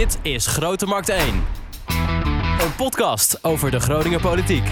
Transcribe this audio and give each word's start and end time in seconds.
Dit 0.00 0.18
is 0.22 0.46
Grote 0.46 0.86
Markt 0.86 1.08
1. 1.08 1.20
Een 2.60 2.74
podcast 2.76 3.44
over 3.44 3.70
de 3.70 3.80
Groninger 3.80 4.20
politiek. 4.20 4.64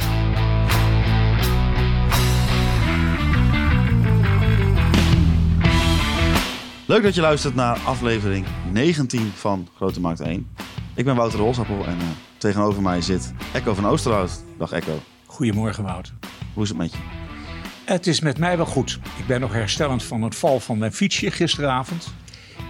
Leuk 6.86 7.02
dat 7.02 7.14
je 7.14 7.20
luistert 7.20 7.54
naar 7.54 7.78
aflevering 7.78 8.46
19 8.72 9.32
van 9.34 9.68
Grote 9.76 10.00
Markt 10.00 10.20
1. 10.20 10.48
Ik 10.94 11.04
ben 11.04 11.16
Wouter 11.16 11.38
Rolsappel 11.38 11.86
en 11.86 11.96
uh, 11.96 12.04
tegenover 12.38 12.82
mij 12.82 13.00
zit 13.00 13.32
Echo 13.54 13.74
van 13.74 13.86
Oosterhout. 13.86 14.44
Dag 14.58 14.72
Echo. 14.72 15.00
Goedemorgen 15.26 15.84
Wouter. 15.84 16.14
Hoe 16.54 16.62
is 16.62 16.68
het 16.68 16.78
met 16.78 16.92
je? 16.92 16.98
Het 17.84 18.06
is 18.06 18.20
met 18.20 18.38
mij 18.38 18.56
wel 18.56 18.66
goed. 18.66 18.98
Ik 19.18 19.26
ben 19.26 19.40
nog 19.40 19.52
herstellend 19.52 20.02
van 20.02 20.22
het 20.22 20.34
val 20.34 20.60
van 20.60 20.78
mijn 20.78 20.92
fietsje 20.92 21.30
gisteravond. 21.30 22.14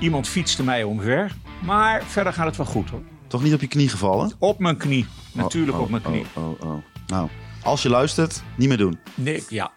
Iemand 0.01 0.29
fietste 0.29 0.63
mij 0.65 0.83
omver, 0.83 1.35
maar 1.65 2.03
verder 2.05 2.33
gaat 2.33 2.47
het 2.47 2.57
wel 2.57 2.67
goed 2.67 2.91
hoor. 2.91 3.03
Toch 3.27 3.43
niet 3.43 3.55
op 3.55 3.61
je 3.61 3.67
knie 3.67 3.89
gevallen? 3.89 4.33
Op 4.39 4.59
mijn 4.59 4.77
knie, 4.77 5.07
natuurlijk 5.33 5.73
Oh, 5.73 5.79
oh, 5.79 5.85
op 5.85 5.91
mijn 5.91 6.03
knie. 6.03 6.25
Oh, 6.35 6.49
oh, 6.51 6.61
oh. 6.61 6.83
Nou, 7.07 7.29
als 7.63 7.83
je 7.83 7.89
luistert, 7.89 8.43
niet 8.57 8.69
meer 8.69 8.77
doen. 8.77 8.99
Nee, 9.15 9.45
ja, 9.49 9.71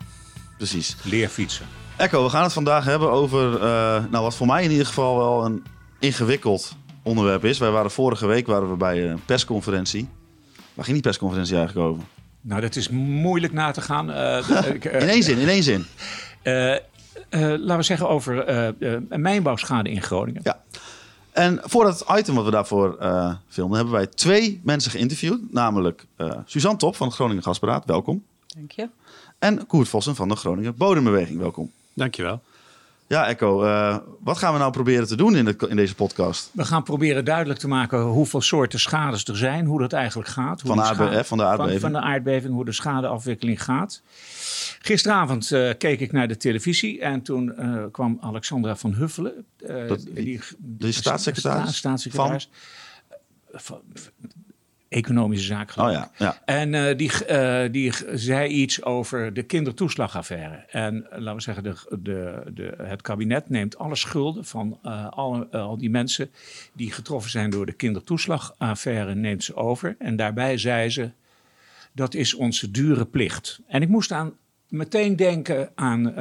Precies. 0.57 0.95
leer 1.03 1.29
fietsen. 1.29 1.65
Echo, 1.97 2.23
we 2.23 2.29
gaan 2.29 2.43
het 2.43 2.53
vandaag 2.53 2.85
hebben 2.85 3.11
over, 3.11 3.53
eh, 3.53 4.03
nou 4.11 4.23
wat 4.23 4.35
voor 4.35 4.47
mij 4.47 4.63
in 4.63 4.71
ieder 4.71 4.85
geval 4.85 5.17
wel 5.17 5.45
een 5.45 5.63
ingewikkeld 5.99 6.75
onderwerp 7.03 7.45
is. 7.45 7.57
Wij 7.57 7.71
waren 7.71 7.91
vorige 7.91 8.25
week 8.25 8.47
waren 8.47 8.69
we 8.69 8.75
bij 8.75 9.09
een 9.09 9.25
persconferentie. 9.25 10.07
Waar 10.73 10.85
ging 10.85 10.95
die 10.95 11.05
persconferentie 11.05 11.55
eigenlijk 11.57 11.87
over? 11.87 12.03
Nou, 12.41 12.61
dat 12.61 12.75
is 12.75 12.89
moeilijk 12.89 13.53
na 13.53 13.71
te 13.71 13.81
gaan. 13.81 14.11
Eh, 14.11 14.49
In 15.01 15.09
één 15.09 15.23
zin, 15.23 15.37
in 15.37 15.47
één 15.47 15.63
zin. 15.63 15.85
eh, 17.29 17.41
laten 17.41 17.77
we 17.77 17.83
zeggen 17.83 18.09
over 18.09 18.39
eh, 18.45 18.93
eh, 18.93 19.01
mijnbouwschade 19.09 19.89
in 19.89 20.01
Groningen. 20.01 20.41
Ja. 20.43 20.63
En 21.31 21.59
voor 21.63 21.85
het 21.85 22.05
item 22.17 22.35
wat 22.35 22.45
we 22.45 22.51
daarvoor 22.51 22.97
eh 22.99 23.33
filmen, 23.47 23.75
hebben 23.75 23.93
wij 23.93 24.07
twee 24.07 24.61
mensen 24.63 24.91
geïnterviewd. 24.91 25.53
Namelijk 25.53 26.05
eh, 26.15 26.31
Suzanne 26.45 26.77
Top 26.77 26.95
van 26.95 27.07
het 27.07 27.15
Groningen 27.15 27.43
Gasberaad, 27.43 27.85
welkom. 27.85 28.23
Dank 28.55 28.71
je. 28.71 28.89
En 29.39 29.67
Koert 29.67 29.87
Vossen 29.87 30.15
van 30.15 30.27
de 30.29 30.35
Groningen 30.35 30.77
Bodembeweging, 30.77 31.39
welkom. 31.39 31.71
Dankjewel. 31.93 32.41
Ja, 33.11 33.27
Echo, 33.27 33.63
eh, 33.63 33.97
wat 34.19 34.37
gaan 34.37 34.53
we 34.53 34.59
nou 34.59 34.71
proberen 34.71 35.07
te 35.07 35.15
doen 35.15 35.35
in, 35.35 35.45
de, 35.45 35.55
in 35.69 35.75
deze 35.75 35.95
podcast? 35.95 36.49
We 36.53 36.65
gaan 36.65 36.83
proberen 36.83 37.25
duidelijk 37.25 37.59
te 37.59 37.67
maken 37.67 38.01
hoeveel 38.01 38.41
soorten 38.41 38.79
schades 38.79 39.23
er 39.25 39.37
zijn, 39.37 39.65
hoe 39.65 39.79
dat 39.79 39.93
eigenlijk 39.93 40.29
gaat. 40.29 40.61
Hoe 40.61 40.69
Van 40.69 40.77
de 40.77 40.81
die 40.81 40.83
aardbe- 40.83 41.03
schade- 41.03 41.17
hè, 41.17 41.25
van 41.25 41.37
de 41.37 41.43
aardbeving. 41.45 41.81
Van, 41.81 41.91
de 41.91 41.99
aardbeving, 42.01 42.53
hoe 42.53 42.65
de 42.65 42.71
schadeafwikkeling 42.71 43.63
gaat. 43.63 44.01
Gisteravond 44.81 45.51
eh, 45.51 45.69
keek 45.77 45.99
ik 45.99 46.11
naar 46.11 46.27
de 46.27 46.37
televisie 46.37 47.01
en 47.01 47.21
toen 47.21 47.55
eh, 47.55 47.83
kwam 47.91 48.17
Alexandra 48.21 48.75
van 48.75 48.93
Huffelen. 48.93 49.45
Dat- 49.87 50.05
die, 50.09 50.41
staatssecretaris? 50.91 51.61
sta- 51.61 51.71
staatssecretaris. 51.71 52.49
Van? 53.53 53.81
Economische. 54.91 55.53
Oh 55.53 55.61
geloof 55.65 55.89
ik. 55.89 55.95
ja, 55.95 56.11
ja. 56.17 56.41
En 56.45 56.73
eh, 56.73 56.97
die, 56.97 57.25
eh, 57.25 57.71
die 57.71 57.93
zei 58.13 58.49
iets 58.49 58.83
over 58.83 59.33
de 59.33 59.43
kindertoeslagaffaire. 59.43 60.55
En 60.55 61.11
eh, 61.11 61.19
laten 61.19 61.35
we 61.35 61.41
zeggen, 61.41 61.63
de, 61.63 61.75
de, 61.99 62.43
de, 62.53 62.73
het 62.83 63.01
kabinet 63.01 63.49
neemt 63.49 63.77
alle 63.77 63.95
schulden 63.95 64.45
van 64.45 64.79
alle, 65.11 65.47
al 65.49 65.77
die 65.77 65.89
mensen 65.89 66.31
die 66.73 66.91
getroffen 66.91 67.31
zijn 67.31 67.49
door 67.49 67.65
de 67.65 67.73
kindertoeslagaffaire, 67.73 69.15
neemt 69.15 69.43
ze 69.43 69.55
over. 69.55 69.95
En 69.99 70.15
daarbij 70.15 70.57
zei 70.57 70.89
ze, 70.89 71.11
dat 71.91 72.13
is 72.13 72.33
onze 72.33 72.71
dure 72.71 73.05
plicht. 73.05 73.59
En 73.67 73.81
ik 73.81 73.89
moest 73.89 74.11
aan, 74.11 74.33
meteen 74.67 75.15
denken 75.15 75.71
aan 75.75 76.13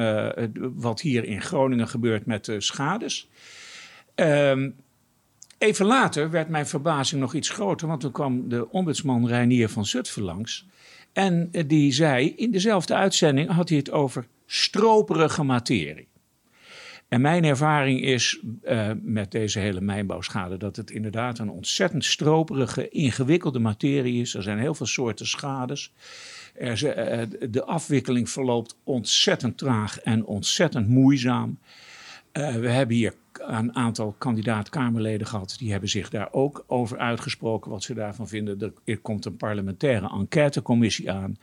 wat 0.74 1.00
hier 1.00 1.24
in 1.24 1.42
Groningen 1.42 1.88
gebeurt 1.88 2.26
met 2.26 2.44
de 2.44 2.60
schades. 2.60 3.28
Ehm, 4.14 4.70
Even 5.60 5.86
later 5.86 6.30
werd 6.30 6.48
mijn 6.48 6.66
verbazing 6.66 7.20
nog 7.20 7.34
iets 7.34 7.48
groter, 7.48 7.88
want 7.88 8.00
toen 8.00 8.12
kwam 8.12 8.48
de 8.48 8.70
ombudsman 8.70 9.26
Reinier 9.26 9.68
van 9.68 9.86
Zutphen 9.86 10.22
langs. 10.22 10.66
En 11.12 11.48
eh, 11.52 11.64
die 11.66 11.92
zei, 11.92 12.34
in 12.36 12.50
dezelfde 12.50 12.94
uitzending 12.94 13.50
had 13.50 13.68
hij 13.68 13.78
het 13.78 13.90
over 13.90 14.26
stroperige 14.46 15.42
materie. 15.42 16.08
En 17.08 17.20
mijn 17.20 17.44
ervaring 17.44 18.02
is 18.02 18.40
eh, 18.62 18.90
met 19.02 19.30
deze 19.30 19.58
hele 19.58 19.80
mijnbouwschade 19.80 20.56
dat 20.56 20.76
het 20.76 20.90
inderdaad 20.90 21.38
een 21.38 21.50
ontzettend 21.50 22.04
stroperige, 22.04 22.88
ingewikkelde 22.88 23.58
materie 23.58 24.20
is. 24.20 24.34
Er 24.34 24.42
zijn 24.42 24.58
heel 24.58 24.74
veel 24.74 24.86
soorten 24.86 25.26
schades. 25.26 25.92
Er 26.54 26.86
eh, 26.86 27.26
de 27.50 27.64
afwikkeling 27.64 28.30
verloopt 28.30 28.76
ontzettend 28.84 29.58
traag 29.58 30.00
en 30.00 30.24
ontzettend 30.24 30.88
moeizaam. 30.88 31.58
We 32.32 32.68
hebben 32.68 32.96
hier 32.96 33.14
een 33.42 33.76
aantal 33.76 34.14
kandidaat-Kamerleden 34.18 35.26
gehad. 35.26 35.54
Die 35.58 35.70
hebben 35.70 35.88
zich 35.88 36.10
daar 36.10 36.28
ook 36.32 36.64
over 36.66 36.98
uitgesproken 36.98 37.70
wat 37.70 37.82
ze 37.82 37.94
daarvan 37.94 38.28
vinden. 38.28 38.72
Er, 38.84 38.98
komt 38.98 39.24
een 39.24 39.36
parlementaire 39.36 40.08
enquêtecommissie 40.10 41.12
aan. 41.12 41.38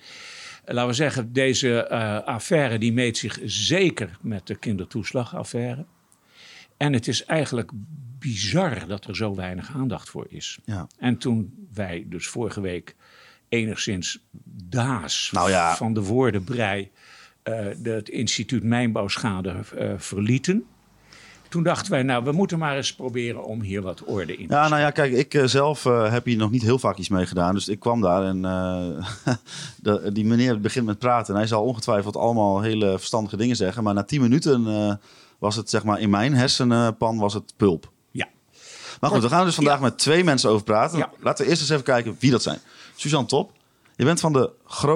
Laten 0.65 0.87
we 0.87 0.93
zeggen, 0.95 1.33
deze 1.33 1.83
eh, 1.83 2.19
affaire 2.23 2.77
die 2.77 2.93
meet 2.93 3.17
zich 3.17 3.39
zeker 3.43 4.17
met 4.21 4.47
de 4.47 4.55
kindertoeslagaffaire. 4.55 5.85
En 6.77 6.93
het 6.93 7.07
is 7.07 7.25
eigenlijk 7.25 7.71
bizar 8.19 8.87
dat 8.87 9.05
er 9.05 9.15
zo 9.15 9.35
weinig 9.35 9.71
aandacht 9.75 10.09
voor 10.09 10.25
is. 10.29 10.59
Ja. 10.65 10.87
En 10.99 11.17
toen 11.17 11.67
wij 11.73 12.05
dus 12.09 12.27
vorige 12.27 12.61
week 12.61 12.95
enigszins 13.49 14.19
daas 14.69 15.29
Nou 15.33 15.49
ja. 15.49 15.75
van 15.75 15.93
de 15.93 16.01
woordenbrei 16.03 16.91
de- 17.43 17.89
het 17.89 18.09
instituut 18.09 18.63
Mijnbouwschade 18.63 19.55
eh, 19.77 19.93
verlieten. 19.97 20.65
Toen 21.49 21.63
dachten 21.63 21.91
wij, 21.91 22.03
nou, 22.03 22.23
we 22.23 22.31
moeten 22.31 22.57
maar 22.59 22.75
eens 22.75 22.93
proberen 22.95 23.43
om 23.43 23.61
hier 23.61 23.81
wat 23.81 24.03
orde 24.03 24.35
in 24.37 24.47
te 24.47 24.53
Ja, 24.53 24.67
nou 24.67 24.81
ja, 24.81 24.91
kijk, 24.91 25.13
ik 25.13 25.33
eh, 25.33 25.45
zelf 25.45 25.85
eh, 25.85 26.11
heb 26.11 26.25
hier 26.25 26.37
nog 26.37 26.51
niet 26.51 26.61
heel 26.61 26.79
vaak 26.79 26.97
iets 26.97 27.09
mee 27.09 27.25
gedaan. 27.25 27.53
Dus 27.53 27.67
ik 27.67 27.79
kwam 27.79 28.01
daar 28.01 28.23
en 28.23 28.45
eh, 28.45 29.33
de, 29.81 30.09
die 30.13 30.25
meneer 30.25 30.61
begint 30.61 30.85
met 30.85 30.99
praten. 30.99 31.33
En 31.33 31.39
hij 31.39 31.47
zal 31.49 31.63
ongetwijfeld 31.63 32.15
allemaal 32.17 32.61
hele 32.61 32.97
verstandige 32.97 33.37
dingen 33.37 33.55
zeggen. 33.55 33.83
Maar 33.83 33.93
na 33.93 34.03
tien 34.03 34.21
minuten 34.21 34.67
eh, 34.67 34.93
was 35.37 35.55
het, 35.55 35.69
zeg 35.69 35.83
maar, 35.83 35.99
in 35.99 36.09
mijn 36.09 36.33
hersenpan 36.35 37.17
was 37.17 37.33
het 37.33 37.53
pulp. 37.57 37.91
Ja. 38.11 38.27
Maar 38.99 39.09
goed, 39.09 39.21
we 39.21 39.29
gaan 39.29 39.39
er 39.39 39.45
dus 39.45 39.55
vandaag 39.55 39.77
Ja. 39.77 39.81
met 39.83 39.97
twee 39.97 40.23
mensen 40.23 40.49
over 40.49 40.63
praten. 40.63 40.97
Ja. 40.97 41.09
Laten 41.19 41.43
we 41.43 41.49
eerst 41.49 41.61
eens 41.61 41.71
even 41.71 41.83
kijken 41.83 42.15
wie 42.19 42.31
dat 42.31 42.41
zijn. 42.41 42.59
Suzanne 42.95 43.27
Top, 43.27 43.51
je 43.95 44.05
bent 44.05 44.19
van 44.19 44.33
de 44.33 44.49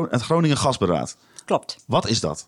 het 0.10 0.22
Groningen 0.22 0.58
Gasberaad. 0.58 1.18
Klopt. 1.46 1.78
Wat 1.86 2.08
is 2.08 2.20
dat? 2.20 2.48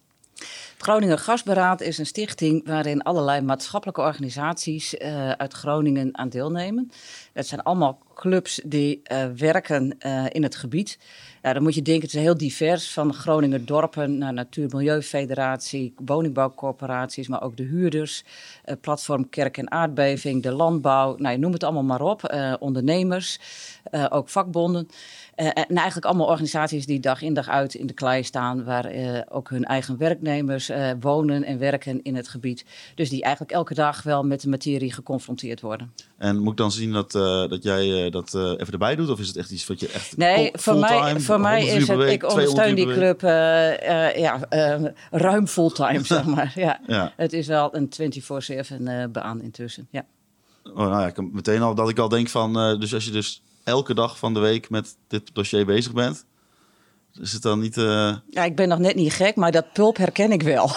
Groningen 0.83 1.19
Gasberaad 1.19 1.81
is 1.81 1.97
een 1.97 2.05
stichting 2.05 2.67
waarin 2.67 3.01
allerlei 3.01 3.41
maatschappelijke 3.41 4.01
organisaties 4.01 4.97
eh, 4.97 5.31
uit 5.31 5.53
Groningen 5.53 6.17
aan 6.17 6.29
deelnemen. 6.29 6.91
Het 7.33 7.47
zijn 7.47 7.63
allemaal 7.63 7.99
clubs 8.15 8.61
die 8.65 8.99
eh, 9.03 9.25
werken 9.37 9.99
eh, 9.99 10.25
in 10.29 10.43
het 10.43 10.55
gebied. 10.55 10.99
Dan 11.41 11.63
moet 11.63 11.75
je 11.75 11.81
denken, 11.81 12.03
het 12.03 12.13
is 12.13 12.21
heel 12.21 12.37
divers, 12.37 12.91
van 12.91 13.13
Groninger 13.13 13.65
dorpen 13.65 14.17
naar 14.17 14.33
Natuur- 14.33 14.69
Milieufederatie, 14.69 15.93
woningbouwcorporaties, 16.05 17.27
maar 17.27 17.41
ook 17.41 17.57
de 17.57 17.63
huurders, 17.63 18.23
platform 18.81 19.29
Kerk 19.29 19.57
en 19.57 19.71
Aardbeving, 19.71 20.43
de 20.43 20.51
landbouw, 20.51 21.15
nou, 21.17 21.37
noem 21.37 21.53
het 21.53 21.63
allemaal 21.63 21.83
maar 21.83 22.01
op, 22.01 22.35
ondernemers, 22.59 23.39
ook 24.09 24.29
vakbonden. 24.29 24.87
En 25.35 25.75
eigenlijk 25.75 26.05
allemaal 26.05 26.27
organisaties 26.27 26.85
die 26.85 26.99
dag 26.99 27.21
in 27.21 27.33
dag 27.33 27.49
uit 27.49 27.73
in 27.73 27.87
de 27.87 27.93
klei 27.93 28.23
staan, 28.23 28.63
waar 28.63 28.91
ook 29.29 29.49
hun 29.49 29.63
eigen 29.63 29.97
werknemers 29.97 30.71
eh, 30.73 30.91
wonen 30.99 31.43
en 31.43 31.59
werken 31.59 31.99
in 32.03 32.15
het 32.15 32.27
gebied. 32.27 32.65
Dus 32.95 33.09
die 33.09 33.21
eigenlijk 33.21 33.53
elke 33.53 33.73
dag 33.73 34.03
wel 34.03 34.23
met 34.23 34.41
de 34.41 34.49
materie 34.49 34.93
geconfronteerd 34.93 35.61
worden. 35.61 35.93
En 36.17 36.37
moet 36.37 36.51
ik 36.51 36.57
dan 36.57 36.71
zien 36.71 36.91
dat, 36.91 37.15
eh, 37.15 37.47
dat 37.47 37.63
jij 37.63 38.05
eh, 38.05 38.11
dat 38.11 38.33
even 38.33 38.71
erbij 38.71 38.95
doet? 38.95 39.09
Of 39.09 39.19
is 39.19 39.27
het 39.27 39.37
echt 39.37 39.51
iets 39.51 39.67
wat 39.67 39.79
je 39.79 39.87
echt 39.87 40.17
Nee, 40.17 40.51
voor 40.53 40.77
mij, 40.77 41.19
voor 41.19 41.39
mij 41.39 41.61
100 41.61 41.75
uur 41.75 41.81
is 41.81 41.87
het, 41.87 41.97
week, 41.97 42.23
ik 42.23 42.29
200 42.29 42.49
ondersteun 42.49 42.75
die 42.75 42.95
club 42.95 43.21
ja, 44.17 44.39
ruim 45.11 45.47
fulltime, 45.47 46.03
zeg 46.15 46.25
maar. 46.25 46.51
Ja. 46.55 46.79
Ja. 46.87 47.13
Het 47.15 47.33
is 47.33 47.47
wel 47.47 47.75
een 47.75 47.89
24-7 48.81 48.87
eh, 48.87 49.03
baan 49.11 49.41
intussen. 49.41 49.87
Ja. 49.91 50.05
Oh, 50.63 50.75
nou 50.75 51.01
ja, 51.01 51.07
ik 51.07 51.33
meteen 51.33 51.61
al 51.61 51.75
dat 51.75 51.89
ik 51.89 51.99
al 51.99 52.09
denk 52.09 52.29
van, 52.29 52.79
dus 52.79 52.93
als 52.93 53.05
je 53.05 53.11
dus 53.11 53.41
elke 53.63 53.93
dag 53.93 54.17
van 54.17 54.33
de 54.33 54.39
week 54.39 54.69
met 54.69 54.97
dit 55.07 55.29
dossier 55.33 55.65
bezig 55.65 55.93
bent, 55.93 56.25
is 57.21 57.33
het 57.33 57.41
dan 57.41 57.59
niet. 57.59 57.77
eh, 57.77 58.15
Ja, 58.29 58.43
ik 58.43 58.55
ben 58.55 58.67
nog 58.67 58.79
net 58.79 58.95
niet 58.95 59.13
gek, 59.13 59.35
maar 59.35 59.51
dat 59.51 59.73
pulp 59.73 59.97
herken 59.97 60.31
ik 60.31 60.41
wel. 60.41 60.71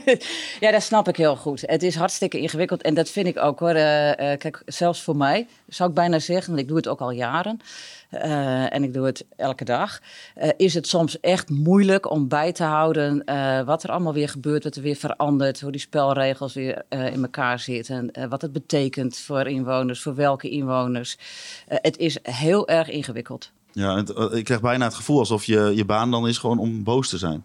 ja, 0.60 0.70
dat 0.70 0.82
snap 0.82 1.08
ik 1.08 1.16
heel 1.16 1.36
goed. 1.36 1.62
Het 1.66 1.82
is 1.82 1.94
hartstikke 1.94 2.38
ingewikkeld 2.38 2.82
en 2.82 2.94
dat 2.94 3.10
vind 3.10 3.26
ik 3.26 3.38
ook 3.38 3.58
hoor. 3.58 3.68
Eh, 3.74 4.32
eh, 4.32 4.38
kijk, 4.38 4.62
zelfs 4.66 5.02
voor 5.02 5.16
mij 5.16 5.46
zou 5.68 5.88
ik 5.88 5.94
bijna 5.94 6.18
zeggen, 6.18 6.46
want 6.48 6.60
ik 6.60 6.68
doe 6.68 6.76
het 6.76 6.88
ook 6.88 7.00
al 7.00 7.10
jaren. 7.10 7.60
en 8.70 8.82
ik 8.82 8.94
doe 8.94 9.06
het 9.06 9.24
elke 9.36 9.64
dag. 9.64 10.00
is 10.56 10.74
het 10.74 10.86
soms 10.88 11.20
echt 11.20 11.50
moeilijk 11.50 12.10
om 12.10 12.28
bij 12.28 12.52
te 12.52 12.64
houden 12.64 13.24
wat 13.66 13.82
er 13.82 13.90
allemaal 13.90 14.12
weer 14.12 14.28
gebeurt, 14.28 14.64
wat 14.64 14.76
er 14.76 14.82
weer 14.82 14.96
verandert, 14.96 15.60
hoe 15.60 15.70
die 15.70 15.80
spelregels 15.80 16.54
weer 16.54 16.82
in 16.88 17.22
elkaar 17.22 17.58
zitten, 17.58 18.10
wat 18.28 18.42
het 18.42 18.52
betekent 18.52 19.18
voor 19.18 19.46
inwoners, 19.46 20.02
voor 20.02 20.14
welke 20.14 20.48
inwoners. 20.48 21.18
Het 21.66 21.96
is 21.96 22.18
heel 22.22 22.68
erg 22.68 22.88
ingewikkeld. 22.88 23.50
Ja, 23.76 24.04
eh, 24.04 24.38
ik 24.38 24.44
krijg 24.44 24.60
bijna 24.60 24.84
het 24.84 24.94
gevoel 24.94 25.18
alsof 25.18 25.44
je, 25.44 25.72
je 25.74 25.84
baan 25.84 26.10
dan 26.10 26.28
is 26.28 26.38
gewoon 26.38 26.58
om 26.58 26.82
boos 26.82 27.08
te 27.08 27.18
zijn. 27.18 27.44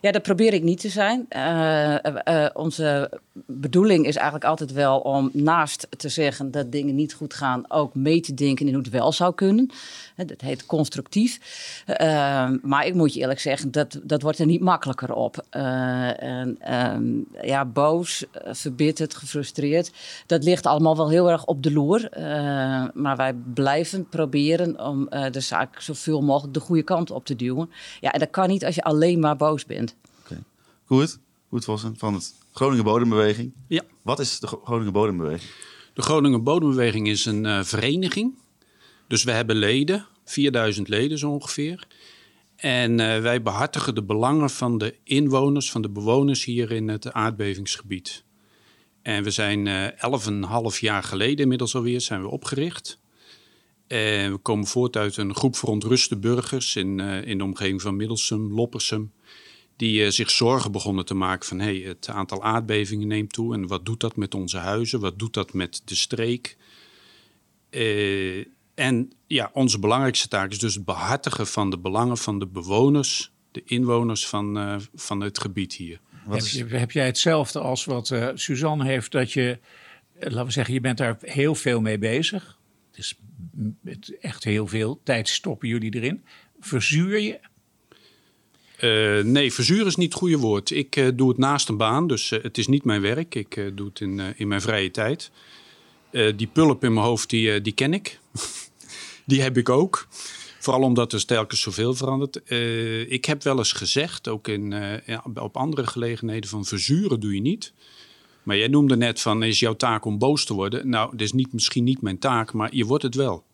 Ja, 0.00 0.12
dat 0.12 0.22
probeer 0.22 0.54
ik 0.54 0.62
niet 0.62 0.80
te 0.80 0.88
zijn. 0.88 1.26
Uh, 1.36 2.46
onze 2.52 3.10
bedoeling 3.46 4.06
is 4.06 4.16
eigenlijk 4.16 4.44
altijd 4.44 4.72
wel 4.72 4.98
om 4.98 5.30
naast 5.32 5.86
te 5.96 6.08
zeggen 6.08 6.50
dat 6.50 6.72
dingen 6.72 6.94
niet 6.94 7.12
goed 7.12 7.34
gaan, 7.34 7.64
ook 7.68 7.94
mee 7.94 8.20
te 8.20 8.34
denken 8.34 8.66
in 8.66 8.72
hoe 8.72 8.82
het 8.82 8.92
wel 8.92 9.12
zou 9.12 9.34
kunnen. 9.34 9.70
Dat 10.16 10.40
heet 10.40 10.66
constructief. 10.66 11.38
Uh, 11.86 12.50
maar 12.62 12.86
ik 12.86 12.94
moet 12.94 13.14
je 13.14 13.20
eerlijk 13.20 13.40
zeggen, 13.40 13.70
dat, 13.70 14.00
dat 14.02 14.22
wordt 14.22 14.38
er 14.38 14.46
niet 14.46 14.60
makkelijker 14.60 15.14
op. 15.14 15.44
En, 15.50 16.58
uh, 16.68 17.46
ja, 17.48 17.64
boos, 17.64 18.24
verbitterd, 18.32 19.14
gefrustreerd. 19.14 19.92
Dat 20.26 20.44
ligt 20.44 20.66
allemaal 20.66 20.96
wel 20.96 21.10
heel 21.10 21.30
erg 21.30 21.44
op 21.44 21.62
de 21.62 21.72
loer. 21.72 22.08
maar 22.94 23.16
wij 23.16 23.34
blijven 23.54 24.08
proberen 24.08 24.84
om 24.86 25.08
de 25.30 25.40
zaak 25.40 25.80
zoveel 25.80 26.22
mogelijk 26.22 26.54
de 26.54 26.60
goede 26.60 26.82
kant 26.82 27.10
op 27.10 27.24
te 27.24 27.36
duwen. 27.36 27.70
Ja, 28.00 28.12
en 28.12 28.18
dat 28.18 28.30
kan 28.30 28.48
niet 28.48 28.64
als 28.64 28.74
je 28.74 28.82
alleen 28.82 29.18
maar 29.18 29.36
boos 29.36 29.66
bent. 29.66 29.89
Goed. 30.90 31.18
Goed, 31.48 31.64
Vossen, 31.64 31.94
van 31.98 32.14
het 32.14 32.34
Groningen 32.52 32.84
Bodembeweging. 32.84 33.52
Ja. 33.68 33.82
Wat 34.02 34.18
is 34.18 34.38
de 34.38 34.46
Groningen 34.46 34.92
Bodembeweging? 34.92 35.50
De 35.94 36.02
Groningen 36.02 36.42
Bodembeweging 36.42 37.08
is 37.08 37.24
een 37.24 37.44
uh, 37.44 37.62
vereniging. 37.62 38.38
Dus 39.06 39.24
we 39.24 39.30
hebben 39.30 39.56
leden, 39.56 40.06
4000 40.24 40.88
leden 40.88 41.18
zo 41.18 41.30
ongeveer. 41.30 41.86
En 42.56 42.90
uh, 42.90 43.20
wij 43.20 43.42
behartigen 43.42 43.94
de 43.94 44.02
belangen 44.02 44.50
van 44.50 44.78
de 44.78 44.94
inwoners, 45.04 45.70
van 45.70 45.82
de 45.82 45.90
bewoners 45.90 46.44
hier 46.44 46.72
in 46.72 46.88
het 46.88 47.12
aardbevingsgebied. 47.12 48.24
En 49.02 49.22
we 49.22 49.30
zijn 49.30 49.66
uh, 49.66 49.88
11,5 50.74 50.78
jaar 50.80 51.02
geleden 51.02 51.38
inmiddels 51.38 51.74
alweer 51.74 52.00
zijn 52.00 52.22
we 52.22 52.28
opgericht. 52.28 52.98
En 53.86 54.32
we 54.32 54.38
komen 54.38 54.66
voort 54.66 54.96
uit 54.96 55.16
een 55.16 55.34
groep 55.34 55.56
verontruste 55.56 56.18
burgers 56.18 56.76
in, 56.76 56.98
uh, 56.98 57.26
in 57.26 57.38
de 57.38 57.44
omgeving 57.44 57.82
van 57.82 57.96
Middelsum, 57.96 58.52
Loppersum 58.54 59.12
die 59.80 60.04
uh, 60.04 60.10
zich 60.10 60.30
zorgen 60.30 60.72
begonnen 60.72 61.04
te 61.04 61.14
maken 61.14 61.46
van 61.46 61.58
hey, 61.58 61.76
het 61.76 62.08
aantal 62.08 62.42
aardbevingen 62.42 63.08
neemt 63.08 63.32
toe 63.32 63.54
en 63.54 63.66
wat 63.66 63.84
doet 63.84 64.00
dat 64.00 64.16
met 64.16 64.34
onze 64.34 64.58
huizen, 64.58 65.00
wat 65.00 65.18
doet 65.18 65.34
dat 65.34 65.52
met 65.52 65.82
de 65.84 65.94
streek. 65.94 66.56
Uh, 67.70 68.44
en 68.74 69.12
ja, 69.26 69.50
onze 69.52 69.78
belangrijkste 69.78 70.28
taak 70.28 70.50
is 70.50 70.58
dus 70.58 70.74
het 70.74 70.84
behartigen 70.84 71.46
van 71.46 71.70
de 71.70 71.78
belangen 71.78 72.16
van 72.16 72.38
de 72.38 72.46
bewoners, 72.46 73.32
de 73.50 73.62
inwoners 73.64 74.26
van, 74.26 74.58
uh, 74.58 74.76
van 74.94 75.20
het 75.20 75.38
gebied 75.38 75.74
hier. 75.74 76.00
Heb, 76.28 76.46
je, 76.46 76.64
heb, 76.64 76.90
jij 76.90 77.06
hetzelfde 77.06 77.58
als 77.58 77.84
wat 77.84 78.14
Suzanne 78.34 78.84
heeft, 78.84 79.12
dat 79.12 79.32
je, 79.32 79.58
laten 80.18 80.44
we 80.44 80.52
zeggen, 80.52 80.74
je 80.74 80.80
bent 80.80 80.98
daar 80.98 81.16
heel 81.20 81.54
veel 81.54 81.80
mee 81.80 81.98
bezig. 81.98 82.58
Het 82.90 82.98
is 82.98 83.18
echt 84.20 84.44
heel 84.44 84.66
veel. 84.66 85.00
Tijd 85.02 85.28
stoppen 85.28 85.68
jullie 85.68 85.94
erin. 85.94 86.24
Verzuur 86.60 87.18
je 87.18 87.40
uh, 88.80 89.24
nee, 89.24 89.52
verzuren 89.52 89.86
is 89.86 89.96
niet 89.96 90.12
het 90.12 90.18
goede 90.18 90.38
woord. 90.38 90.70
Ik 90.70 90.96
uh, 90.96 91.08
doe 91.14 91.28
het 91.28 91.38
naast 91.38 91.68
een 91.68 91.76
baan, 91.76 92.06
dus 92.06 92.30
uh, 92.30 92.42
het 92.42 92.58
is 92.58 92.66
niet 92.66 92.84
mijn 92.84 93.00
werk. 93.00 93.34
Ik 93.34 93.70
doe 93.74 93.86
het 93.86 94.00
in, 94.00 94.20
in 94.36 94.48
mijn 94.48 94.60
vrije 94.60 94.90
tijd. 94.90 95.30
die 96.36 96.46
pulp 96.46 96.84
in 96.84 96.92
mijn 96.94 97.06
hoofd, 97.06 97.30
die, 97.30 97.60
die 97.60 97.72
ken 97.72 97.94
ik. 97.94 98.20
die 99.26 99.42
heb 99.42 99.56
ik 99.56 99.68
ook. 99.68 100.06
Vooral 100.58 100.82
omdat 100.82 101.12
er 101.12 101.24
telkens 101.24 101.60
zoveel 101.60 101.94
verandert. 101.94 102.40
ik 103.08 103.24
heb 103.24 103.42
wel 103.42 103.58
eens 103.58 103.72
gezegd, 103.72 104.28
ook 104.28 104.48
in, 104.48 104.74
op 105.34 105.56
andere 105.56 105.86
gelegenheden, 105.86 106.50
van 106.50 106.64
verzuren 106.64 107.20
doe 107.20 107.34
je 107.34 107.40
niet. 107.40 107.72
Maar 108.42 108.56
jij 108.56 108.68
noemde 108.68 108.96
net 108.96 109.20
van, 109.20 109.42
is 109.42 109.60
jouw 109.60 109.76
taak 109.76 110.04
om 110.04 110.18
boos 110.18 110.44
te 110.44 110.54
worden? 110.54 110.88
Nou, 110.88 111.10
dat 111.10 111.20
is 111.20 111.32
niet, 111.32 111.52
misschien 111.52 111.84
niet 111.84 112.02
mijn 112.02 112.18
taak, 112.18 112.52
maar 112.52 112.74
je 112.74 112.84
wordt 112.84 113.02
het 113.02 113.14
wel. 113.14 113.44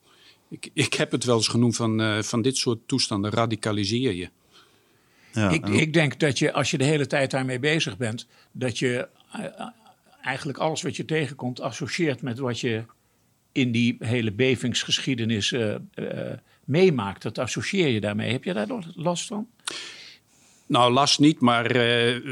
Ik, 0.49 0.71
ik 0.73 0.95
heb 0.95 1.11
het 1.11 1.25
wel 1.25 1.37
eens 1.37 1.49
genoemd 1.49 1.77
van, 1.77 2.25
van 2.25 2.43
dit 2.43 2.57
soort 2.57 2.79
toestanden 2.87 3.31
radicaliseer 3.31 4.15
je. 4.15 4.29
Ja, 5.37 5.51
ik, 5.51 5.69
ik, 5.69 5.93
denk 5.93 6.21
dat 6.21 6.39
je, 6.39 6.53
als 6.53 6.71
je 6.71 6.79
de 6.79 6.85
hele 6.85 7.07
tijd 7.07 7.31
daarmee 7.31 7.59
bezig 7.59 7.97
bent, 7.97 8.27
dat 8.53 8.79
je 8.79 9.09
uh, 9.37 9.45
eigenlijk 10.23 10.59
alles 10.59 10.83
wat 10.83 10.97
je 10.97 11.05
tegenkomt 11.05 11.61
associeert 11.61 12.23
met 12.23 12.39
wat 12.39 12.61
je 12.61 12.85
in 13.53 13.73
die 13.73 13.97
hele 13.99 14.33
bevingsgeschiedenis 14.33 15.53
uh, 15.53 15.75
uh, 15.95 16.09
meemaakt. 16.65 17.23
Dat 17.23 17.39
associeer 17.39 17.89
je 17.89 18.01
daarmee. 18.01 18.33
Heb 18.33 18.45
je 18.45 18.53
daar 18.53 18.67
last 18.95 19.27
van? 19.27 19.47
Nou, 20.67 20.93
last 20.93 21.19
niet, 21.19 21.41
maar 21.41 21.73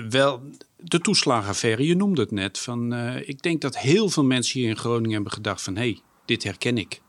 wel 0.08 0.42
de 0.76 0.98
toeslagenaffaire. 0.98 1.86
Je 1.86 1.96
noemde 1.96 2.20
het 2.20 2.30
net. 2.30 2.58
Van, 2.58 2.94
ik 3.18 3.42
denk 3.42 3.60
dat 3.60 3.78
heel 3.78 4.08
veel 4.08 4.24
mensen 4.24 4.60
hier 4.60 4.68
in 4.68 4.76
Groningen 4.76 5.14
hebben 5.14 5.32
gedacht 5.32 5.62
van... 5.62 5.76
hé, 5.76 5.82
hey, 5.82 6.00
dit 6.24 6.42
herken 6.42 6.78
ik. 6.78 7.00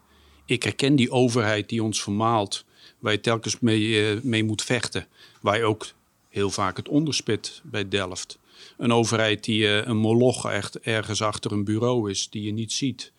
Ik 0.45 0.63
herken 0.63 0.95
die 0.95 1.12
overheid 1.12 1.69
die 1.69 1.83
ons 1.83 2.03
vermaalt 2.03 2.65
waar 3.00 3.12
je 3.12 3.19
telkens 3.19 3.59
mee, 3.59 4.19
mee 4.24 4.44
moet 4.44 4.63
vechten. 4.63 5.07
Waar 5.45 5.57
je 5.57 5.63
ook 5.63 5.86
heel 6.30 6.50
vaak 6.50 6.77
het 6.77 6.88
onderspit 6.89 7.62
bij 7.63 7.89
Delft. 7.89 8.38
Een 8.77 8.92
overheid 8.92 9.44
die 9.44 9.59
uh, 9.59 9.86
een 9.86 9.97
moloch 9.97 10.50
echt 10.50 10.80
ergens 10.80 11.21
achter 11.21 11.51
een 11.51 11.63
bureau 11.63 12.09
is, 12.09 12.30
die 12.30 12.44
je 12.44 12.51
niet 12.51 12.74
ziet. 12.74 13.12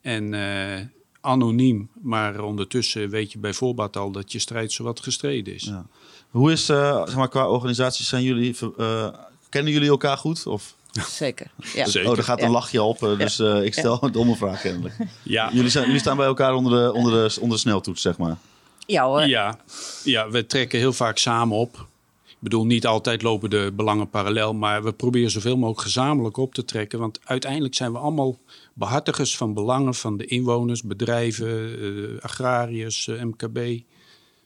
En 0.00 0.32
uh, 0.32 0.80
anoniem, 1.20 1.88
maar 2.00 2.40
ondertussen 2.40 3.10
weet 3.10 3.32
je 3.32 3.38
bijvoorbeeld 3.38 3.96
al 3.96 4.10
dat 4.10 4.32
je 4.32 4.38
strijd 4.38 4.72
zowat 4.72 5.00
gestreden 5.00 5.54
is. 5.54 5.62
Ja. 5.62 5.86
Hoe 6.30 6.52
is, 6.52 6.70
uh, 6.70 7.06
zeg 7.06 7.16
maar, 7.16 7.28
qua 7.28 7.48
organisatie, 7.48 8.04
zijn 8.04 8.22
jullie, 8.22 8.56
kennen 9.48 9.72
jullie 9.72 9.88
elkaar 9.88 10.16
goed? 10.16 10.46
Of? 10.46 10.74
Zeker. 11.08 11.50
Ja. 11.74 11.86
Zeker. 11.86 12.10
Oh, 12.10 12.16
er 12.16 12.24
gaat 12.24 12.42
een 12.42 12.50
lachje 12.50 12.82
op, 12.82 12.98
dus 12.98 13.36
ja. 13.36 13.56
ik 13.56 13.72
stel 13.72 13.98
een 14.02 14.12
domme 14.12 14.36
vraag 14.36 14.60
kennelijk. 14.60 14.96
Ja. 15.22 15.50
Jullie, 15.52 15.70
zijn, 15.70 15.86
jullie 15.86 16.00
staan 16.00 16.16
bij 16.16 16.26
elkaar 16.26 16.54
onder 16.54 16.72
de, 16.72 16.92
onder 16.92 17.12
de, 17.12 17.40
onder 17.40 17.56
de 17.56 17.62
sneltoets, 17.62 18.02
zeg 18.02 18.18
maar. 18.18 18.36
Ja 18.90 19.04
hoor. 19.04 19.26
Ja, 19.26 19.58
ja, 20.04 20.30
we 20.30 20.46
trekken 20.46 20.78
heel 20.78 20.92
vaak 20.92 21.18
samen 21.18 21.56
op. 21.56 21.86
Ik 22.24 22.36
bedoel, 22.38 22.66
niet 22.66 22.86
altijd 22.86 23.22
lopen 23.22 23.50
de 23.50 23.72
belangen 23.74 24.10
parallel, 24.10 24.54
maar 24.54 24.82
we 24.82 24.92
proberen 24.92 25.30
zoveel 25.30 25.56
mogelijk 25.56 25.80
gezamenlijk 25.80 26.36
op 26.36 26.54
te 26.54 26.64
trekken. 26.64 26.98
Want 26.98 27.20
uiteindelijk 27.24 27.74
zijn 27.74 27.92
we 27.92 27.98
allemaal 27.98 28.38
behartigers 28.72 29.36
van 29.36 29.54
belangen 29.54 29.94
van 29.94 30.16
de 30.16 30.24
inwoners, 30.24 30.82
bedrijven, 30.82 31.82
uh, 31.82 32.20
agrariërs, 32.20 33.06
uh, 33.06 33.20
eh, 33.20 33.26
MKB. 33.26 33.82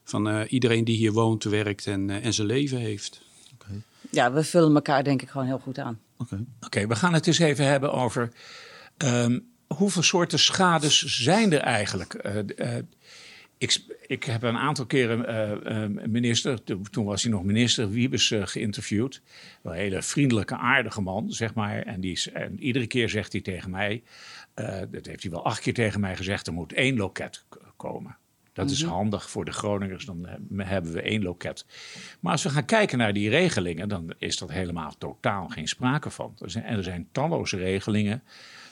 Van 0.05 0.29
uh, 0.29 0.41
iedereen 0.49 0.85
die 0.85 0.97
hier 0.97 1.13
woont, 1.13 1.45
werkt 1.45 1.87
en, 1.87 2.11
en 2.11 2.33
zijn 2.33 2.47
leven 2.47 2.79
heeft. 2.79 3.23
Okay. 3.55 3.83
Ja, 4.11 4.33
we 4.33 4.45
vullen 4.45 4.75
elkaar 4.75 5.05
denk 5.05 5.23
ik 5.23 5.29
gewoon 5.29 5.47
heel 5.47 5.59
goed 5.59 5.79
aan. 5.79 6.01
Oké, 6.19 6.35
okay. 6.35 6.47
okay, 6.61 6.89
we 6.89 6.97
gaan 6.97 7.15
het 7.15 7.27
eens 7.27 7.39
even 7.39 7.67
hebben 7.67 7.93
over 7.93 8.33
um, 8.99 9.47
hoeveel 9.67 10.03
soorten 10.03 10.39
schades 10.39 11.05
zijn 11.05 11.53
er 11.53 11.61
eigenlijk? 11.61 12.15
Ik, 13.63 13.79
ik 14.07 14.25
heb 14.25 14.43
een 14.43 14.57
aantal 14.57 14.87
keren 14.87 15.21
uh, 15.99 16.07
minister, 16.07 16.59
toen 16.91 17.05
was 17.05 17.23
hij 17.23 17.33
nog 17.33 17.45
minister, 17.45 17.91
Wiebes 17.91 18.31
uh, 18.31 18.47
geïnterviewd. 18.47 19.23
Wel 19.63 19.73
een 19.73 19.79
hele 19.79 20.03
vriendelijke, 20.03 20.57
aardige 20.57 21.01
man, 21.01 21.31
zeg 21.31 21.55
maar. 21.55 21.83
En, 21.83 22.01
die, 22.01 22.33
en 22.33 22.63
iedere 22.63 22.87
keer 22.87 23.09
zegt 23.09 23.33
hij 23.33 23.41
tegen 23.41 23.71
mij, 23.71 24.03
dat 24.91 25.07
heeft 25.07 25.23
hij 25.23 25.31
wel 25.31 25.45
acht 25.45 25.61
keer 25.61 25.75
tegen 25.75 26.01
mij 26.01 26.17
gezegd, 26.17 26.47
er 26.47 26.53
moet 26.53 26.73
één 26.73 26.97
loket 26.97 27.45
komen. 27.77 28.17
Dat 28.53 28.71
is 28.71 28.83
mhm. 28.83 28.93
handig 28.93 29.31
voor 29.31 29.45
de 29.45 29.53
Groningers, 29.53 30.05
dan 30.05 30.27
hebben 30.57 30.93
we 30.93 31.03
één 31.03 31.23
loket. 31.23 31.67
Maar 32.21 32.33
als 32.33 32.43
we 32.43 32.51
gaan 32.51 32.65
kijken 32.65 32.99
naar 32.99 33.13
die 33.13 33.29
regelingen, 33.29 33.89
dan 33.89 34.15
is 34.19 34.39
dat 34.39 34.51
helemaal 34.51 34.95
totaal 34.99 35.49
geen 35.49 35.69
sprake 35.69 36.11
van. 36.11 36.37
Er 36.39 36.51
zijn, 36.51 36.65
en 36.65 36.77
er 36.77 36.85
zijn 36.85 37.09
talloze 37.13 37.57
regelingen, 37.57 38.23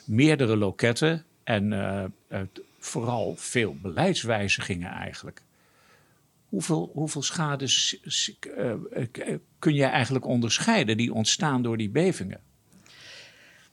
meerdere 0.04 0.56
loketten 0.56 1.24
en 1.44 1.72
vooral 2.80 3.34
veel 3.36 3.76
beleidswijzigingen 3.82 4.90
eigenlijk. 4.90 5.42
Hoeveel, 6.48 6.90
hoeveel 6.92 7.22
schades 7.22 8.00
uh, 8.58 8.72
kun 9.58 9.74
je 9.74 9.84
eigenlijk 9.84 10.26
onderscheiden 10.26 10.96
die 10.96 11.14
ontstaan 11.14 11.62
door 11.62 11.76
die 11.76 11.90
bevingen? 11.90 12.40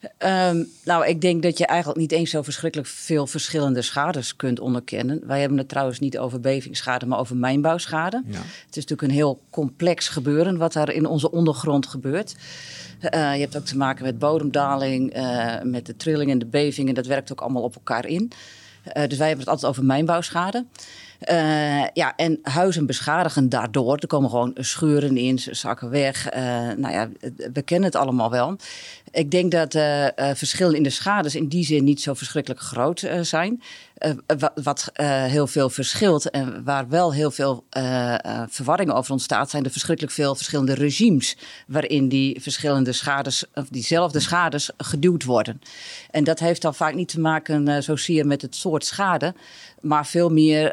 Um, 0.03 0.67
nou, 0.83 1.05
ik 1.05 1.21
denk 1.21 1.43
dat 1.43 1.57
je 1.57 1.65
eigenlijk 1.65 1.99
niet 1.99 2.11
eens 2.11 2.29
zo 2.29 2.41
verschrikkelijk 2.41 2.89
veel 2.89 3.27
verschillende 3.27 3.81
schades 3.81 4.35
kunt 4.35 4.59
onderkennen. 4.59 5.27
Wij 5.27 5.39
hebben 5.39 5.57
het 5.57 5.69
trouwens 5.69 5.99
niet 5.99 6.17
over 6.17 6.39
bevingsschade, 6.39 7.05
maar 7.05 7.19
over 7.19 7.35
mijnbouwschade. 7.35 8.23
Ja. 8.25 8.37
Het 8.37 8.75
is 8.77 8.85
natuurlijk 8.85 9.01
een 9.01 9.09
heel 9.09 9.41
complex 9.49 10.07
gebeuren 10.07 10.57
wat 10.57 10.73
daar 10.73 10.91
in 10.91 11.05
onze 11.05 11.31
ondergrond 11.31 11.87
gebeurt. 11.87 12.35
Uh, 13.01 13.33
je 13.33 13.41
hebt 13.41 13.57
ook 13.57 13.65
te 13.65 13.77
maken 13.77 14.03
met 14.03 14.19
bodemdaling, 14.19 15.17
uh, 15.17 15.61
met 15.63 15.85
de 15.85 15.95
trilling 15.95 16.31
en 16.31 16.39
de 16.39 16.45
bevingen. 16.45 16.93
Dat 16.93 17.05
werkt 17.05 17.31
ook 17.31 17.41
allemaal 17.41 17.63
op 17.63 17.75
elkaar 17.75 18.05
in. 18.05 18.31
Uh, 18.93 19.07
dus 19.07 19.17
wij 19.17 19.27
hebben 19.27 19.45
het 19.45 19.53
altijd 19.53 19.71
over 19.71 19.83
mijnbouwschade. 19.83 20.65
Uh, 21.31 21.87
ja, 21.93 22.15
en 22.15 22.39
huizen 22.41 22.85
beschadigen 22.85 23.49
daardoor. 23.49 23.97
Er 23.97 24.07
komen 24.07 24.29
gewoon 24.29 24.55
schuren 24.55 25.17
in, 25.17 25.39
zakken 25.39 25.89
weg. 25.89 26.33
Uh, 26.33 26.41
nou 26.77 26.93
ja, 26.93 27.09
we 27.53 27.61
kennen 27.61 27.89
het 27.89 27.95
allemaal 27.95 28.31
wel. 28.31 28.55
Ik 29.11 29.31
denk 29.31 29.51
dat 29.51 29.71
verschillen 30.37 30.75
in 30.75 30.83
de 30.83 30.89
schades 30.89 31.35
in 31.35 31.47
die 31.47 31.65
zin 31.65 31.83
niet 31.83 32.01
zo 32.01 32.13
verschrikkelijk 32.13 32.61
groot 32.61 33.07
zijn. 33.21 33.61
Wat, 34.37 34.51
wat 34.63 34.89
heel 35.01 35.47
veel 35.47 35.69
verschilt 35.69 36.29
en 36.29 36.63
waar 36.63 36.89
wel 36.89 37.13
heel 37.13 37.31
veel 37.31 37.65
verwarring 38.49 38.91
over 38.91 39.11
ontstaat, 39.11 39.49
zijn 39.49 39.63
de 39.63 39.69
verschrikkelijk 39.69 40.13
veel 40.13 40.35
verschillende 40.35 40.73
regimes 40.73 41.37
waarin 41.67 42.09
die 42.09 42.41
verschillende 42.41 42.91
schades, 42.91 43.45
of 43.53 43.67
diezelfde 43.69 44.19
schades 44.19 44.69
geduwd 44.77 45.23
worden. 45.23 45.61
En 46.11 46.23
dat 46.23 46.39
heeft 46.39 46.61
dan 46.61 46.75
vaak 46.75 46.95
niet 46.95 47.07
te 47.07 47.19
maken 47.19 47.83
zozeer 47.83 48.27
met 48.27 48.41
het 48.41 48.55
soort 48.55 48.85
schade, 48.85 49.33
maar 49.81 50.05
veel 50.05 50.29
meer 50.29 50.71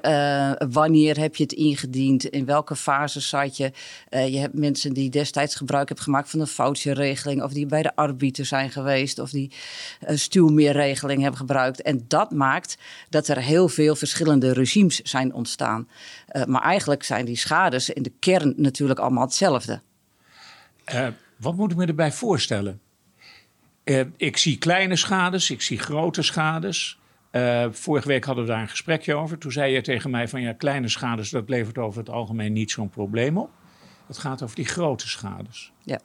wanneer 0.70 1.18
heb 1.18 1.36
je 1.36 1.42
het 1.42 1.52
ingediend, 1.52 2.24
in 2.24 2.44
welke 2.44 2.76
fase 2.76 3.20
zat 3.20 3.56
je. 3.56 3.72
je 4.10 4.38
hebt 4.38 4.54
mensen 4.54 4.92
die 4.92 5.10
destijds 5.10 5.54
gebruik 5.54 5.88
hebben 5.88 6.04
gemaakt 6.04 6.30
van 6.30 6.40
een 6.40 6.46
foutje-regeling 6.46 7.42
of 7.42 7.52
die 7.52 7.66
bij 7.66 7.82
de 7.82 7.96
arbiter 7.96 8.46
zijn 8.46 8.70
geweest 8.70 9.18
of 9.18 9.30
die 9.30 9.52
een 10.00 10.18
stuwmeerregeling 10.18 11.20
hebben 11.20 11.40
gebruikt. 11.40 11.82
En 11.82 12.04
dat 12.08 12.30
maakt 12.30 12.76
dat 13.14 13.28
er 13.28 13.42
heel 13.42 13.68
veel 13.68 13.96
verschillende 13.96 14.52
regimes 14.52 15.00
zijn 15.00 15.34
ontstaan. 15.34 15.88
Uh, 16.32 16.44
maar 16.44 16.62
eigenlijk 16.62 17.02
zijn 17.02 17.24
die 17.24 17.36
schades 17.36 17.90
in 17.90 18.02
de 18.02 18.12
kern 18.18 18.54
natuurlijk 18.56 18.98
allemaal 18.98 19.24
hetzelfde. 19.24 19.80
Uh, 20.94 21.08
wat 21.36 21.54
moet 21.54 21.70
ik 21.70 21.76
me 21.76 21.86
erbij 21.86 22.12
voorstellen? 22.12 22.80
Uh, 23.84 24.00
ik 24.16 24.36
zie 24.36 24.58
kleine 24.58 24.96
schades, 24.96 25.50
ik 25.50 25.62
zie 25.62 25.78
grote 25.78 26.22
schades. 26.22 26.98
vorige 27.70 28.08
week 28.08 28.24
hadden 28.24 28.44
we 28.44 28.50
daar 28.50 28.60
een 28.60 28.68
gesprekje 28.68 29.14
over. 29.14 29.38
Toen 29.38 29.52
zei 29.52 29.72
je 29.72 29.80
tegen 29.80 30.10
mij 30.10 30.28
van 30.28 30.40
ja, 30.40 30.52
kleine 30.52 30.88
schades, 30.88 31.30
dat 31.30 31.48
levert 31.48 31.78
over 31.78 31.98
het 31.98 32.10
algemeen 32.10 32.52
niet 32.52 32.70
zo'n 32.70 32.90
probleem 32.90 33.38
op. 33.38 33.50
Het 34.06 34.18
gaat 34.18 34.42
over 34.42 34.56
die 34.56 34.66
grote 34.66 35.08
schades. 35.08 35.72
Ja. 35.82 36.00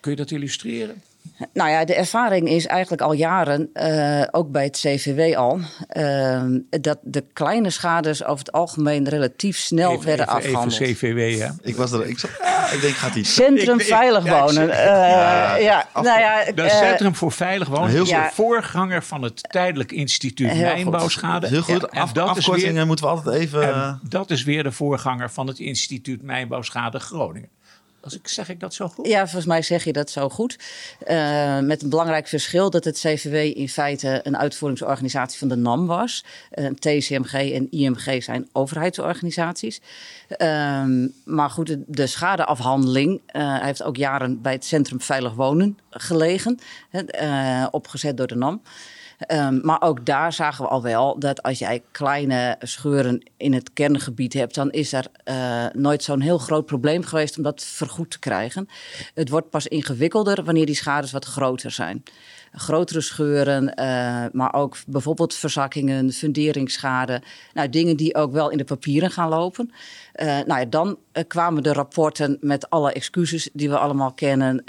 Kun 0.00 0.10
je 0.10 0.16
dat 0.16 0.30
illustreren? 0.30 1.02
Nou 1.52 1.70
ja, 1.70 1.84
de 1.84 1.94
ervaring 1.94 2.48
is 2.48 2.66
eigenlijk 2.66 3.02
al 3.02 3.12
jaren, 3.12 3.70
uh, 3.74 4.22
ook 4.30 4.50
bij 4.50 4.64
het 4.64 4.76
CVW 4.76 5.36
al, 5.36 5.58
uh, 5.96 6.42
dat 6.80 6.98
de 7.02 7.24
kleine 7.32 7.70
schades 7.70 8.24
over 8.24 8.38
het 8.38 8.52
algemeen 8.52 9.08
relatief 9.08 9.56
snel 9.56 9.90
even, 9.92 10.04
werden 10.06 10.24
even, 10.26 10.36
afgehandeld. 10.38 10.80
Even 10.80 10.94
CVW, 11.14 11.40
hè? 11.40 11.48
Ik 11.62 11.76
was 11.76 11.92
er, 11.92 12.06
ik, 12.06 12.18
zat, 12.18 12.30
ik 12.72 12.78
denk 12.80 12.94
gaat 12.94 13.14
iets. 13.14 13.34
Centrum 13.34 13.74
Ik- 13.80 13.86
ik- 13.86 13.86
Veilig 13.94 14.24
ja, 14.24 14.36
ik 14.36 14.42
Wonen. 14.42 14.70
eh, 14.70 14.84
Ja, 14.86 15.56
ja, 15.56 15.88
af- 15.92 16.04
nou 16.04 16.20
ja, 16.20 16.44
Dat 16.54 16.66
eh, 16.70 16.76
Centrum 16.78 17.14
voor 17.14 17.32
Veilig 17.32 17.68
Wonen 17.68 17.90
Heel 17.90 18.02
is 18.02 18.08
de 18.08 18.28
voorganger 18.32 19.02
van 19.02 19.22
het 19.22 19.44
Tijdelijk 19.50 19.92
Instituut 19.92 20.50
Heel 20.50 20.64
goed. 20.64 20.74
Mijnbouwschade. 20.74 21.46
Heel 21.48 21.62
goed. 21.62 21.86
En 21.86 22.00
Af, 22.00 22.12
dat 22.12 22.30
is 22.30 22.36
afkortingen 22.36 22.74
weer- 22.74 22.86
moeten 22.86 23.04
we 23.04 23.10
altijd 23.10 23.36
even. 23.36 23.62
En 23.62 23.68
eh, 23.74 23.92
dat 24.02 24.30
is 24.30 24.44
weer 24.44 24.62
de 24.62 24.72
voorganger 24.72 25.30
van 25.30 25.46
het 25.46 25.58
Instituut 25.58 26.22
Mijnbouwschade 26.22 26.98
Groningen. 26.98 27.48
Als 28.06 28.14
ik, 28.14 28.28
zeg 28.28 28.48
ik 28.48 28.60
dat 28.60 28.74
zo 28.74 28.88
goed? 28.88 29.06
Ja, 29.06 29.22
volgens 29.22 29.46
mij 29.46 29.62
zeg 29.62 29.84
je 29.84 29.92
dat 29.92 30.10
zo 30.10 30.28
goed. 30.28 30.58
Eh, 30.98 31.58
met 31.58 31.82
een 31.82 31.88
belangrijk 31.88 32.28
verschil 32.28 32.70
dat 32.70 32.84
het 32.84 32.98
CVW 32.98 33.34
in 33.34 33.68
feite 33.68 34.20
een 34.22 34.36
uitvoeringsorganisatie 34.36 35.38
van 35.38 35.48
de 35.48 35.56
NAM 35.56 35.86
was. 35.86 36.24
Eh, 36.50 36.66
TCMG 36.66 37.32
en 37.32 37.70
IMG 37.70 38.22
zijn 38.22 38.48
overheidsorganisaties. 38.52 39.80
Ehm, 40.28 41.08
maar 41.24 41.50
goed, 41.50 41.66
de, 41.66 41.82
de 41.86 42.06
schadeafhandeling 42.06 43.20
eh, 43.26 43.60
heeft 43.60 43.82
ook 43.82 43.96
jaren 43.96 44.42
bij 44.42 44.52
het 44.52 44.64
Centrum 44.64 45.00
Veilig 45.00 45.34
Wonen 45.34 45.78
gelegen, 45.90 46.58
opgezet 47.70 48.16
door 48.16 48.26
de 48.26 48.36
NAM. 48.36 48.62
Um, 49.32 49.60
maar 49.62 49.82
ook 49.82 50.06
daar 50.06 50.32
zagen 50.32 50.64
we 50.64 50.70
al 50.70 50.82
wel 50.82 51.18
dat 51.18 51.42
als 51.42 51.58
jij 51.58 51.82
kleine 51.90 52.56
scheuren 52.60 53.30
in 53.36 53.52
het 53.52 53.72
kerngebied 53.72 54.32
hebt, 54.32 54.54
dan 54.54 54.70
is 54.70 54.92
er 54.92 55.06
uh, 55.24 55.66
nooit 55.72 56.02
zo'n 56.02 56.20
heel 56.20 56.38
groot 56.38 56.66
probleem 56.66 57.02
geweest 57.02 57.36
om 57.36 57.42
dat 57.42 57.64
vergoed 57.64 58.10
te 58.10 58.18
krijgen. 58.18 58.68
Het 59.14 59.28
wordt 59.28 59.50
pas 59.50 59.66
ingewikkelder 59.66 60.44
wanneer 60.44 60.66
die 60.66 60.74
schades 60.74 61.12
wat 61.12 61.24
groter 61.24 61.70
zijn. 61.70 62.02
Grotere 62.52 63.00
scheuren, 63.00 63.62
uh, 63.64 64.24
maar 64.32 64.54
ook 64.54 64.76
bijvoorbeeld 64.86 65.34
verzakkingen, 65.34 66.12
funderingsschade. 66.12 67.22
Nou, 67.52 67.68
dingen 67.68 67.96
die 67.96 68.14
ook 68.14 68.32
wel 68.32 68.50
in 68.50 68.58
de 68.58 68.64
papieren 68.64 69.10
gaan 69.10 69.28
lopen. 69.28 69.72
Uh, 70.14 70.26
nou 70.26 70.60
ja, 70.60 70.64
dan 70.64 70.98
kwamen 71.26 71.62
de 71.62 71.72
rapporten 71.72 72.38
met 72.40 72.70
alle 72.70 72.92
excuses 72.92 73.48
die 73.52 73.68
we 73.68 73.78
allemaal 73.78 74.12
kennen 74.12 74.64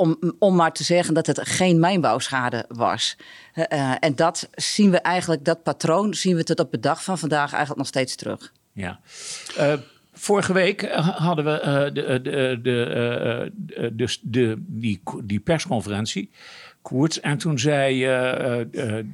om, 0.00 0.34
om 0.38 0.56
maar 0.56 0.72
te 0.72 0.84
zeggen 0.84 1.14
dat 1.14 1.26
het 1.26 1.40
geen 1.42 1.80
mijnbouwschade 1.80 2.64
was. 2.68 3.16
Uh, 3.54 3.94
en 4.00 4.14
dat 4.14 4.48
zien 4.54 4.90
we 4.90 5.00
eigenlijk, 5.00 5.44
dat 5.44 5.62
patroon 5.62 6.14
zien 6.14 6.36
we 6.36 6.44
tot 6.44 6.60
op 6.60 6.70
de 6.70 6.80
dag 6.80 7.04
van 7.04 7.18
vandaag 7.18 7.50
eigenlijk 7.50 7.78
nog 7.78 7.86
steeds 7.86 8.16
terug. 8.16 8.52
Ja. 8.72 9.00
Uh, 9.58 9.72
vorige 10.12 10.52
week 10.52 10.92
hadden 10.92 11.44
we 11.44 11.60
uh, 11.60 11.94
de, 11.94 12.20
de, 12.22 12.58
de, 12.62 13.52
de, 13.92 14.18
de, 14.22 14.56
die, 14.58 15.00
die 15.24 15.40
persconferentie. 15.40 16.30
Koerts. 16.82 17.20
En 17.20 17.38
toen 17.38 17.58
zei 17.58 17.98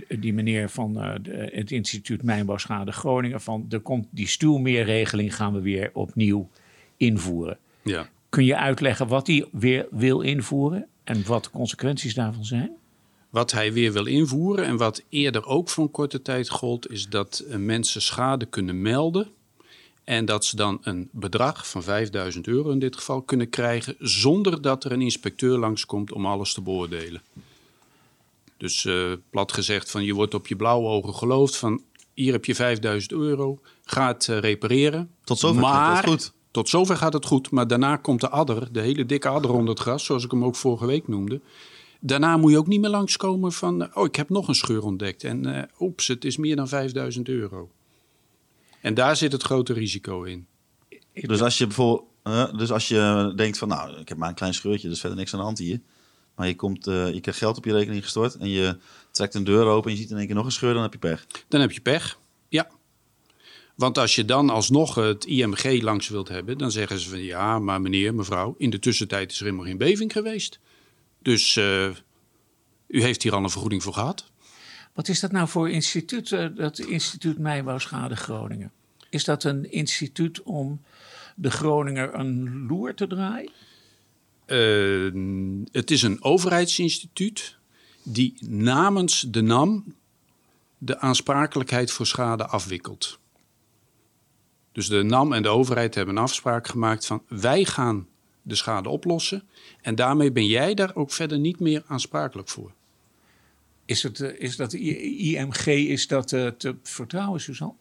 die 0.08 0.32
meneer 0.32 0.68
van 0.68 0.96
het 1.32 1.70
instituut 1.70 2.22
Mijnbouwschade 2.22 2.92
Groningen... 2.92 3.40
van 3.40 3.66
er 3.70 3.80
komt 3.80 4.06
die 4.10 4.28
stuwmeerregeling 4.28 5.34
gaan 5.34 5.52
we 5.52 5.60
weer 5.60 5.90
opnieuw 5.92 6.48
invoeren. 6.96 7.58
Ja. 7.82 8.08
Kun 8.28 8.44
je 8.44 8.56
uitleggen 8.56 9.08
wat 9.08 9.26
hij 9.26 9.48
weer 9.52 9.86
wil 9.90 10.20
invoeren 10.20 10.86
en 11.04 11.26
wat 11.26 11.44
de 11.44 11.50
consequenties 11.50 12.14
daarvan 12.14 12.44
zijn? 12.44 12.76
Wat 13.30 13.52
hij 13.52 13.72
weer 13.72 13.92
wil 13.92 14.06
invoeren 14.06 14.64
en 14.64 14.76
wat 14.76 15.02
eerder 15.08 15.46
ook 15.46 15.68
voor 15.68 15.84
een 15.84 15.90
korte 15.90 16.22
tijd 16.22 16.48
gold, 16.48 16.90
is 16.90 17.08
dat 17.08 17.44
mensen 17.56 18.02
schade 18.02 18.46
kunnen 18.46 18.82
melden. 18.82 19.28
En 20.04 20.24
dat 20.24 20.44
ze 20.44 20.56
dan 20.56 20.78
een 20.82 21.08
bedrag 21.12 21.68
van 21.68 21.82
5000 21.82 22.46
euro 22.46 22.70
in 22.70 22.78
dit 22.78 22.96
geval 22.96 23.22
kunnen 23.22 23.48
krijgen, 23.48 23.96
zonder 23.98 24.62
dat 24.62 24.84
er 24.84 24.92
een 24.92 25.02
inspecteur 25.02 25.58
langskomt 25.58 26.12
om 26.12 26.26
alles 26.26 26.52
te 26.52 26.62
beoordelen. 26.62 27.22
Dus 28.56 28.84
uh, 28.84 29.12
plat 29.30 29.52
gezegd, 29.52 29.90
van 29.90 30.04
je 30.04 30.14
wordt 30.14 30.34
op 30.34 30.46
je 30.46 30.56
blauwe 30.56 30.88
ogen 30.88 31.14
geloofd 31.14 31.56
van 31.56 31.82
hier 32.14 32.32
heb 32.32 32.44
je 32.44 32.54
5000 32.54 33.12
euro, 33.12 33.60
ga 33.84 34.06
het 34.06 34.26
uh, 34.26 34.38
repareren. 34.38 35.10
Tot 35.24 35.38
zover 35.38 35.60
maar, 35.60 36.02
goed. 36.02 36.32
Tot 36.56 36.68
zover 36.68 36.96
gaat 36.96 37.12
het 37.12 37.26
goed, 37.26 37.50
maar 37.50 37.66
daarna 37.66 37.96
komt 37.96 38.20
de 38.20 38.28
adder, 38.28 38.72
de 38.72 38.80
hele 38.80 39.06
dikke 39.06 39.28
adder 39.28 39.50
onder 39.50 39.68
het 39.68 39.78
gras, 39.78 40.04
zoals 40.04 40.24
ik 40.24 40.30
hem 40.30 40.44
ook 40.44 40.56
vorige 40.56 40.86
week 40.86 41.08
noemde. 41.08 41.40
Daarna 42.00 42.36
moet 42.36 42.50
je 42.50 42.58
ook 42.58 42.66
niet 42.66 42.80
meer 42.80 42.90
langskomen 42.90 43.52
van, 43.52 43.96
oh 43.96 44.04
ik 44.04 44.16
heb 44.16 44.28
nog 44.28 44.48
een 44.48 44.54
scheur 44.54 44.82
ontdekt 44.82 45.24
en 45.24 45.46
uh, 45.46 45.62
oeps, 45.80 46.06
het 46.06 46.24
is 46.24 46.36
meer 46.36 46.56
dan 46.56 46.68
5000 46.68 47.28
euro. 47.28 47.70
En 48.80 48.94
daar 48.94 49.16
zit 49.16 49.32
het 49.32 49.42
grote 49.42 49.72
risico 49.72 50.22
in. 50.22 50.46
Dus 51.12 51.42
als 51.42 51.58
je 51.58 51.66
bijvoorbeeld, 51.66 52.08
uh, 52.24 52.58
dus 52.58 52.72
als 52.72 52.88
je 52.88 53.32
denkt 53.36 53.58
van, 53.58 53.68
nou 53.68 54.00
ik 54.00 54.08
heb 54.08 54.18
maar 54.18 54.28
een 54.28 54.34
klein 54.34 54.54
scheurtje, 54.54 54.88
dus 54.88 55.00
verder 55.00 55.18
niks 55.18 55.32
aan 55.32 55.38
de 55.38 55.44
hand 55.44 55.58
hier. 55.58 55.80
Maar 56.34 56.46
je, 56.46 56.56
komt, 56.56 56.86
uh, 56.86 57.12
je 57.12 57.20
krijgt 57.20 57.40
geld 57.40 57.56
op 57.56 57.64
je 57.64 57.72
rekening 57.72 58.02
gestort 58.02 58.34
en 58.34 58.48
je 58.48 58.78
trekt 59.10 59.34
een 59.34 59.44
deur 59.44 59.66
open 59.66 59.90
en 59.90 59.96
je 59.96 60.02
ziet 60.02 60.10
in 60.10 60.16
één 60.16 60.26
keer 60.26 60.34
nog 60.34 60.44
een 60.44 60.52
scheur, 60.52 60.74
dan 60.74 60.82
heb 60.82 60.92
je 60.92 60.98
pech. 60.98 61.26
Dan 61.48 61.60
heb 61.60 61.72
je 61.72 61.80
pech. 61.80 62.18
Want 63.76 63.98
als 63.98 64.14
je 64.14 64.24
dan 64.24 64.50
alsnog 64.50 64.94
het 64.94 65.24
IMG 65.24 65.82
langs 65.82 66.08
wilt 66.08 66.28
hebben, 66.28 66.58
dan 66.58 66.70
zeggen 66.70 66.98
ze 66.98 67.08
van 67.08 67.22
ja, 67.22 67.58
maar 67.58 67.80
meneer, 67.80 68.14
mevrouw, 68.14 68.54
in 68.58 68.70
de 68.70 68.78
tussentijd 68.78 69.30
is 69.30 69.38
er 69.38 69.44
helemaal 69.44 69.66
geen 69.66 69.78
beving 69.78 70.12
geweest. 70.12 70.58
Dus 71.22 71.56
uh, 71.56 71.88
u 72.86 73.02
heeft 73.02 73.22
hier 73.22 73.34
al 73.34 73.44
een 73.44 73.50
vergoeding 73.50 73.82
voor 73.82 73.92
gehad. 73.92 74.30
Wat 74.92 75.08
is 75.08 75.20
dat 75.20 75.32
nou 75.32 75.48
voor 75.48 75.70
instituut, 75.70 76.30
uh, 76.30 76.46
dat 76.56 76.78
instituut 76.78 77.38
Mijnbouwschade 77.38 78.16
Groningen? 78.16 78.72
Is 79.10 79.24
dat 79.24 79.44
een 79.44 79.72
instituut 79.72 80.42
om 80.42 80.82
de 81.34 81.50
Groninger 81.50 82.14
een 82.14 82.66
loer 82.66 82.94
te 82.94 83.06
draaien? 83.06 83.50
Uh, 84.46 85.64
het 85.72 85.90
is 85.90 86.02
een 86.02 86.22
overheidsinstituut 86.22 87.56
die 88.02 88.36
namens 88.48 89.26
de 89.28 89.40
NAM 89.40 89.94
de 90.78 90.98
aansprakelijkheid 90.98 91.90
voor 91.90 92.06
schade 92.06 92.46
afwikkelt. 92.46 93.18
Dus 94.76 94.88
de 94.88 95.02
NAM 95.02 95.32
en 95.32 95.42
de 95.42 95.48
overheid 95.48 95.94
hebben 95.94 96.16
een 96.16 96.22
afspraak 96.22 96.66
gemaakt 96.66 97.06
van 97.06 97.22
wij 97.28 97.64
gaan 97.64 98.08
de 98.42 98.54
schade 98.54 98.88
oplossen. 98.88 99.42
En 99.80 99.94
daarmee 99.94 100.32
ben 100.32 100.46
jij 100.46 100.74
daar 100.74 100.94
ook 100.94 101.12
verder 101.12 101.38
niet 101.38 101.60
meer 101.60 101.82
aansprakelijk 101.86 102.48
voor. 102.48 102.72
Is, 103.84 104.02
het, 104.02 104.20
is 104.20 104.56
dat 104.56 104.72
IMG, 104.72 105.66
is 105.66 106.06
dat 106.06 106.32
uh, 106.32 106.46
te 106.46 106.76
vertrouwen, 106.82 107.40
Suzanne? 107.40 107.74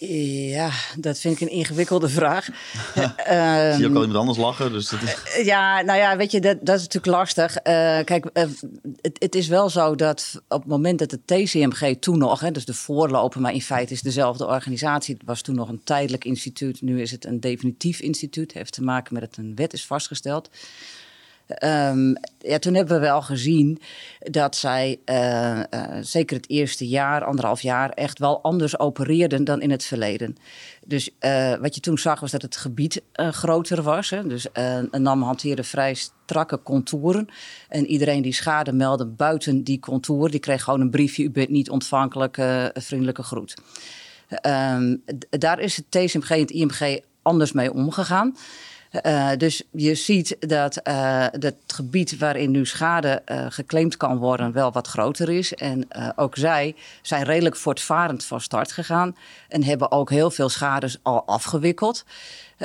Ja, 0.00 0.70
dat 0.96 1.18
vind 1.18 1.34
ik 1.34 1.40
een 1.40 1.54
ingewikkelde 1.54 2.08
vraag. 2.08 2.48
um, 2.48 2.54
Zie 3.74 3.82
je 3.82 3.88
ook 3.88 3.94
al 3.94 4.00
iemand 4.00 4.14
anders 4.14 4.38
lachen? 4.38 4.72
Dus 4.72 4.88
dat 4.88 5.02
is... 5.02 5.44
Ja, 5.44 5.80
nou 5.80 5.98
ja, 5.98 6.16
weet 6.16 6.30
je, 6.30 6.40
dat, 6.40 6.58
dat 6.60 6.76
is 6.76 6.82
natuurlijk 6.82 7.16
lastig. 7.16 7.56
Uh, 7.56 7.62
kijk, 8.04 8.24
uh, 8.24 8.42
het, 9.00 9.16
het, 9.18 9.34
is 9.34 9.48
wel 9.48 9.70
zo 9.70 9.94
dat 9.94 10.42
op 10.48 10.60
het 10.60 10.68
moment 10.68 10.98
dat 10.98 11.10
het 11.10 11.26
TCMG 11.26 11.96
toen 12.00 12.18
nog, 12.18 12.40
hè, 12.40 12.50
dus 12.50 12.64
de 12.64 12.74
voorloper, 12.74 13.40
maar 13.40 13.52
in 13.52 13.62
feite 13.62 13.92
is 13.92 14.02
dezelfde 14.02 14.46
organisatie. 14.46 15.14
Het 15.14 15.26
was 15.26 15.42
toen 15.42 15.54
nog 15.54 15.68
een 15.68 15.84
tijdelijk 15.84 16.24
instituut, 16.24 16.82
nu 16.82 17.00
is 17.00 17.10
het 17.10 17.24
een 17.24 17.40
definitief 17.40 18.00
instituut. 18.00 18.52
Heeft 18.52 18.72
te 18.72 18.82
maken 18.82 19.14
met 19.14 19.22
dat 19.22 19.36
een 19.36 19.54
wet 19.54 19.72
is 19.72 19.86
vastgesteld. 19.86 20.50
Ehm, 21.48 22.14
ja, 22.38 22.58
toen 22.58 22.74
hebben 22.74 23.00
we 23.00 23.06
wel 23.06 23.22
gezien 23.22 23.80
dat 24.18 24.56
zij, 24.56 25.00
uh, 25.04 25.56
uh, 25.56 25.62
zeker 26.00 26.36
het 26.36 26.48
eerste 26.48 26.88
jaar, 26.88 27.24
anderhalf 27.24 27.60
jaar, 27.60 27.90
echt 27.90 28.18
wel 28.18 28.42
anders 28.42 28.78
opereerden 28.78 29.44
dan 29.44 29.60
in 29.60 29.70
het 29.70 29.84
verleden. 29.84 30.36
Dus 30.84 31.10
uh, 31.20 31.54
wat 31.56 31.74
je 31.74 31.80
toen 31.80 31.98
zag 31.98 32.20
was 32.20 32.30
dat 32.30 32.42
het 32.42 32.56
gebied 32.56 33.02
groter 33.12 33.82
was. 33.82 34.10
Hè? 34.10 34.26
Dus 34.26 34.46
een 34.52 35.02
NAM 35.02 35.22
hanteerde 35.22 35.64
vrij 35.64 35.94
strakke 35.94 36.62
contouren. 36.62 37.28
En 37.68 37.86
iedereen 37.86 38.22
die 38.22 38.34
schade 38.34 38.72
meldde 38.72 39.06
buiten 39.06 39.64
die 39.64 39.80
contour, 39.80 40.30
die 40.30 40.40
kreeg 40.40 40.62
gewoon 40.62 40.80
een 40.80 40.90
briefje: 40.90 41.22
U 41.22 41.30
bent 41.30 41.48
niet 41.48 41.70
ontvankelijk, 41.70 42.38
vriendelijke 42.74 43.22
groet. 43.22 43.54
Um, 44.46 45.02
daar 45.30 45.60
is 45.60 45.76
het 45.76 45.90
TCMG 45.90 46.30
en 46.30 46.40
het 46.40 46.50
IMG 46.50 47.00
anders 47.22 47.52
mee 47.52 47.72
omgegaan. 47.72 48.36
Uh, 48.92 49.30
dus 49.36 49.62
je 49.70 49.94
ziet 49.94 50.36
dat 50.40 50.80
uh, 50.88 51.26
het 51.30 51.56
gebied 51.66 52.18
waarin 52.18 52.50
nu 52.50 52.66
schade 52.66 53.22
uh, 53.26 53.46
geclaimd 53.48 53.96
kan 53.96 54.16
worden 54.16 54.52
wel 54.52 54.72
wat 54.72 54.86
groter 54.86 55.30
is. 55.30 55.54
En 55.54 55.88
ook 56.16 56.36
zij 56.36 56.74
zijn 57.02 57.24
redelijk 57.24 57.56
voortvarend 57.56 58.24
van 58.24 58.40
start 58.40 58.72
gegaan 58.72 59.16
en 59.48 59.64
hebben 59.64 59.90
ook 59.90 60.10
heel 60.10 60.30
veel 60.30 60.48
schades 60.48 60.98
al 61.02 61.26
afgewikkeld. 61.26 62.04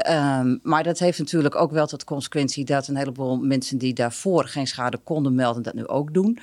Um, 0.09 0.59
maar 0.63 0.83
dat 0.83 0.99
heeft 0.99 1.19
natuurlijk 1.19 1.55
ook 1.55 1.71
wel 1.71 1.87
tot 1.87 2.03
consequentie 2.03 2.65
dat 2.65 2.87
een 2.87 2.97
heleboel 2.97 3.37
mensen 3.37 3.77
die 3.77 3.93
daarvoor 3.93 4.45
geen 4.47 4.67
schade 4.67 4.97
konden 4.97 5.35
melden, 5.35 5.63
dat 5.63 5.73
nu 5.73 5.87
ook 5.87 6.13
doen. 6.13 6.39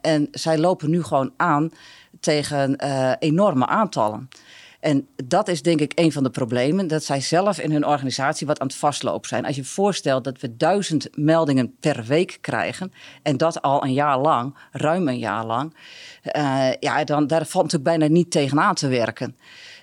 en 0.00 0.28
zij 0.30 0.58
lopen 0.58 0.90
nu 0.90 1.02
gewoon 1.02 1.32
aan 1.36 1.70
tegen 2.20 2.76
enorme 3.18 3.66
aantallen. 3.66 4.28
En 4.84 5.08
dat 5.24 5.48
is 5.48 5.62
denk 5.62 5.80
ik 5.80 5.92
een 5.94 6.12
van 6.12 6.22
de 6.22 6.30
problemen, 6.30 6.86
dat 6.86 7.04
zij 7.04 7.20
zelf 7.20 7.58
in 7.58 7.72
hun 7.72 7.86
organisatie 7.86 8.46
wat 8.46 8.60
aan 8.60 8.66
het 8.66 8.76
vastlopen 8.76 9.28
zijn. 9.28 9.44
Als 9.44 9.56
je 9.56 9.64
voorstelt 9.64 10.24
dat 10.24 10.40
we 10.40 10.56
duizend 10.56 11.08
meldingen 11.16 11.74
per 11.80 12.04
week 12.04 12.38
krijgen 12.40 12.92
en 13.22 13.36
dat 13.36 13.62
al 13.62 13.84
een 13.84 13.92
jaar 13.92 14.18
lang, 14.18 14.56
ruim 14.72 15.08
een 15.08 15.18
jaar 15.18 15.44
lang, 15.44 15.74
uh, 16.36 16.68
ja, 16.80 17.04
dan 17.04 17.26
daar 17.26 17.46
valt 17.46 17.64
natuurlijk 17.64 17.98
bijna 17.98 18.14
niet 18.14 18.30
tegenaan 18.30 18.74
te 18.74 18.88
werken. 18.88 19.36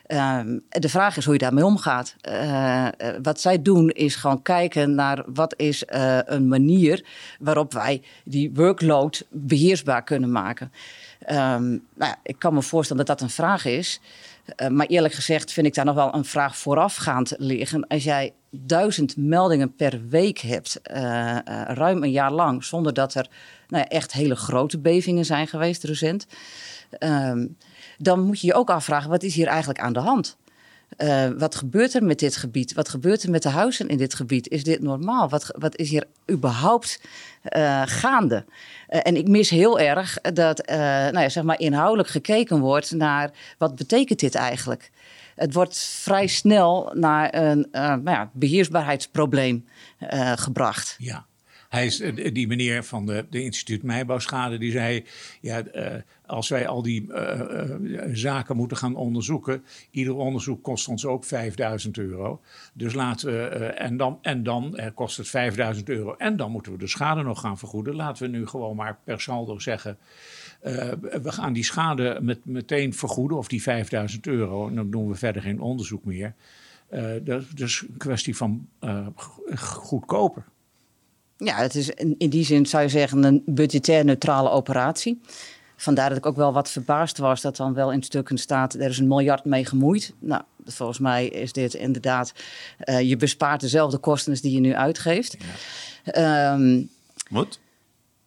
Uh, 0.08 0.39
de 0.70 0.89
vraag 0.89 1.17
is 1.17 1.25
hoe 1.25 1.34
je 1.34 1.39
daarmee 1.39 1.65
omgaat. 1.65 2.15
Uh, 2.29 2.88
wat 3.22 3.41
zij 3.41 3.62
doen 3.62 3.89
is 3.89 4.15
gewoon 4.15 4.41
kijken 4.41 4.96
naar 4.96 5.24
wat 5.34 5.53
is 5.58 5.84
een 6.25 6.48
manier 6.48 7.05
waarop 7.39 7.74
wij 7.74 8.01
die 8.24 8.51
workload 8.53 9.25
beheersbaar 9.29 10.03
kunnen 10.03 10.31
maken. 10.31 10.72
Um, 11.29 11.86
nou 11.96 12.12
ja, 12.12 12.15
ik 12.24 12.39
kan 12.39 12.53
me 12.53 12.62
voorstellen 12.62 13.05
dat 13.05 13.17
dat 13.17 13.27
een 13.27 13.34
vraag 13.34 13.65
is. 13.65 14.01
Uh, 14.55 14.67
maar 14.67 14.88
eerlijk 14.88 15.13
gezegd 15.13 15.51
vind 15.51 15.67
ik 15.67 15.74
daar 15.74 15.86
nog 15.86 15.96
wel 15.96 16.15
een 16.15 16.25
vraag 16.25 16.58
voorafgaand 16.58 17.34
liggen. 17.38 17.88
Als 17.88 18.03
jij 18.03 18.34
duizend 18.50 19.17
meldingen 19.17 19.75
per 19.75 20.08
week 20.10 20.38
hebt, 20.38 20.81
uh, 20.91 20.98
uh, 20.98 21.38
ruim 21.67 22.03
een 22.03 22.12
jaar 22.12 22.31
lang, 22.31 22.63
zonder 22.63 22.93
dat 22.93 23.13
er 23.13 23.27
nou 23.67 23.86
echt 23.88 24.12
hele 24.12 24.36
grote 24.36 24.79
bevingen 24.79 25.25
zijn 25.25 25.48
geweest 25.48 25.84
recent, 25.84 26.27
ehm, 26.89 27.48
dan 27.98 28.20
moet 28.20 28.41
je 28.41 28.48
je 28.48 28.53
ook 28.53 28.70
afvragen, 28.70 29.10
wat 29.10 29.24
is 29.24 29.36
hier 29.36 29.48
eigenlijk 29.48 29.79
aan 29.79 29.93
de 29.93 30.00
hand? 30.00 30.38
Uh, 30.98 31.29
wat 31.38 31.55
gebeurt 31.55 31.93
er 31.93 32.03
met 32.03 32.19
dit 32.19 32.36
gebied? 32.36 32.74
Wat 32.74 32.89
gebeurt 32.89 33.24
er 33.24 33.29
met 33.29 33.43
de 33.43 33.50
huizen 33.50 33.88
in 33.88 33.98
dit 33.98 34.13
gebied? 34.13 34.50
Is 34.50 34.63
dit 34.63 34.81
normaal? 34.81 35.29
Wat, 35.29 35.55
wat 35.57 35.75
is 35.77 35.89
hier 35.89 36.05
überhaupt 36.31 37.01
uh, 37.57 37.81
gaande? 37.86 38.45
Uh, 38.89 39.00
en 39.03 39.15
ik 39.15 39.27
mis 39.27 39.50
heel 39.50 39.79
erg 39.79 40.17
dat 40.21 40.63
nou 40.67 41.19
ja, 41.19 41.29
zeg 41.29 41.43
maar 41.43 41.60
inhoudelijk 41.60 42.10
gekeken 42.10 42.60
wordt 42.60 42.91
naar 42.91 43.31
wat 43.57 43.75
betekent 43.75 44.19
dit 44.19 44.36
eigenlijk? 44.36 44.91
Het 45.36 45.53
wordt 45.53 45.77
vrij 45.77 46.27
snel 46.27 46.91
naar 46.93 47.36
een 47.36 47.67
nou 47.71 48.10
ja, 48.10 48.29
beheersbaarheidsprobleem 48.33 49.65
gebracht. 50.36 50.95
Ja. 50.98 51.25
Hij 51.69 51.86
is, 51.86 52.03
die 52.33 52.48
meneer 52.48 52.83
van 52.83 53.05
de, 53.05 53.25
de 53.29 53.43
instituut 53.43 53.83
Mijbouwschade, 53.83 54.57
die 54.57 54.71
zei... 54.71 55.05
Ja, 55.41 55.63
als 56.31 56.50
wij 56.50 56.67
al 56.67 56.81
die 56.81 57.07
uh, 57.09 57.41
uh, 57.81 58.03
zaken 58.13 58.55
moeten 58.55 58.77
gaan 58.77 58.95
onderzoeken... 58.95 59.63
ieder 59.91 60.15
onderzoek 60.15 60.63
kost 60.63 60.88
ons 60.88 61.05
ook 61.05 61.25
5000 61.25 61.97
euro. 61.97 62.41
Dus 62.73 62.93
laten 62.93 63.33
we... 63.33 63.47
en 63.65 63.97
dan, 63.97 64.19
en 64.21 64.43
dan 64.43 64.79
kost 64.95 65.17
het 65.17 65.27
5000 65.27 65.89
euro. 65.89 66.15
En 66.17 66.35
dan 66.35 66.51
moeten 66.51 66.71
we 66.71 66.77
de 66.77 66.88
schade 66.88 67.23
nog 67.23 67.39
gaan 67.39 67.57
vergoeden. 67.57 67.95
Laten 67.95 68.23
we 68.23 68.38
nu 68.38 68.47
gewoon 68.47 68.75
maar 68.75 68.97
per 69.03 69.21
saldo 69.21 69.59
zeggen... 69.59 69.97
we 70.61 71.31
gaan 71.31 71.53
die 71.53 71.63
schade 71.63 72.17
met, 72.21 72.45
meteen 72.45 72.93
vergoeden, 72.93 73.38
of 73.38 73.47
die 73.47 73.61
5000 73.61 74.27
euro. 74.27 74.67
En 74.67 74.75
dan 74.75 74.91
doen 74.91 75.07
we 75.07 75.15
verder 75.15 75.41
geen 75.41 75.61
onderzoek 75.61 76.05
meer. 76.05 76.33
dat 77.23 77.41
is 77.41 77.50
dus 77.50 77.81
een 77.81 77.97
kwestie 77.97 78.35
van 78.35 78.67
goedkoper. 79.57 80.43
Ja, 81.38 81.55
het 81.55 81.75
is 81.75 81.89
in 82.17 82.29
die 82.29 82.45
zin 82.45 82.65
zou 82.65 82.83
je 82.83 82.89
zeggen 82.89 83.23
een 83.23 83.43
budgetair 83.45 84.05
neutrale 84.05 84.50
operatie. 84.50 85.21
Vandaar 85.81 86.09
dat 86.09 86.17
ik 86.17 86.25
ook 86.25 86.35
wel 86.35 86.53
wat 86.53 86.69
verbaasd 86.69 87.17
was 87.17 87.41
dat 87.41 87.55
dan 87.55 87.73
wel 87.73 87.91
in 87.91 88.03
stukken 88.03 88.38
staat... 88.38 88.73
er 88.73 88.89
is 88.89 88.97
een 88.97 89.07
miljard 89.07 89.45
mee 89.45 89.65
gemoeid. 89.65 90.13
Nou, 90.19 90.41
volgens 90.65 91.00
mij 91.00 91.27
is 91.27 91.53
dit 91.53 91.73
inderdaad... 91.73 92.33
Uh, 92.85 93.01
je 93.01 93.17
bespaart 93.17 93.61
dezelfde 93.61 93.97
kosten 93.97 94.31
als 94.31 94.41
die 94.41 94.53
je 94.53 94.59
nu 94.59 94.75
uitgeeft. 94.75 95.38
Ja. 96.03 96.53
Um, 96.53 96.89
Wat? 97.29 97.59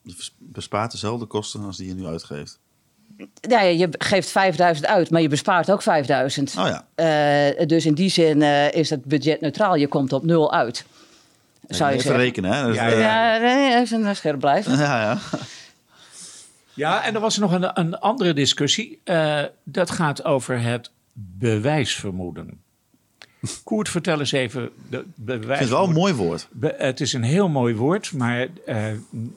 Je 0.03 0.15
bespaart 0.39 0.91
dezelfde 0.91 1.27
kosten 1.27 1.65
als 1.65 1.77
die 1.77 1.87
je 1.87 1.95
nu 1.95 2.07
uitgeeft? 2.07 2.59
Ja, 3.41 3.61
je 3.61 3.89
geeft 3.99 4.31
5000 4.31 4.87
uit, 4.87 5.11
maar 5.11 5.21
je 5.21 5.29
bespaart 5.29 5.71
ook 5.71 5.83
5000. 5.83 6.55
Oh 6.59 6.67
ja. 6.67 6.87
Uh, 7.59 7.67
dus 7.67 7.87
in 7.87 7.95
die 7.95 8.11
zin 8.11 8.41
uh, 8.41 8.73
is 8.73 8.91
het 8.91 9.05
budget 9.05 9.41
neutraal. 9.41 9.75
Je 9.75 9.89
komt 9.89 10.13
op 10.13 10.25
nul 10.25 10.53
uit. 10.53 10.85
Zou 11.69 11.91
je 11.93 11.97
even 11.97 12.17
rekenen, 12.17 12.53
hè? 12.53 12.67
Dus, 12.67 12.77
ja, 12.77 12.87
ja. 12.87 13.35
ja, 13.37 13.81
even 13.81 14.17
scherp 14.17 14.39
blijven. 14.39 14.79
Ja, 14.79 15.03
ja. 15.03 15.19
Ja, 16.75 17.05
en 17.05 17.15
er 17.15 17.21
was 17.21 17.39
nog 17.39 17.53
een, 17.53 17.81
een 17.81 17.99
andere 17.99 18.33
discussie. 18.33 19.01
Uh, 19.05 19.43
dat 19.65 19.91
gaat 19.91 20.25
over 20.25 20.61
het 20.61 20.91
bewijsvermoeden. 21.13 22.63
Koert, 23.65 23.89
vertel 23.89 24.19
eens 24.19 24.33
even. 24.33 24.71
De 24.91 25.05
bewijs 25.15 25.41
Ik 25.41 25.47
vind 25.47 25.59
het 25.59 25.69
wel 25.69 25.85
een 25.85 25.93
mooi 25.93 26.15
woord. 26.15 26.49
Be 26.53 26.75
het 26.79 27.01
is 27.01 27.13
een 27.13 27.23
heel 27.23 27.49
mooi 27.49 27.75
woord, 27.75 28.13
maar... 28.13 28.49
Uh, 28.67 28.93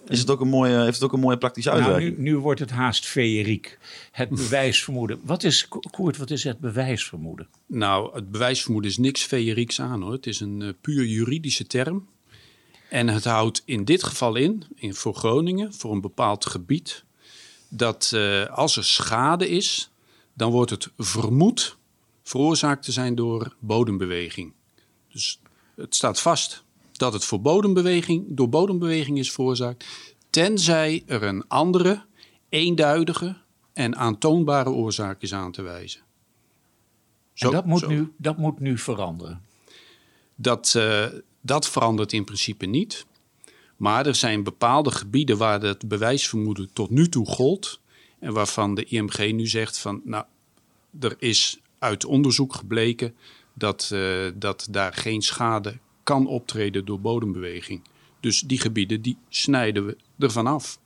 is 0.08 0.19
het 0.19 0.30
ook 0.30 0.41
een 0.41 0.47
mooie, 0.47 0.80
heeft 0.80 0.95
het 0.95 1.04
ook 1.04 1.13
een 1.13 1.19
mooie 1.19 1.38
praktische 1.38 1.71
uitwerking? 1.71 2.10
Nou, 2.10 2.21
nu, 2.21 2.30
nu 2.30 2.38
wordt 2.38 2.60
het 2.60 2.69
haast 2.69 3.06
feeriek. 3.06 3.78
Het 4.12 4.30
bewijsvermoeden. 4.41 5.19
Wat 5.23 5.43
is, 5.43 5.67
Koert, 5.91 6.17
wat 6.17 6.30
is 6.30 6.43
het 6.43 6.60
bewijsvermoeden? 6.60 7.47
Nou, 7.65 8.15
het 8.15 8.32
bewijsvermoeden 8.32 8.91
is 8.91 8.97
niks 8.97 9.23
feerieks 9.23 9.82
aan 9.82 10.02
hoor. 10.02 10.12
Het 10.12 10.28
is 10.28 10.39
een 10.39 10.62
uh, 10.62 10.69
puur 10.82 11.06
juridische 11.06 11.67
term. 11.67 12.08
En 12.89 13.08
het 13.08 13.23
houdt 13.23 13.62
in 13.65 13.86
dit 13.86 14.04
geval 14.04 14.36
in, 14.36 14.63
in 14.76 14.93
voor 14.93 15.13
Groningen, 15.15 15.73
voor 15.73 15.91
een 15.91 16.02
bepaald 16.02 16.45
gebied, 16.45 17.04
dat 17.70 18.12
uh, 18.14 18.46
als 18.46 18.78
er 18.78 18.84
schade 18.84 19.50
is, 19.50 19.90
dan 20.34 20.52
wordt 20.52 20.72
het 20.72 20.90
vermoed 20.98 21.78
veroorzaakt 22.24 22.84
te 22.84 22.92
zijn 22.92 23.16
door 23.16 23.56
bodembeweging. 23.60 24.54
Dus 25.12 25.40
het 25.76 25.96
staat 25.96 26.20
vast 26.20 26.64
dat 26.92 27.14
het 27.14 27.26
voor 27.26 27.42
bodembeweging, 27.42 28.26
door 28.28 28.50
bodembeweging 28.50 29.18
is 29.18 29.32
veroorzaakt, 29.32 29.86
tenzij 30.30 31.04
er 31.06 31.24
een 31.24 31.48
andere, 31.48 32.06
eenduidige 32.50 33.36
en 33.74 33.96
aantoonbare 33.96 34.70
oorzaak 34.70 35.22
is 35.22 35.34
aan 35.34 35.52
te 35.52 35.62
wijzen. 35.62 36.02
Zo, 37.34 37.46
en 37.46 37.52
dat 37.52 37.66
moet, 37.66 37.88
nu, 37.88 38.14
dat 38.18 38.38
moet 38.38 38.60
nu 38.60 38.78
veranderen. 38.78 39.42
Dat, 40.36 40.74
uh, 40.78 41.06
dat 41.42 41.68
verandert 41.68 42.14
in 42.14 42.24
principe 42.24 42.66
niet. 42.66 43.06
Maar 43.78 44.06
er 44.06 44.16
zijn 44.16 44.44
bepaalde 44.44 44.92
gebieden 44.92 45.38
waar 45.38 45.62
het 45.62 45.88
bewijsvermoeden 45.88 46.74
tot 46.74 46.90
nu 46.90 47.10
toe 47.10 47.26
gold. 47.26 47.80
En 48.20 48.34
waarvan 48.34 48.76
de 48.76 48.86
IMG 48.86 49.32
nu 49.32 49.48
zegt 49.48 49.78
van, 49.78 50.02
nou, 50.04 50.26
er 51.00 51.16
is 51.20 51.60
uit 51.80 52.06
onderzoek 52.06 52.54
gebleken 52.54 53.16
dat, 53.54 53.90
uh, 53.94 54.32
dat 54.36 54.68
daar 54.70 54.94
geen 54.94 55.22
schade 55.22 55.78
kan 56.04 56.28
optreden 56.28 56.86
door 56.86 57.00
bodembeweging. 57.00 57.82
Dus 58.20 58.42
die 58.42 58.60
gebieden, 58.60 59.02
die 59.02 59.18
snijden 59.30 59.86
we 59.86 59.98
ervan 60.20 60.48
af. 60.48 60.80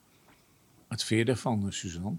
Wat 0.88 1.04
vind 1.04 1.28
je 1.28 1.34
ervan, 1.34 1.68
Suzanne? 1.70 2.16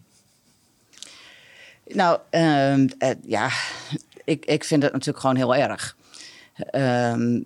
Nou, 1.87 2.18
uh, 2.30 2.78
uh, 2.78 2.87
ja, 3.26 3.50
ik, 4.24 4.44
ik 4.44 4.64
vind 4.64 4.82
het 4.82 4.92
natuurlijk 4.92 5.20
gewoon 5.20 5.37
heel 5.37 5.54
erg. 5.54 5.96
Uh, 6.74 7.40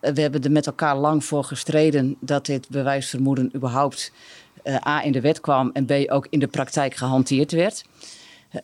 we 0.00 0.20
hebben 0.20 0.42
er 0.42 0.50
met 0.50 0.66
elkaar 0.66 0.96
lang 0.96 1.24
voor 1.24 1.44
gestreden 1.44 2.16
dat 2.20 2.46
dit 2.46 2.68
bewijsvermoeden 2.68 3.50
überhaupt 3.56 4.12
uh, 4.64 4.76
A 4.86 5.02
in 5.02 5.12
de 5.12 5.20
wet 5.20 5.40
kwam 5.40 5.70
en 5.72 5.84
B 5.84 5.92
ook 6.06 6.26
in 6.30 6.38
de 6.38 6.46
praktijk 6.46 6.94
gehanteerd 6.94 7.52
werd. 7.52 7.84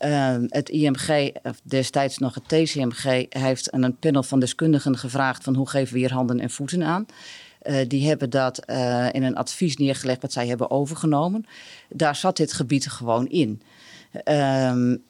Uh, 0.04 0.36
het 0.46 0.68
IMG, 0.68 1.32
destijds 1.62 2.18
nog 2.18 2.34
het 2.34 2.48
TCMG, 2.48 3.26
heeft 3.28 3.70
aan 3.70 3.82
een 3.82 3.96
panel 3.96 4.22
van 4.22 4.40
deskundigen 4.40 4.98
gevraagd 4.98 5.44
van 5.44 5.54
hoe 5.54 5.68
geven 5.68 5.92
we 5.92 5.98
hier 5.98 6.12
handen 6.12 6.40
en 6.40 6.50
voeten 6.50 6.84
aan. 6.84 7.06
Uh, 7.62 7.76
die 7.88 8.08
hebben 8.08 8.30
dat 8.30 8.64
in 9.12 9.22
een 9.22 9.36
advies 9.36 9.76
neergelegd 9.76 10.22
wat 10.22 10.32
zij 10.32 10.46
hebben 10.46 10.70
overgenomen. 10.70 11.44
Daar 11.88 12.16
zat 12.16 12.36
dit 12.36 12.52
gebied 12.52 12.86
gewoon 12.86 13.28
in. 13.28 13.62
Um, 14.24 15.02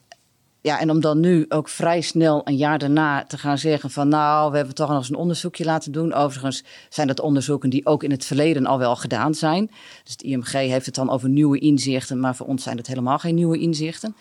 ja, 0.63 0.79
en 0.79 0.89
om 0.89 0.99
dan 0.99 1.19
nu 1.19 1.45
ook 1.49 1.69
vrij 1.69 2.01
snel 2.01 2.41
een 2.43 2.55
jaar 2.55 2.79
daarna 2.79 3.23
te 3.23 3.37
gaan 3.37 3.57
zeggen 3.57 3.89
van 3.91 4.07
nou, 4.07 4.51
we 4.51 4.57
hebben 4.57 4.75
toch 4.75 4.87
nog 4.87 4.97
eens 4.97 5.09
een 5.09 5.15
onderzoekje 5.15 5.65
laten 5.65 5.91
doen. 5.91 6.13
Overigens 6.13 6.63
zijn 6.89 7.07
dat 7.07 7.19
onderzoeken 7.19 7.69
die 7.69 7.85
ook 7.85 8.03
in 8.03 8.11
het 8.11 8.25
verleden 8.25 8.65
al 8.65 8.77
wel 8.77 8.95
gedaan 8.95 9.33
zijn. 9.33 9.71
Dus 10.03 10.11
het 10.11 10.21
IMG 10.21 10.51
heeft 10.51 10.85
het 10.85 10.95
dan 10.95 11.09
over 11.09 11.29
nieuwe 11.29 11.59
inzichten, 11.59 12.19
maar 12.19 12.35
voor 12.35 12.47
ons 12.47 12.63
zijn 12.63 12.77
het 12.77 12.87
helemaal 12.87 13.19
geen 13.19 13.35
nieuwe 13.35 13.59
inzichten. 13.59 14.15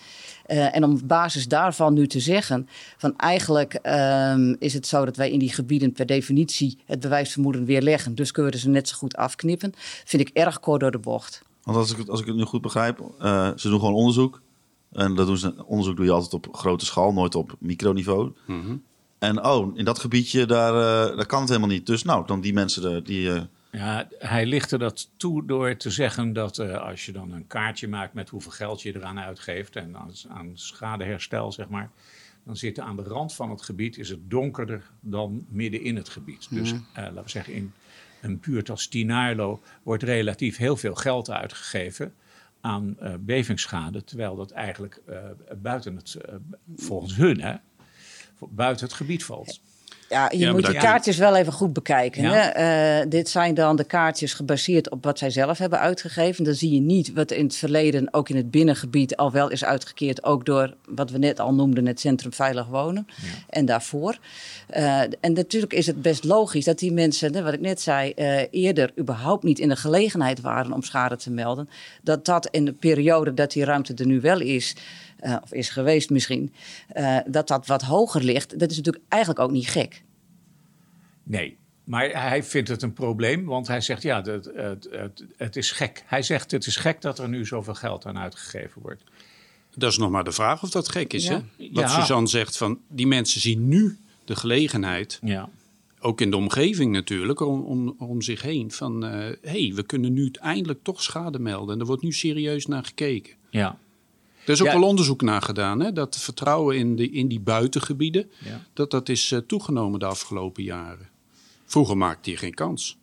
Uh, 0.46 0.76
en 0.76 0.84
om 0.84 0.92
op 0.92 1.00
basis 1.04 1.48
daarvan 1.48 1.94
nu 1.94 2.06
te 2.06 2.20
zeggen 2.20 2.68
van 2.96 3.16
eigenlijk 3.16 3.78
um, 3.82 4.56
is 4.58 4.74
het 4.74 4.86
zo 4.86 5.04
dat 5.04 5.16
wij 5.16 5.30
in 5.30 5.38
die 5.38 5.52
gebieden 5.52 5.92
per 5.92 6.06
definitie 6.06 6.78
het 6.86 7.00
bewijsvermoeden 7.00 7.64
weer 7.64 7.82
leggen. 7.82 8.14
Dus 8.14 8.30
kunnen 8.30 8.52
we 8.52 8.58
ze 8.58 8.68
net 8.68 8.88
zo 8.88 8.96
goed 8.96 9.16
afknippen. 9.16 9.72
Vind 10.04 10.28
ik 10.28 10.36
erg 10.36 10.60
kort 10.60 10.80
door 10.80 10.90
de 10.90 10.98
bocht. 10.98 11.42
Want 11.62 11.76
als 11.76 11.92
ik 11.92 11.96
het, 11.96 12.10
als 12.10 12.20
ik 12.20 12.26
het 12.26 12.36
nu 12.36 12.44
goed 12.44 12.62
begrijp, 12.62 13.00
uh, 13.20 13.50
ze 13.56 13.68
doen 13.68 13.78
gewoon 13.78 13.94
onderzoek. 13.94 14.41
En 14.92 15.14
dat 15.14 15.26
doen 15.26 15.38
ze, 15.38 15.64
onderzoek 15.64 15.96
doe 15.96 16.04
je 16.04 16.10
altijd 16.10 16.34
op 16.34 16.54
grote 16.54 16.84
schaal, 16.84 17.12
nooit 17.12 17.34
op 17.34 17.56
microniveau. 17.58 18.32
Mm 18.46 18.62
-hmm. 18.62 18.82
En 19.18 19.44
oh, 19.44 19.78
in 19.78 19.84
dat 19.84 19.98
gebiedje, 19.98 20.46
daar, 20.46 20.72
uh, 20.72 21.16
daar 21.16 21.26
kan 21.26 21.40
het 21.40 21.48
helemaal 21.48 21.70
niet. 21.70 21.86
Dus 21.86 22.02
nou, 22.02 22.26
dan 22.26 22.40
die 22.40 22.52
mensen 22.52 23.04
die... 23.04 23.28
Uh... 23.28 23.40
Ja, 23.70 24.08
hij 24.18 24.46
lichtte 24.46 24.78
dat 24.78 25.10
toe 25.16 25.46
door 25.46 25.76
te 25.76 25.90
zeggen 25.90 26.32
dat 26.32 26.58
uh, 26.58 26.82
als 26.82 27.06
je 27.06 27.12
dan 27.12 27.32
een 27.32 27.46
kaartje 27.46 27.88
maakt 27.88 28.14
met 28.14 28.28
hoeveel 28.28 28.50
geld 28.50 28.82
je 28.82 28.96
eraan 28.96 29.18
uitgeeft 29.18 29.76
en 29.76 29.96
aan, 29.96 30.10
aan 30.28 30.50
schadeherstel, 30.54 31.52
zeg 31.52 31.68
maar, 31.68 31.90
dan 32.44 32.56
zit 32.56 32.80
aan 32.80 32.96
de 32.96 33.02
rand 33.02 33.34
van 33.34 33.50
het 33.50 33.62
gebied 33.62 33.98
is 33.98 34.08
het 34.08 34.30
donkerder 34.30 34.90
dan 35.00 35.46
midden 35.48 35.82
in 35.82 35.96
het 35.96 36.08
gebied. 36.08 36.46
Mm 36.50 36.58
-hmm. 36.58 36.66
Dus 36.66 36.80
laten 36.94 37.22
we 37.22 37.30
zeggen, 37.30 37.54
in 37.54 37.72
een 38.20 38.40
buurt 38.40 38.70
als 38.70 38.86
Tinarlo 38.86 39.60
wordt 39.82 40.02
relatief 40.02 40.56
heel 40.56 40.76
veel 40.76 40.94
geld 40.94 41.30
uitgegeven 41.30 42.14
aan 42.62 42.96
uh, 43.00 43.14
bevingsschade, 43.20 44.04
terwijl 44.04 44.36
dat 44.36 44.50
eigenlijk 44.50 45.02
uh, 45.08 45.16
buiten 45.56 45.96
het, 45.96 46.18
uh, 46.28 46.34
volgens 46.76 47.16
hun, 47.16 47.40
hè, 47.40 47.54
buiten 48.38 48.86
het 48.86 48.94
gebied 48.94 49.24
valt. 49.24 49.60
Ja, 50.12 50.28
je 50.32 50.38
ja, 50.38 50.52
moet 50.52 50.66
die 50.66 50.74
kaartjes 50.74 51.16
wel 51.16 51.36
even 51.36 51.52
goed 51.52 51.72
bekijken. 51.72 52.22
Ja. 52.22 52.32
Hè? 52.32 53.00
Uh, 53.00 53.10
dit 53.10 53.28
zijn 53.28 53.54
dan 53.54 53.76
de 53.76 53.84
kaartjes 53.84 54.34
gebaseerd 54.34 54.90
op 54.90 55.04
wat 55.04 55.18
zij 55.18 55.30
zelf 55.30 55.58
hebben 55.58 55.78
uitgegeven. 55.78 56.44
Dan 56.44 56.54
zie 56.54 56.74
je 56.74 56.80
niet 56.80 57.12
wat 57.12 57.30
in 57.30 57.44
het 57.44 57.56
verleden 57.56 58.08
ook 58.10 58.28
in 58.28 58.36
het 58.36 58.50
binnengebied 58.50 59.16
al 59.16 59.32
wel 59.32 59.50
is 59.50 59.64
uitgekeerd. 59.64 60.24
Ook 60.24 60.46
door 60.46 60.74
wat 60.88 61.10
we 61.10 61.18
net 61.18 61.40
al 61.40 61.54
noemden, 61.54 61.86
het 61.86 62.00
Centrum 62.00 62.32
Veilig 62.32 62.66
Wonen. 62.66 63.06
Ja. 63.08 63.28
En 63.48 63.64
daarvoor. 63.64 64.18
Uh, 64.76 65.00
en 65.00 65.32
natuurlijk 65.32 65.72
is 65.72 65.86
het 65.86 66.02
best 66.02 66.24
logisch 66.24 66.64
dat 66.64 66.78
die 66.78 66.92
mensen, 66.92 67.44
wat 67.44 67.52
ik 67.52 67.60
net 67.60 67.80
zei, 67.80 68.12
uh, 68.16 68.40
eerder 68.50 68.92
überhaupt 68.98 69.42
niet 69.42 69.58
in 69.58 69.68
de 69.68 69.76
gelegenheid 69.76 70.40
waren 70.40 70.72
om 70.72 70.82
schade 70.82 71.16
te 71.16 71.30
melden. 71.30 71.68
Dat 72.02 72.24
dat 72.24 72.48
in 72.50 72.64
de 72.64 72.72
periode 72.72 73.34
dat 73.34 73.52
die 73.52 73.64
ruimte 73.64 73.94
er 73.94 74.06
nu 74.06 74.20
wel 74.20 74.40
is. 74.40 74.74
Uh, 75.22 75.36
of 75.42 75.52
is 75.52 75.70
geweest 75.70 76.10
misschien, 76.10 76.52
uh, 76.96 77.18
dat 77.26 77.48
dat 77.48 77.66
wat 77.66 77.82
hoger 77.82 78.22
ligt, 78.22 78.58
dat 78.58 78.70
is 78.70 78.76
natuurlijk 78.76 79.04
eigenlijk 79.08 79.42
ook 79.42 79.50
niet 79.50 79.68
gek. 79.68 80.02
Nee, 81.22 81.58
maar 81.84 82.10
hij 82.28 82.42
vindt 82.42 82.68
het 82.68 82.82
een 82.82 82.92
probleem, 82.92 83.44
want 83.44 83.66
hij 83.66 83.80
zegt 83.80 84.02
ja, 84.02 84.22
het, 84.22 84.44
het, 84.54 84.88
het, 84.90 85.24
het, 85.36 85.56
is 85.56 85.70
gek. 85.70 86.02
Hij 86.06 86.22
zegt 86.22 86.50
het 86.50 86.66
is 86.66 86.76
gek 86.76 87.00
dat 87.00 87.18
er 87.18 87.28
nu 87.28 87.46
zoveel 87.46 87.74
geld 87.74 88.06
aan 88.06 88.18
uitgegeven 88.18 88.82
wordt. 88.82 89.02
Dat 89.70 89.90
is 89.90 89.98
nog 89.98 90.10
maar 90.10 90.24
de 90.24 90.32
vraag 90.32 90.62
of 90.62 90.70
dat 90.70 90.88
gek 90.88 91.12
is. 91.12 91.26
Ja. 91.26 91.32
Hè? 91.32 91.68
Wat 91.70 91.82
ja. 91.82 92.00
Suzanne 92.00 92.28
zegt, 92.28 92.56
van 92.56 92.78
die 92.88 93.06
mensen 93.06 93.40
zien 93.40 93.68
nu 93.68 93.98
de 94.24 94.36
gelegenheid, 94.36 95.18
ja. 95.22 95.48
ook 96.00 96.20
in 96.20 96.30
de 96.30 96.36
omgeving 96.36 96.92
natuurlijk, 96.92 97.40
om, 97.40 97.62
om, 97.62 97.94
om 97.98 98.22
zich 98.22 98.42
heen. 98.42 98.70
Van 98.70 99.02
hé, 99.02 99.30
uh, 99.30 99.36
hey, 99.42 99.72
we 99.74 99.82
kunnen 99.82 100.12
nu 100.12 100.30
eindelijk 100.40 100.82
toch 100.82 101.02
schade 101.02 101.38
melden. 101.38 101.74
En 101.74 101.80
er 101.80 101.86
wordt 101.86 102.02
nu 102.02 102.12
serieus 102.12 102.66
naar 102.66 102.84
gekeken. 102.84 103.34
Ja. 103.50 103.78
Er 104.44 104.52
is 104.52 104.60
ook 104.60 104.66
ja. 104.66 104.78
wel 104.78 104.88
onderzoek 104.88 105.22
naar 105.22 105.42
gedaan, 105.42 105.80
hè? 105.80 105.92
dat 105.92 106.16
vertrouwen 106.16 106.76
in, 106.76 106.96
de, 106.96 107.10
in 107.10 107.28
die 107.28 107.40
buitengebieden, 107.40 108.30
ja. 108.44 108.60
dat 108.72 108.90
dat 108.90 109.08
is 109.08 109.30
uh, 109.30 109.38
toegenomen 109.38 110.00
de 110.00 110.06
afgelopen 110.06 110.62
jaren. 110.62 111.08
Vroeger 111.66 111.96
maakte 111.96 112.30
hij 112.30 112.38
geen 112.38 112.54
kans. 112.54 112.98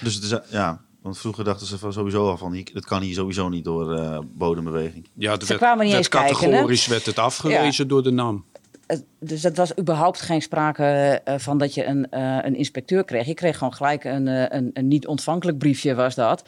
Dus 0.00 0.14
het 0.14 0.22
is, 0.22 0.38
ja, 0.50 0.84
want 1.02 1.18
vroeger 1.18 1.44
dachten 1.44 1.66
ze 1.66 1.78
van 1.78 1.92
sowieso 1.92 2.28
al 2.28 2.36
van, 2.36 2.64
dat 2.72 2.84
kan 2.84 3.02
hier 3.02 3.14
sowieso 3.14 3.48
niet 3.48 3.64
door 3.64 3.98
uh, 3.98 4.18
bodembeweging. 4.34 5.08
Ja, 5.14 5.40
ze 5.40 5.46
werd, 5.46 5.60
kwamen 5.60 5.84
niet 5.84 5.94
werd 5.94 6.12
eens 6.12 6.22
categorisch 6.22 6.78
kijken, 6.78 6.90
werd 6.90 7.06
het 7.06 7.18
afgewezen 7.18 7.84
ja. 7.84 7.90
door 7.90 8.02
de 8.02 8.10
NAM. 8.10 8.44
Dus 9.20 9.40
dat 9.40 9.56
was 9.56 9.78
überhaupt 9.78 10.20
geen 10.20 10.42
sprake 10.42 11.20
uh, 11.28 11.34
van 11.38 11.58
dat 11.58 11.74
je 11.74 11.84
een, 11.84 12.06
uh, 12.10 12.38
een 12.42 12.56
inspecteur 12.56 13.04
kreeg. 13.04 13.26
Je 13.26 13.34
kreeg 13.34 13.58
gewoon 13.58 13.74
gelijk 13.74 14.04
een, 14.04 14.26
uh, 14.26 14.44
een, 14.48 14.70
een 14.72 14.88
niet 14.88 15.06
ontvankelijk 15.06 15.58
briefje 15.58 15.94
was 15.94 16.14
dat. 16.14 16.44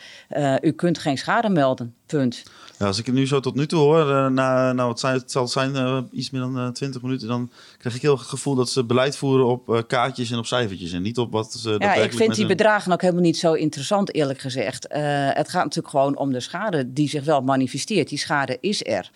u 0.61 0.70
kunt 0.70 0.99
geen 0.99 1.18
schade 1.18 1.49
melden, 1.49 1.94
punt. 2.07 2.42
Ja, 2.79 2.87
als 2.87 2.99
ik 2.99 3.07
het 3.07 3.14
nu 3.14 3.27
zo 3.27 3.40
tot 3.40 3.55
nu 3.55 3.66
toe 3.66 3.79
hoor, 3.79 4.33
na, 4.33 4.72
nou 4.72 4.90
het, 4.90 5.01
zijn, 5.01 5.14
het 5.14 5.31
zal 5.31 5.49
zijn 5.49 6.09
iets 6.12 6.31
meer 6.31 6.40
dan 6.40 6.72
20 6.72 7.03
minuten, 7.03 7.29
dan 7.29 7.51
krijg 7.79 7.94
ik 7.94 8.03
heel 8.03 8.16
het 8.16 8.27
gevoel 8.27 8.55
dat 8.55 8.70
ze 8.70 8.85
beleid 8.85 9.16
voeren 9.16 9.46
op 9.46 9.85
kaartjes 9.87 10.31
en 10.31 10.38
op 10.38 10.46
cijfertjes 10.46 10.92
en 10.92 11.03
niet 11.03 11.18
op 11.18 11.33
wat 11.33 11.53
ze. 11.53 11.75
Ja, 11.79 11.94
ik 11.94 12.12
vind 12.12 12.35
die 12.35 12.46
bedragen 12.46 12.92
ook 12.92 13.01
helemaal 13.01 13.22
niet 13.22 13.38
zo 13.38 13.53
interessant, 13.53 14.14
eerlijk 14.14 14.38
gezegd. 14.38 14.87
het 15.33 15.49
gaat 15.49 15.64
natuurlijk 15.64 15.88
gewoon 15.88 16.16
om 16.16 16.33
de 16.33 16.40
schade 16.40 16.92
die 16.92 17.09
zich 17.09 17.25
wel 17.25 17.40
manifesteert. 17.40 18.09
Die 18.09 18.18
schade 18.18 18.59
is 18.61 18.85
er. 18.85 19.11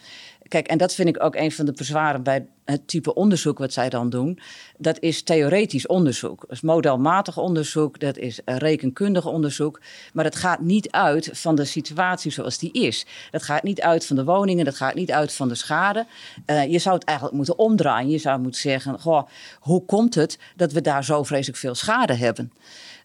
Kijk, 0.50 0.66
en 0.66 0.78
dat 0.78 0.94
vind 0.94 1.08
ik 1.08 1.22
ook 1.22 1.34
een 1.34 1.52
van 1.52 1.66
de 1.66 1.72
bezwaren 1.72 2.22
bij 2.22 2.46
het 2.64 2.88
type 2.88 3.14
onderzoek 3.14 3.58
wat 3.58 3.72
zij 3.72 3.88
dan 3.88 4.10
doen. 4.10 4.38
Dat 4.78 5.00
is 5.00 5.22
theoretisch 5.22 5.86
onderzoek. 5.86 6.40
Dat 6.40 6.50
is 6.50 6.60
modelmatig 6.60 7.38
onderzoek, 7.38 8.00
dat 8.00 8.16
is 8.16 8.40
rekenkundig 8.44 9.26
onderzoek. 9.26 9.80
Maar 10.12 10.24
dat 10.24 10.36
gaat 10.36 10.60
niet 10.60 10.90
uit 10.90 11.30
van 11.32 11.54
de 11.54 11.64
situatie 11.64 12.30
zoals 12.30 12.58
die 12.58 12.72
is. 12.72 13.06
Dat 13.30 13.42
gaat 13.42 13.62
niet 13.62 13.80
uit 13.80 14.06
van 14.06 14.16
de 14.16 14.24
woningen, 14.24 14.64
dat 14.64 14.76
gaat 14.76 14.94
niet 14.94 15.10
uit 15.10 15.32
van 15.32 15.48
de 15.48 15.54
schade. 15.54 16.06
Uh, 16.46 16.66
je 16.66 16.78
zou 16.78 16.94
het 16.94 17.04
eigenlijk 17.04 17.36
moeten 17.36 17.58
omdraaien. 17.58 18.10
Je 18.10 18.18
zou 18.18 18.40
moeten 18.40 18.60
zeggen, 18.60 19.00
goh, 19.00 19.28
hoe 19.60 19.84
komt 19.84 20.14
het 20.14 20.38
dat 20.56 20.72
we 20.72 20.80
daar 20.80 21.04
zo 21.04 21.22
vreselijk 21.22 21.58
veel 21.58 21.74
schade 21.74 22.14
hebben? 22.14 22.52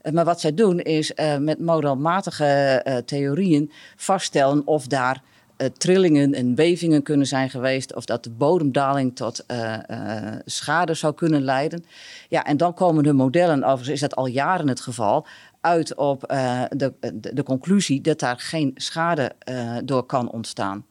Uh, 0.03 0.11
maar 0.11 0.25
wat 0.25 0.39
zij 0.41 0.53
doen 0.53 0.79
is 0.79 1.11
met 1.39 1.59
modelmatige 1.59 3.03
theorieën 3.05 3.71
vaststellen 3.95 4.67
of 4.67 4.87
daar 4.87 5.21
uh, 5.57 5.67
trillingen 5.67 6.33
en 6.33 6.55
bevingen 6.55 7.03
kunnen 7.03 7.27
zijn 7.27 7.49
geweest, 7.49 7.95
of 7.95 8.05
dat 8.05 8.23
de 8.23 8.29
bodemdaling 8.29 9.15
tot 9.15 9.43
uh, 9.51 9.77
uh, 9.91 10.35
schade 10.45 10.93
zou 10.93 11.13
kunnen 11.13 11.43
leiden. 11.43 11.85
Ja, 12.29 12.43
en 12.43 12.57
dan 12.57 12.73
komen 12.73 13.03
de 13.03 13.13
modellen, 13.13 13.63
overigens 13.63 13.89
is 13.89 13.99
dat 13.99 14.15
al 14.15 14.27
jaren 14.27 14.67
het 14.67 14.81
geval, 14.81 15.27
uit 15.61 15.95
op 15.95 16.21
de, 16.21 16.93
de, 17.13 17.33
de, 17.33 17.43
conclusie 17.43 18.01
dat 18.01 18.19
daar 18.19 18.39
geen 18.39 18.71
schade 18.75 19.35
door 19.83 20.03
kan 20.03 20.31
ontstaan. 20.31 20.85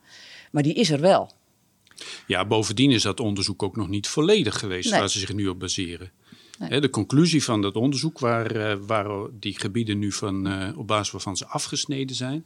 Maar 0.50 0.62
die 0.62 0.74
is 0.74 0.90
er 0.90 1.00
wel. 1.00 1.30
Ja, 2.26 2.46
bovendien 2.46 2.90
is 2.90 3.02
dat 3.02 3.20
onderzoek 3.20 3.62
ook 3.62 3.76
nog 3.76 3.88
niet 3.88 4.08
volledig 4.08 4.58
geweest 4.58 4.90
nee. 4.90 5.00
waar 5.00 5.08
ze 5.08 5.18
zich 5.18 5.32
nu 5.32 5.48
op 5.48 5.58
baseren. 5.58 6.10
Nee. 6.58 6.80
De 6.80 6.90
conclusie 6.90 7.44
van 7.44 7.62
dat 7.62 7.74
onderzoek, 7.74 8.18
waar, 8.18 8.78
waar 8.86 9.28
die 9.40 9.58
gebieden 9.58 9.98
nu 9.98 10.12
van, 10.12 10.74
op 10.76 10.86
basis 10.86 11.12
waarvan 11.12 11.36
ze 11.36 11.46
afgesneden 11.46 12.16
zijn, 12.16 12.44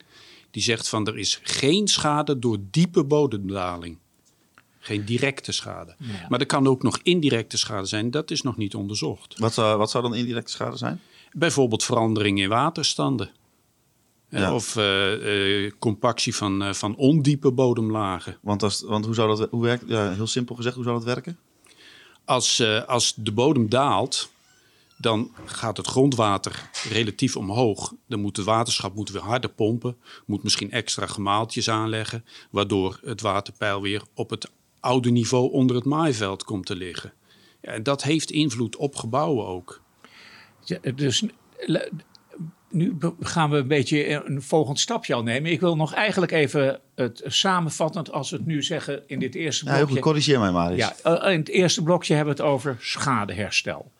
die 0.50 0.62
zegt 0.62 0.88
van 0.88 1.06
er 1.06 1.18
is 1.18 1.40
geen 1.42 1.88
schade 1.88 2.38
door 2.38 2.58
diepe 2.70 3.04
bodemdaling. 3.04 3.98
Geen 4.78 5.04
directe 5.04 5.52
schade. 5.52 5.94
Ja. 5.98 6.26
Maar 6.28 6.40
er 6.40 6.46
kan 6.46 6.66
ook 6.66 6.82
nog 6.82 6.98
indirecte 7.02 7.58
schade 7.58 7.86
zijn. 7.86 8.10
Dat 8.10 8.30
is 8.30 8.42
nog 8.42 8.56
niet 8.56 8.74
onderzocht. 8.74 9.38
Wat 9.38 9.54
zou, 9.54 9.78
wat 9.78 9.90
zou 9.90 10.02
dan 10.02 10.14
indirecte 10.14 10.50
schade 10.50 10.76
zijn? 10.76 11.00
Bijvoorbeeld 11.32 11.84
verandering 11.84 12.40
in 12.40 12.48
waterstanden. 12.48 13.30
Ja. 14.28 14.54
Of 14.54 14.76
uh, 14.76 15.62
uh, 15.62 15.72
compactie 15.78 16.34
van, 16.34 16.62
uh, 16.62 16.72
van 16.72 16.96
ondiepe 16.96 17.50
bodemlagen. 17.50 18.36
Want, 18.40 18.62
als, 18.62 18.80
want 18.80 19.04
hoe 19.04 19.14
zou 19.14 19.36
dat 19.36 19.50
hoe 19.50 19.62
werkt? 19.62 19.84
Ja, 19.86 20.12
heel 20.12 20.26
simpel 20.26 20.54
gezegd, 20.54 20.74
hoe 20.74 20.84
zou 20.84 20.96
dat 20.96 21.06
werken? 21.06 21.38
Als, 22.24 22.62
als 22.86 23.14
de 23.16 23.32
bodem 23.32 23.68
daalt, 23.68 24.30
dan 24.98 25.34
gaat 25.44 25.76
het 25.76 25.86
grondwater 25.86 26.70
relatief 26.90 27.36
omhoog. 27.36 27.94
Dan 28.06 28.20
moet 28.20 28.36
het 28.36 28.46
waterschap 28.46 28.94
moet 28.94 29.10
weer 29.10 29.22
harder 29.22 29.50
pompen, 29.50 29.96
moet 30.26 30.42
misschien 30.42 30.70
extra 30.70 31.06
gemaaltjes 31.06 31.70
aanleggen, 31.70 32.24
waardoor 32.50 33.00
het 33.04 33.20
waterpeil 33.20 33.82
weer 33.82 34.02
op 34.14 34.30
het 34.30 34.50
oude 34.80 35.10
niveau 35.10 35.52
onder 35.52 35.76
het 35.76 35.84
maaiveld 35.84 36.44
komt 36.44 36.66
te 36.66 36.76
liggen. 36.76 37.12
En 37.60 37.82
dat 37.82 38.02
heeft 38.02 38.30
invloed 38.30 38.76
op 38.76 38.96
gebouwen 38.96 39.46
ook. 39.46 39.82
Ja, 40.64 40.78
dus 40.94 41.24
nu 42.70 42.96
gaan 43.20 43.50
we 43.50 43.56
een 43.56 43.68
beetje 43.68 44.26
een 44.26 44.42
volgend 44.42 44.80
stapje 44.80 45.14
al 45.14 45.22
nemen. 45.22 45.50
Ik 45.50 45.60
wil 45.60 45.76
nog 45.76 45.94
eigenlijk 45.94 46.32
even 46.32 46.80
het 46.94 47.22
samenvattend, 47.26 48.12
als 48.12 48.30
we 48.30 48.36
het 48.36 48.46
nu 48.46 48.62
zeggen 48.62 49.02
in 49.06 49.18
dit 49.18 49.34
eerste 49.34 49.64
blokje. 49.64 49.82
Ja, 49.82 49.88
goed, 49.90 50.00
corrigeer 50.00 50.40
mij 50.40 50.50
maar 50.50 50.70
eens. 50.70 50.92
Ja, 51.02 51.16
eh, 51.18 51.32
in 51.32 51.38
het 51.38 51.48
eerste 51.48 51.82
blokje 51.82 52.14
hebben 52.14 52.36
we 52.36 52.42
het 52.42 52.50
over 52.50 52.76
schadeherstel. 52.80 53.92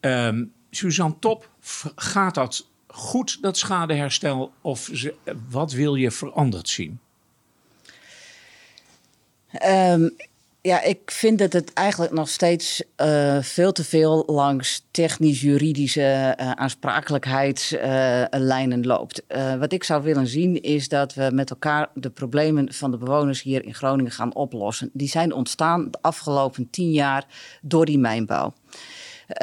Um, 0.00 0.52
Suzanne 0.70 1.18
Top, 1.18 1.50
gaat 1.94 2.34
dat 2.34 2.66
goed, 2.86 3.42
dat 3.42 3.56
schadeherstel? 3.56 4.52
Of 4.60 4.90
ze, 4.92 5.14
wat 5.48 5.72
wil 5.72 5.94
je 5.94 6.10
veranderd 6.10 6.68
zien? 6.68 6.98
Um, 9.66 10.16
Ja, 10.60 10.82
ik 10.82 11.10
vind 11.10 11.38
dat 11.38 11.52
het 11.52 11.72
eigenlijk 11.72 12.12
nog 12.12 12.28
steeds 12.28 12.82
uh, 12.96 13.42
veel 13.42 13.72
te 13.72 13.84
veel 13.84 14.22
langs 14.26 14.86
technisch-juridische 14.90 16.36
uh, 16.40 16.50
aansprakelijkheidslijnen 16.50 18.78
uh, 18.78 18.84
loopt. 18.84 19.22
wat 19.58 19.72
ik 19.72 19.84
zou 19.84 20.02
willen 20.02 20.26
zien 20.26 20.62
is 20.62 20.88
dat 20.88 21.14
we 21.14 21.30
met 21.32 21.50
elkaar 21.50 21.88
de 21.94 22.10
problemen 22.10 22.72
van 22.72 22.90
de 22.90 22.96
bewoners 22.96 23.42
hier 23.42 23.64
in 23.64 23.74
Groningen 23.74 24.12
gaan 24.12 24.34
oplossen. 24.34 24.90
Die 24.92 25.08
zijn 25.08 25.32
ontstaan 25.32 25.90
de 25.90 25.98
afgelopen 26.00 26.70
tien 26.70 26.90
jaar 26.90 27.26
door 27.62 27.84
die 27.84 27.98
mijnbouw. 27.98 28.54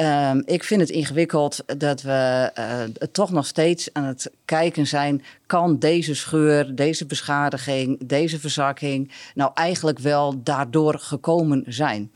Um, 0.00 0.42
ik 0.44 0.64
vind 0.64 0.80
het 0.80 0.90
ingewikkeld 0.90 1.64
dat 1.78 2.02
we 2.02 2.50
uh, 2.58 3.06
toch 3.12 3.30
nog 3.30 3.46
steeds 3.46 3.88
aan 3.92 4.04
het 4.04 4.30
kijken 4.44 4.86
zijn. 4.86 5.22
Kan 5.46 5.78
deze 5.78 6.14
scheur, 6.14 6.74
deze 6.74 7.06
beschadiging, 7.06 8.06
deze 8.06 8.40
verzakking 8.40 9.12
nou 9.34 9.50
eigenlijk 9.54 9.98
wel 9.98 10.42
daardoor 10.42 10.98
gekomen 10.98 11.64
zijn? 11.66 12.12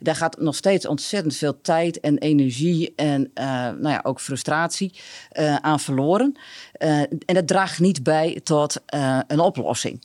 Daar 0.00 0.16
gaat 0.16 0.38
nog 0.38 0.54
steeds 0.54 0.86
ontzettend 0.86 1.36
veel 1.36 1.60
tijd 1.60 2.00
en 2.00 2.18
energie 2.18 2.92
en 2.96 3.30
uh, 3.34 3.44
nou 3.54 3.88
ja, 3.88 4.00
ook 4.02 4.20
frustratie 4.20 4.92
uh, 5.32 5.56
aan 5.56 5.80
verloren. 5.80 6.36
en 6.72 7.18
dat 7.26 7.46
draagt 7.46 7.80
niet 7.80 8.02
bij 8.02 8.40
tot 8.42 8.82
een 9.26 9.40
oplossing. 9.40 10.02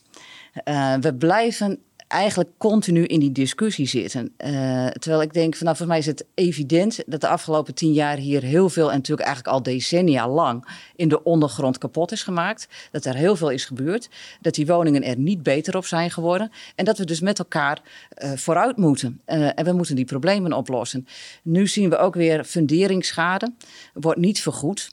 we 1.00 1.16
blijven 1.18 1.80
eigenlijk 2.10 2.50
continu 2.58 3.06
in 3.06 3.20
die 3.20 3.32
discussie 3.32 3.88
zitten. 3.88 4.34
Uh, 4.38 4.88
terwijl 4.88 5.22
ik 5.22 5.34
denk, 5.34 5.56
van, 5.56 5.66
nou, 5.66 5.78
voor 5.78 5.88
mij 5.88 5.98
is 5.98 6.06
het 6.06 6.26
evident 6.34 7.00
dat 7.06 7.22
de 7.22 7.28
afgelopen 7.28 7.74
tien 7.74 7.94
jaar 7.94 8.18
hier 8.18 8.44
heel 8.44 8.70
veel, 8.70 8.90
en 8.90 8.96
natuurlijk 8.96 9.28
eigenlijk 9.28 9.56
al 9.56 9.64
decennia 9.64 10.30
lang, 10.30 10.68
in 10.96 11.10
de 11.10 11.24
ondergrond 11.24 11.78
kapot 11.78 12.12
is 12.12 12.24
gemaakt. 12.24 12.68
Dat 12.92 13.06
er 13.06 13.16
heel 13.16 13.36
veel 13.36 13.50
is 13.50 13.66
gebeurd. 13.66 14.10
Dat 14.42 14.54
die 14.54 14.66
woningen 14.66 15.04
er 15.04 15.18
niet 15.18 15.44
beter 15.44 15.78
op 15.78 15.86
zijn 15.86 16.12
geworden. 16.12 16.52
En 16.76 16.86
dat 16.86 16.98
we 16.98 17.06
dus 17.06 17.20
met 17.20 17.40
elkaar 17.40 17.82
uh, 18.24 18.32
vooruit 18.32 18.78
moeten. 18.78 19.22
Uh, 19.28 19.50
en 19.56 19.66
we 19.66 19.72
moeten 19.72 19.96
die 19.96 20.06
problemen 20.06 20.54
oplossen. 20.54 21.08
Nu 21.44 21.68
zien 21.68 21.90
we 21.90 21.98
ook 21.98 22.16
weer 22.16 22.44
funderingsschade. 22.44 23.54
Wordt 23.94 24.20
niet 24.20 24.42
vergoed. 24.42 24.92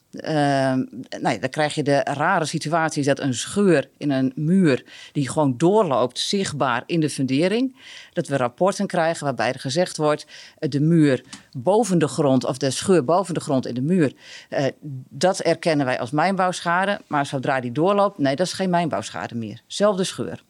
Nou 1.21 1.35
ja, 1.35 1.39
dan 1.39 1.51
krijg 1.51 1.75
je 1.75 1.83
de 1.83 2.01
rare 2.05 2.45
situatie 2.45 3.05
dat 3.05 3.21
een 3.21 3.35
scheur 3.35 3.89
in 3.97 4.11
een 4.11 4.33
muur 4.35 4.85
die 5.13 5.29
gewoon 5.29 5.55
doorloopt, 5.57 6.19
zichtbaar 6.19 6.83
in 6.87 7.01
de 7.01 7.07
de 7.07 7.13
fundering. 7.13 7.77
Dat 8.13 8.29
we 8.29 8.37
rapporten 8.37 8.87
krijgen 8.87 9.25
waarbij 9.25 9.53
er 9.53 9.61
gezegd 9.61 9.97
wordt: 9.97 10.27
uh, 10.61 10.71
de 10.71 10.81
muur 10.81 11.25
boven 11.53 11.99
de 11.99 12.09
grond 12.09 12.45
of 12.45 12.59
de 12.59 12.71
scheur 12.71 13.05
boven 13.05 13.35
de 13.35 13.41
grond 13.41 13.67
in 13.67 13.75
de 13.75 13.83
muur, 13.83 14.13
uh, 14.51 14.67
dat 15.09 15.41
erkennen 15.41 15.87
wij 15.87 16.01
als 16.01 16.11
mijnbouwschade. 16.11 17.01
Maar 17.07 17.27
zodra 17.27 17.61
die 17.61 17.73
doorloopt, 17.73 18.19
nee, 18.19 18.37
dat 18.37 18.47
is 18.47 18.53
geen 18.53 18.71
mijnbouwschade 18.71 19.35
meer. 19.35 19.63
Zelfde 19.67 20.05
scheur. 20.05 20.45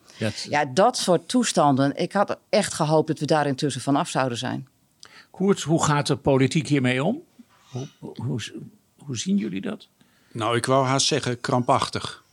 Ja, 0.49 0.65
dat 0.65 0.97
soort 0.97 1.29
toestanden. 1.29 1.97
Ik 1.97 2.13
had 2.13 2.39
echt 2.49 2.75
gehoopt 2.75 3.09
dat 3.09 3.19
we 3.19 3.27
daar 3.27 3.47
intussen 3.47 3.81
vanaf 3.81 4.09
zouden 4.09 4.39
zijn. 4.39 4.69
Koert, 5.31 5.63
hoe 5.63 5.85
gaat 5.85 6.07
de 6.07 6.17
politiek 6.17 6.69
hiermee 6.69 7.05
om? 7.05 7.23
Hoe, 7.71 7.89
hoe, 8.01 8.41
hoe 9.07 9.19
zien 9.19 9.37
jullie 9.37 9.61
dat? 9.61 9.87
Nou, 10.33 10.57
ik 10.57 10.67
wou 10.67 10.87
haast 10.87 11.07
zeggen 11.07 11.41
krampachtig. 11.41 12.25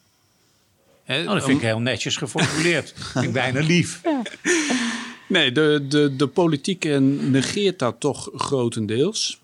He, 1.03 1.21
oh, 1.21 1.33
dat 1.33 1.43
vind 1.43 1.57
ik 1.57 1.63
heel 1.63 1.79
netjes 1.79 2.17
geformuleerd. 2.17 2.93
vind 2.95 3.25
ik 3.27 3.33
bijna 3.33 3.59
lief. 3.59 4.01
Nee, 5.27 5.51
de, 5.51 5.86
de, 5.89 6.15
de 6.15 6.27
politiek 6.27 6.83
negeert 6.99 7.79
dat 7.79 7.99
toch 7.99 8.29
grotendeels. 8.36 9.39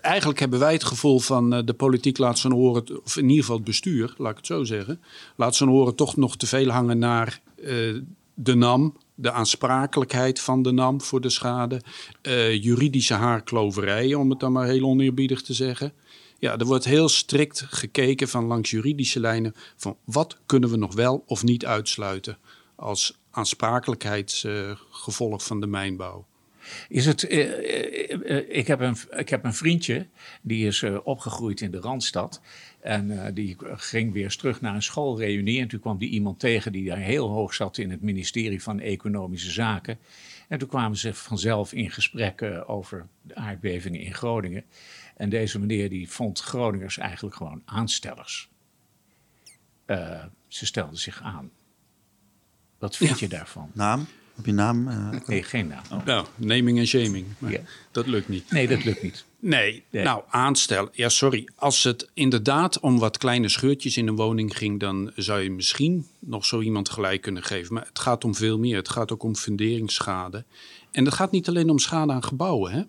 Eigenlijk 0.00 0.40
hebben 0.40 0.58
wij 0.58 0.72
het 0.72 0.84
gevoel 0.84 1.18
van 1.18 1.54
uh, 1.54 1.60
de 1.64 1.74
politiek 1.74 2.18
laat 2.18 2.38
zijn 2.38 2.54
oren, 2.54 3.04
of 3.04 3.16
in 3.16 3.28
ieder 3.28 3.40
geval 3.40 3.56
het 3.56 3.64
bestuur, 3.64 4.14
laat 4.18 4.30
ik 4.30 4.36
het 4.36 4.46
zo 4.46 4.64
zeggen, 4.64 5.00
laat 5.36 5.56
zijn 5.56 5.70
oren 5.70 5.94
toch 5.94 6.16
nog 6.16 6.36
te 6.36 6.46
veel 6.46 6.68
hangen 6.68 6.98
naar 6.98 7.40
uh, 7.56 8.00
de 8.34 8.54
NAM, 8.54 8.96
de 9.14 9.32
aansprakelijkheid 9.32 10.40
van 10.40 10.62
de 10.62 10.72
NAM 10.72 11.00
voor 11.00 11.20
de 11.20 11.30
schade, 11.30 11.80
uh, 12.22 12.62
juridische 12.62 13.14
haarkloverij, 13.14 14.14
om 14.14 14.30
het 14.30 14.40
dan 14.40 14.52
maar 14.52 14.66
heel 14.66 14.84
oneerbiedig 14.84 15.42
te 15.42 15.54
zeggen. 15.54 15.92
Ja, 16.38 16.58
er 16.58 16.66
wordt 16.66 16.84
heel 16.84 17.08
strikt 17.08 17.64
gekeken 17.68 18.28
van 18.28 18.44
langs 18.44 18.70
juridische 18.70 19.20
lijnen 19.20 19.54
van 19.76 19.96
wat 20.04 20.38
kunnen 20.46 20.70
we 20.70 20.76
nog 20.76 20.94
wel 20.94 21.24
of 21.26 21.42
niet 21.42 21.66
uitsluiten 21.66 22.38
als 22.74 23.18
aansprakelijkheidsgevolg 23.30 25.44
van 25.44 25.60
de 25.60 25.66
mijnbouw. 25.66 26.26
Is 26.88 27.06
het, 27.06 27.22
uh, 27.22 28.08
uh, 28.08 28.42
ik, 28.48 28.66
heb 28.66 28.80
een, 28.80 28.96
ik 29.10 29.28
heb 29.28 29.44
een 29.44 29.54
vriendje 29.54 30.06
die 30.42 30.66
is 30.66 30.84
opgegroeid 31.02 31.60
in 31.60 31.70
de 31.70 31.80
Randstad. 31.80 32.40
En 32.80 33.34
die 33.34 33.56
ging 33.60 34.12
weer 34.12 34.24
eens 34.24 34.36
terug 34.36 34.60
naar 34.60 34.74
een 34.74 34.82
schoolreunie. 34.82 35.60
En 35.60 35.68
toen 35.68 35.80
kwam 35.80 35.98
die 35.98 36.08
iemand 36.08 36.38
tegen 36.38 36.72
die 36.72 36.88
daar 36.88 36.98
heel 36.98 37.28
hoog 37.28 37.54
zat 37.54 37.78
in 37.78 37.90
het 37.90 38.02
ministerie 38.02 38.62
van 38.62 38.80
Economische 38.80 39.50
Zaken. 39.50 39.98
En 40.48 40.58
toen 40.58 40.68
kwamen 40.68 40.96
ze 40.96 41.14
vanzelf 41.14 41.72
in 41.72 41.90
gesprek 41.90 42.42
over 42.66 43.06
de 43.22 43.34
aardbevingen 43.34 44.00
in 44.00 44.14
Groningen. 44.14 44.64
En 45.16 45.28
deze 45.28 45.58
meneer 45.58 45.88
die 45.88 46.10
vond 46.10 46.40
Groningers 46.40 46.98
eigenlijk 46.98 47.36
gewoon 47.36 47.62
aanstellers. 47.64 48.48
Uh, 49.86 50.24
ze 50.48 50.66
stelden 50.66 50.98
zich 50.98 51.22
aan. 51.22 51.50
Wat 52.78 52.96
vind 52.96 53.18
je 53.18 53.28
daarvan? 53.28 53.70
Naam? 53.72 54.06
Heb 54.34 54.46
je 54.46 54.52
naam? 54.52 54.88
Uh, 54.88 55.10
nee, 55.26 55.42
geen 55.42 55.66
naam. 55.66 55.82
Oh. 55.92 56.04
Nou, 56.04 56.26
naming 56.36 56.78
en 56.78 56.86
shaming. 56.86 57.26
Ja. 57.38 57.60
Dat 57.90 58.06
lukt 58.06 58.28
niet. 58.28 58.50
Nee, 58.50 58.68
dat 58.68 58.84
lukt 58.84 59.02
niet. 59.02 59.24
Nee, 59.38 59.84
nee, 59.90 60.04
nou, 60.04 60.22
aanstellen. 60.28 60.88
Ja, 60.92 61.08
sorry. 61.08 61.48
Als 61.54 61.82
het 61.82 62.10
inderdaad 62.14 62.80
om 62.80 62.98
wat 62.98 63.18
kleine 63.18 63.48
scheurtjes 63.48 63.96
in 63.96 64.06
een 64.06 64.16
woning 64.16 64.56
ging, 64.56 64.80
dan 64.80 65.12
zou 65.14 65.40
je 65.40 65.50
misschien 65.50 66.06
nog 66.18 66.46
zo 66.46 66.60
iemand 66.60 66.88
gelijk 66.88 67.22
kunnen 67.22 67.42
geven. 67.42 67.74
Maar 67.74 67.86
het 67.86 67.98
gaat 67.98 68.24
om 68.24 68.34
veel 68.34 68.58
meer. 68.58 68.76
Het 68.76 68.88
gaat 68.88 69.12
ook 69.12 69.22
om 69.22 69.36
funderingsschade. 69.36 70.44
En 70.90 71.04
het 71.04 71.14
gaat 71.14 71.30
niet 71.30 71.48
alleen 71.48 71.70
om 71.70 71.78
schade 71.78 72.12
aan 72.12 72.24
gebouwen. 72.24 72.72
Hè? 72.72 72.82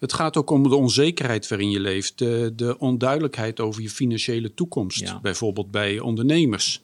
Het 0.00 0.12
gaat 0.12 0.36
ook 0.36 0.50
om 0.50 0.62
de 0.62 0.74
onzekerheid 0.74 1.48
waarin 1.48 1.70
je 1.70 1.80
leeft, 1.80 2.18
de, 2.18 2.52
de 2.56 2.78
onduidelijkheid 2.78 3.60
over 3.60 3.82
je 3.82 3.90
financiële 3.90 4.54
toekomst, 4.54 5.20
bijvoorbeeld 5.22 5.70
bij 5.70 5.98
ondernemers. 5.98 6.82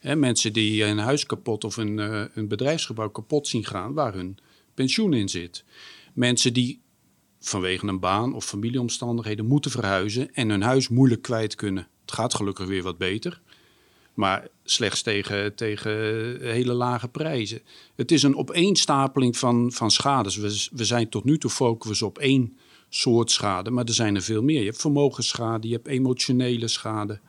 mensen 0.00 0.52
die 0.52 0.84
een 0.84 0.98
huis 0.98 1.26
kapot 1.26 1.64
of 1.64 1.76
een, 1.76 1.98
uh, 1.98 2.24
een 2.34 2.48
bedrijfsgebouw 2.48 3.10
kapot 3.10 3.48
zien 3.48 3.64
gaan 3.64 3.94
waar 3.94 4.14
hun 4.14 4.38
pensioen 4.74 5.12
in 5.12 5.28
zit. 5.28 5.64
Mensen 6.14 6.52
die 6.52 6.80
vanwege 7.38 7.86
een 7.86 8.00
baan 8.00 8.34
of 8.34 8.44
familieomstandigheden 8.44 9.46
moeten 9.46 9.70
verhuizen 9.70 10.34
en 10.34 10.48
hun 10.48 10.62
huis 10.62 10.88
moeilijk 10.88 11.22
kwijt 11.22 11.54
kunnen. 11.54 11.88
Het 12.00 12.12
gaat 12.12 12.34
gelukkig 12.34 12.66
weer 12.66 12.82
wat 12.82 12.98
beter, 12.98 13.40
maar 14.14 14.48
slechts 14.64 15.02
tegen, 15.02 15.54
tegen 15.54 15.92
hele 16.40 16.72
lage 16.72 17.08
prijzen. 17.08 17.60
Het 17.94 18.12
is 18.12 18.22
een 18.22 18.36
opeenstapeling 18.36 19.36
van, 19.36 19.72
van 19.72 19.90
schades. 19.90 20.36
We, 20.36 20.68
we 20.72 20.84
zijn 20.84 21.08
tot 21.08 21.24
nu 21.24 21.38
toe 21.38 21.50
focussen 21.50 22.06
op 22.06 22.18
één 22.18 22.56
soort 22.88 23.30
schade, 23.30 23.70
maar 23.70 23.84
er 23.84 23.94
zijn 23.94 24.14
er 24.14 24.22
veel 24.22 24.42
meer. 24.42 24.58
Je 24.58 24.66
hebt 24.66 24.80
vermogensschade, 24.80 25.68
je 25.68 25.74
hebt 25.74 25.86
emotionele 25.86 26.68
schade. 26.68 27.20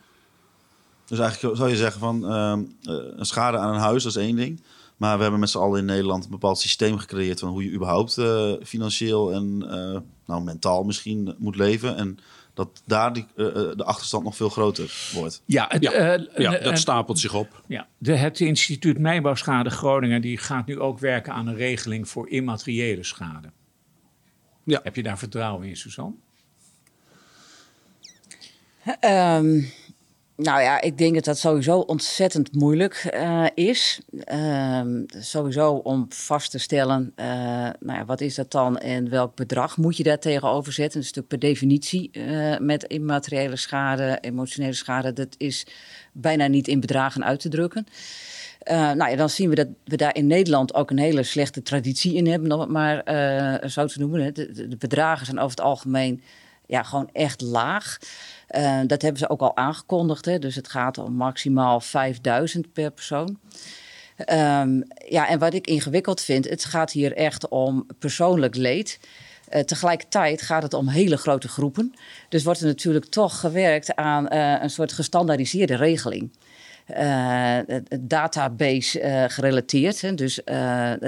Dus 1.06 1.18
eigenlijk 1.18 1.56
zou 1.56 1.70
je 1.70 1.76
zeggen 1.76 2.00
van 2.00 2.32
uh, 2.32 2.58
een 3.16 3.26
schade 3.26 3.58
aan 3.58 3.74
een 3.74 3.80
huis, 3.80 4.04
is 4.04 4.16
één 4.16 4.36
ding. 4.36 4.62
Maar 4.96 5.16
we 5.16 5.22
hebben 5.22 5.40
met 5.40 5.50
z'n 5.50 5.58
allen 5.58 5.78
in 5.78 5.84
Nederland 5.84 6.24
een 6.24 6.30
bepaald 6.30 6.58
systeem 6.58 6.98
gecreëerd 6.98 7.40
van 7.40 7.48
hoe 7.48 7.64
je 7.64 7.70
überhaupt 7.70 8.16
uh, 8.16 8.52
financieel 8.62 9.32
en 9.32 9.64
uh, 9.64 10.00
nou, 10.26 10.42
mentaal 10.42 10.84
misschien 10.84 11.34
moet 11.38 11.56
leven. 11.56 11.96
En 11.96 12.18
dat 12.56 12.82
daar 12.84 13.12
die, 13.12 13.26
uh, 13.36 13.46
de 13.54 13.84
achterstand 13.84 14.24
nog 14.24 14.36
veel 14.36 14.48
groter 14.48 15.10
wordt. 15.14 15.42
Ja, 15.44 15.66
het, 15.68 15.82
ja, 15.82 16.18
ja 16.36 16.58
dat 16.58 16.78
stapelt 16.78 17.18
zich 17.18 17.34
op. 17.34 17.62
Ja, 17.66 17.88
de, 17.98 18.16
het 18.16 18.40
instituut 18.40 18.98
Mijnbouwschade 18.98 19.70
Groningen 19.70 20.20
die 20.20 20.38
gaat 20.38 20.66
nu 20.66 20.80
ook 20.80 20.98
werken 20.98 21.32
aan 21.32 21.46
een 21.46 21.54
regeling 21.54 22.08
voor 22.08 22.28
immateriële 22.28 23.04
schade. 23.04 23.52
Ja. 24.64 24.80
Heb 24.82 24.96
je 24.96 25.02
daar 25.02 25.18
vertrouwen 25.18 25.68
in, 25.68 25.76
Suzanne? 25.76 26.14
Um, 29.00 29.72
nou 30.36 30.60
ja, 30.60 30.80
ik 30.80 30.98
denk 30.98 31.14
dat 31.14 31.24
dat 31.24 31.38
sowieso 31.38 31.78
ontzettend 31.78 32.54
moeilijk 32.54 33.10
uh, 33.14 33.46
is. 33.54 34.00
Uh, 34.32 34.80
sowieso 35.08 35.72
om 35.72 36.06
vast 36.08 36.50
te 36.50 36.58
stellen, 36.58 37.12
uh, 37.16 37.26
nou 37.80 37.98
ja, 37.98 38.04
wat 38.04 38.20
is 38.20 38.34
dat 38.34 38.50
dan 38.50 38.78
en 38.78 39.10
welk 39.10 39.34
bedrag 39.34 39.76
moet 39.76 39.96
je 39.96 40.02
daar 40.02 40.18
tegenover 40.18 40.72
zetten? 40.72 41.00
Dat 41.00 41.10
is 41.10 41.14
natuurlijk 41.14 41.40
per 41.40 41.48
definitie 41.48 42.10
eh, 42.10 42.58
met 42.58 42.84
immateriële 42.84 43.56
schade, 43.56 44.18
emotionele 44.20 44.72
schade, 44.72 45.12
dat 45.12 45.34
is 45.36 45.66
bijna 46.12 46.46
niet 46.46 46.68
in 46.68 46.80
bedragen 46.80 47.24
uit 47.24 47.40
te 47.40 47.48
drukken. 47.48 47.86
nou 48.68 49.10
ja, 49.10 49.16
dan 49.16 49.30
zien 49.30 49.48
we 49.48 49.54
dat 49.54 49.68
we 49.84 49.96
daar 49.96 50.14
in 50.14 50.26
Nederland 50.26 50.74
ook 50.74 50.90
een 50.90 50.98
hele 50.98 51.22
slechte 51.22 51.62
traditie 51.62 52.14
in 52.14 52.26
hebben, 52.26 52.52
om 52.52 52.60
het 52.60 52.68
maar 52.68 53.02
zo 53.70 53.86
te 53.86 53.98
noemen. 53.98 54.34
De, 54.34 54.68
de 54.68 54.76
bedragen 54.76 55.26
zijn 55.26 55.38
over 55.38 55.56
het 55.56 55.66
algemeen 55.66 56.22
ja, 56.66 56.82
gewoon 56.82 57.08
echt 57.12 57.40
laag. 57.40 57.98
Uh, 58.50 58.80
dat 58.86 59.02
hebben 59.02 59.20
ze 59.20 59.28
ook 59.28 59.40
al 59.40 59.56
aangekondigd. 59.56 60.24
Hè? 60.24 60.38
Dus 60.38 60.54
het 60.54 60.68
gaat 60.68 60.98
om 60.98 61.12
maximaal 61.12 61.80
5000 61.80 62.72
per 62.72 62.90
persoon. 62.90 63.38
Um, 64.18 64.84
ja, 65.08 65.28
en 65.28 65.38
wat 65.38 65.54
ik 65.54 65.66
ingewikkeld 65.66 66.20
vind, 66.20 66.48
het 66.48 66.64
gaat 66.64 66.90
hier 66.90 67.12
echt 67.12 67.48
om 67.48 67.86
persoonlijk 67.98 68.56
leed. 68.56 68.98
Uh, 69.54 69.60
tegelijkertijd 69.60 70.42
gaat 70.42 70.62
het 70.62 70.74
om 70.74 70.88
hele 70.88 71.16
grote 71.16 71.48
groepen. 71.48 71.94
Dus 72.28 72.44
wordt 72.44 72.60
er 72.60 72.66
natuurlijk 72.66 73.06
toch 73.06 73.40
gewerkt 73.40 73.96
aan 73.96 74.26
uh, 74.32 74.62
een 74.62 74.70
soort 74.70 74.92
gestandaardiseerde 74.92 75.76
regeling. 75.76 76.30
uh, 76.98 77.58
database 78.00 79.26
gerelateerd. 79.28 80.00
Hè. 80.00 80.14
Dus 80.14 80.40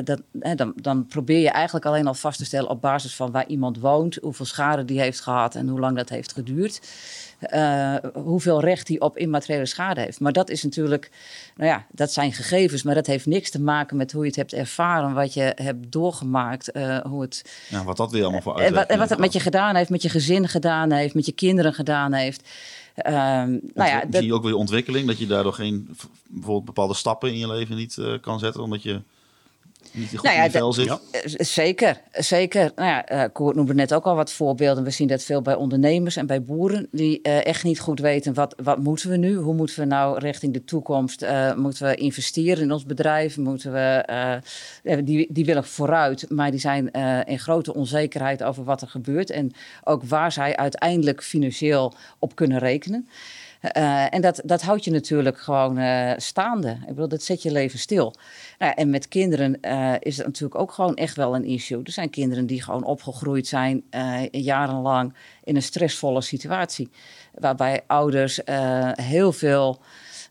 dat, 0.04 0.20
dan, 0.32 0.72
dan, 0.76 1.06
probeer 1.06 1.38
je 1.38 1.50
eigenlijk 1.50 1.86
alleen 1.86 2.06
al 2.06 2.14
vast 2.14 2.38
te 2.38 2.44
stellen 2.44 2.70
op 2.70 2.80
basis 2.80 3.14
van 3.14 3.30
waar 3.30 3.46
iemand 3.46 3.78
woont, 3.78 4.14
hoeveel 4.14 4.46
schade 4.46 4.84
die 4.84 5.00
heeft 5.00 5.20
gehad 5.20 5.54
en 5.54 5.68
hoe 5.68 5.80
lang 5.80 5.96
dat 5.96 6.08
heeft 6.08 6.32
geduurd. 6.32 6.80
Hoeveel 8.12 8.60
recht 8.60 8.88
hij 8.88 9.00
op 9.00 9.18
immateriële 9.18 9.66
schade 9.66 10.00
heeft. 10.00 10.20
Maar 10.20 10.32
dat 10.32 10.50
is 10.50 10.62
natuurlijk, 10.62 11.10
nou 11.56 11.70
ja, 11.70 11.86
dat 11.92 12.12
zijn 12.12 12.32
gegevens, 12.32 12.82
maar 12.82 12.94
dat 12.94 13.06
heeft 13.06 13.26
niks 13.26 13.50
te 13.50 13.60
maken 13.60 13.96
met 13.96 14.12
hoe 14.12 14.22
je 14.22 14.28
het 14.28 14.36
hebt 14.36 14.52
ervaren, 14.52 15.14
wat 15.14 15.34
je 15.34 15.52
hebt 15.54 15.92
doorgemaakt, 15.92 16.70
hoe 17.02 17.22
het. 17.22 17.44
Ja, 17.68 17.84
wat 17.84 17.96
dat 17.96 18.10
weer 18.10 18.22
allemaal 18.22 18.40
voor 18.40 18.60
En 18.60 18.74
wat, 18.74 18.86
en 18.86 18.98
wat 18.98 19.08
het 19.08 19.18
met 19.18 19.32
je 19.32 19.40
gedaan 19.40 19.74
heeft, 19.74 19.90
met 19.90 20.02
je 20.02 20.08
gezin 20.08 20.48
gedaan 20.48 20.92
heeft, 20.92 21.14
met 21.14 21.26
je 21.26 21.32
kinderen 21.32 21.74
gedaan 21.74 22.12
heeft. 22.12 22.48
Um, 23.06 23.12
nou 23.74 23.88
ja, 23.88 24.04
zie 24.10 24.26
je 24.26 24.34
ook 24.34 24.42
weer 24.42 24.54
ontwikkeling, 24.54 25.06
dat 25.06 25.18
je 25.18 25.26
daardoor 25.26 25.52
geen 25.52 25.96
bijvoorbeeld 26.26 26.64
bepaalde 26.64 26.94
stappen 26.94 27.32
in 27.32 27.38
je 27.38 27.48
leven 27.48 27.76
niet 27.76 27.96
uh, 27.96 28.18
kan 28.20 28.38
zetten, 28.38 28.62
omdat 28.62 28.82
je 28.82 29.00
niet 29.92 30.08
goed 30.08 30.22
nou 30.22 30.36
ja, 30.36 30.44
in 30.44 30.50
vel 30.50 30.72
zit? 30.72 30.84
Ja. 30.84 31.00
Eh, 31.10 31.20
zeker, 31.38 32.00
zeker. 32.12 32.72
Nou 32.74 32.88
ja, 32.88 33.12
uh, 33.12 33.24
Koert 33.32 33.56
noemde 33.56 33.74
net 33.74 33.94
ook 33.94 34.04
al 34.04 34.14
wat 34.14 34.32
voorbeelden. 34.32 34.84
We 34.84 34.90
zien 34.90 35.08
dat 35.08 35.22
veel 35.22 35.42
bij 35.42 35.54
ondernemers 35.54 36.16
en 36.16 36.26
bij 36.26 36.42
boeren 36.42 36.88
die 36.92 37.20
uh, 37.22 37.46
echt 37.46 37.64
niet 37.64 37.80
goed 37.80 38.00
weten 38.00 38.34
wat, 38.34 38.54
wat 38.62 38.78
moeten 38.78 39.10
we 39.10 39.16
nu? 39.16 39.34
Hoe 39.34 39.54
moeten 39.54 39.78
we 39.78 39.84
nou 39.84 40.18
richting 40.18 40.52
de 40.52 40.64
toekomst? 40.64 41.22
Uh, 41.22 41.54
moeten 41.54 41.86
we 41.86 41.94
investeren 41.94 42.62
in 42.62 42.72
ons 42.72 42.84
bedrijf? 42.84 43.36
Moeten 43.36 43.72
we, 43.72 44.42
die, 45.04 45.26
die 45.30 45.44
willen 45.44 45.64
vooruit, 45.64 46.30
maar 46.30 46.50
die 46.50 46.60
zijn 46.60 46.90
in 47.24 47.38
grote 47.38 47.74
onzekerheid 47.74 48.42
over 48.42 48.64
wat 48.64 48.82
er 48.82 48.88
gebeurt 48.88 49.30
en 49.30 49.52
ook 49.84 50.04
waar 50.04 50.32
zij 50.32 50.56
uiteindelijk 50.56 51.22
financieel 51.22 51.94
op 52.18 52.34
kunnen 52.34 52.58
rekenen. 52.58 53.08
Uh, 53.62 54.14
en 54.14 54.20
dat, 54.20 54.40
dat 54.44 54.62
houdt 54.62 54.84
je 54.84 54.90
natuurlijk 54.90 55.38
gewoon 55.38 55.78
uh, 55.78 56.12
staande. 56.16 56.70
Ik 56.70 56.86
bedoel, 56.86 57.08
dat 57.08 57.22
zet 57.22 57.42
je 57.42 57.52
leven 57.52 57.78
stil. 57.78 58.14
Nou, 58.58 58.72
en 58.76 58.90
met 58.90 59.08
kinderen 59.08 59.60
is 60.00 60.16
het 60.16 60.26
natuurlijk 60.26 60.60
ook 60.60 60.72
gewoon 60.72 60.94
echt 60.94 61.16
wel 61.16 61.34
een 61.34 61.44
issue. 61.44 61.80
Er 61.84 61.92
zijn 61.92 62.10
kinderen 62.10 62.46
die 62.46 62.62
gewoon 62.62 62.84
opgegroeid 62.84 63.46
zijn 63.46 63.82
jarenlang 64.30 65.14
in 65.44 65.56
een 65.56 65.62
stressvolle 65.62 66.20
situatie. 66.20 66.90
Waarbij 67.34 67.82
ouders 67.86 68.40
heel 68.94 69.32
veel 69.32 69.80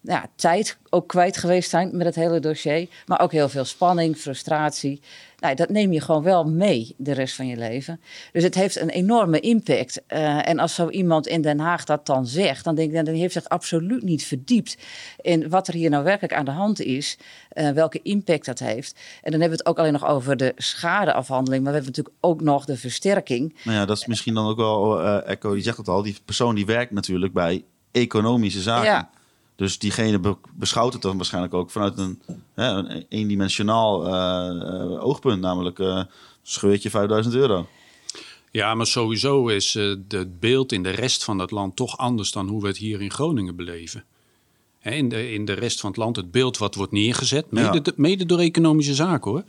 ja, 0.08 0.30
tijd 0.36 0.78
ook 0.89 1.08
kwijt 1.08 1.38
geweest 1.38 1.70
zijn 1.70 1.98
met 1.98 2.06
het 2.06 2.15
hele 2.15 2.39
dossier. 2.39 2.89
Maar 3.06 3.20
ook 3.20 3.32
heel 3.32 3.50
veel 3.50 3.65
spanning, 3.65 4.17
frustratie. 4.17 5.02
Nou, 5.39 5.56
dat 5.56 5.70
neem 5.70 5.91
je 5.93 6.02
gewoon 6.02 6.24
wel 6.24 6.43
mee 6.43 6.96
de 6.98 7.12
rest 7.12 7.36
van 7.36 7.48
je 7.48 7.58
leven. 7.58 8.02
Dus 8.32 8.43
het 8.43 8.56
heeft 8.56 8.80
een 8.80 8.89
enorme 8.89 9.39
impact. 9.39 10.02
Uh, 10.08 10.50
en 10.50 10.60
als 10.60 10.76
zo 10.76 10.89
iemand 10.89 11.28
in 11.28 11.41
Den 11.41 11.60
Haag 11.60 11.84
dat 11.84 12.06
dan 12.06 12.28
zegt, 12.28 12.63
dan 12.63 12.76
denk 12.76 12.93
ik, 12.93 13.06
dan 13.06 13.15
heeft 13.15 13.34
zich 13.34 13.50
absoluut 13.50 14.04
niet 14.04 14.26
verdiept 14.26 14.78
in 15.22 15.50
wat 15.50 15.67
er 15.67 15.74
hier 15.74 15.89
nou 15.89 16.04
werkelijk 16.04 16.34
aan 16.34 16.46
de 16.46 16.52
hand 16.52 16.82
is, 16.82 17.17
uh, 17.54 17.70
welke 17.70 18.00
impact 18.02 18.46
dat 18.46 18.60
heeft. 18.60 19.00
En 19.22 19.32
dan 19.32 19.39
hebben 19.39 19.58
we 19.58 19.63
het 19.63 19.65
ook 19.65 19.80
alleen 19.80 20.00
nog 20.00 20.08
over 20.08 20.38
de 20.38 20.54
schadeafhandeling, 20.56 21.63
maar 21.63 21.74
we 21.74 21.78
hebben 21.78 21.96
natuurlijk 21.96 22.15
ook 22.22 22.41
nog 22.41 22.65
de 22.65 22.78
versterking. 22.78 23.56
Nou 23.63 23.78
ja, 23.78 23.86
dat 23.86 23.98
is 23.98 24.06
misschien 24.06 24.34
dan 24.34 24.48
ook 24.48 24.58
wel, 24.58 25.02
uh, 25.02 25.28
Echo, 25.28 25.54
die 25.54 25.63
zegt 25.63 25.78
het 25.78 25.88
al, 25.88 26.04
die 26.04 26.17
persoon 26.26 26.56
die 26.56 26.65
werkt 26.65 26.91
natuurlijk 26.91 27.34
bij 27.34 27.63
economische 27.91 28.62
zaken. 28.62 28.86
Ja. 28.86 29.10
Dus 29.58 29.80
diegene 29.80 30.38
beschouwt 30.54 30.93
het 30.93 31.02
dan 31.02 31.15
waarschijnlijk 31.15 31.54
ook 31.54 31.72
vanuit 31.72 31.98
een, 31.98 32.22
hè, 32.54 32.67
een 32.67 33.06
eendimensionaal 33.10 34.08
uh, 34.08 35.04
oogpunt, 35.04 35.41
namelijk 35.41 35.80
uh, 35.80 36.04
scheurtje 36.43 36.89
5000 36.89 37.36
euro. 37.36 37.67
Ja, 38.52 38.76
maar 38.76 38.88
sowieso 38.88 39.48
is 39.48 39.76
uh, 39.76 39.96
het 40.08 40.39
beeld 40.39 40.72
in 40.72 40.84
de 40.84 40.89
rest 40.89 41.24
van 41.24 41.39
het 41.39 41.52
land 41.52 41.76
toch 41.76 41.98
anders 41.98 42.32
dan 42.32 42.48
hoe 42.48 42.62
we 42.62 42.67
het 42.67 42.78
hier 42.78 43.02
in 43.02 43.12
Groningen 43.12 43.56
beleven. 43.56 44.06
Hè, 44.80 44.91
in, 44.91 45.10
de, 45.10 45.32
in 45.32 45.46
de 45.46 45.54
rest 45.54 45.80
van 45.80 45.89
het 45.89 46.00
land, 46.00 46.15
het 46.15 46.32
beeld 46.32 46.58
wat 46.58 46.76
wordt 46.76 46.91
neergezet, 46.91 47.52
mede, 47.52 47.80
ja. 47.84 47.93
mede 47.96 48.26
door 48.26 48.39
economische 48.39 48.96
zaken 48.96 49.32
hoor 49.32 49.43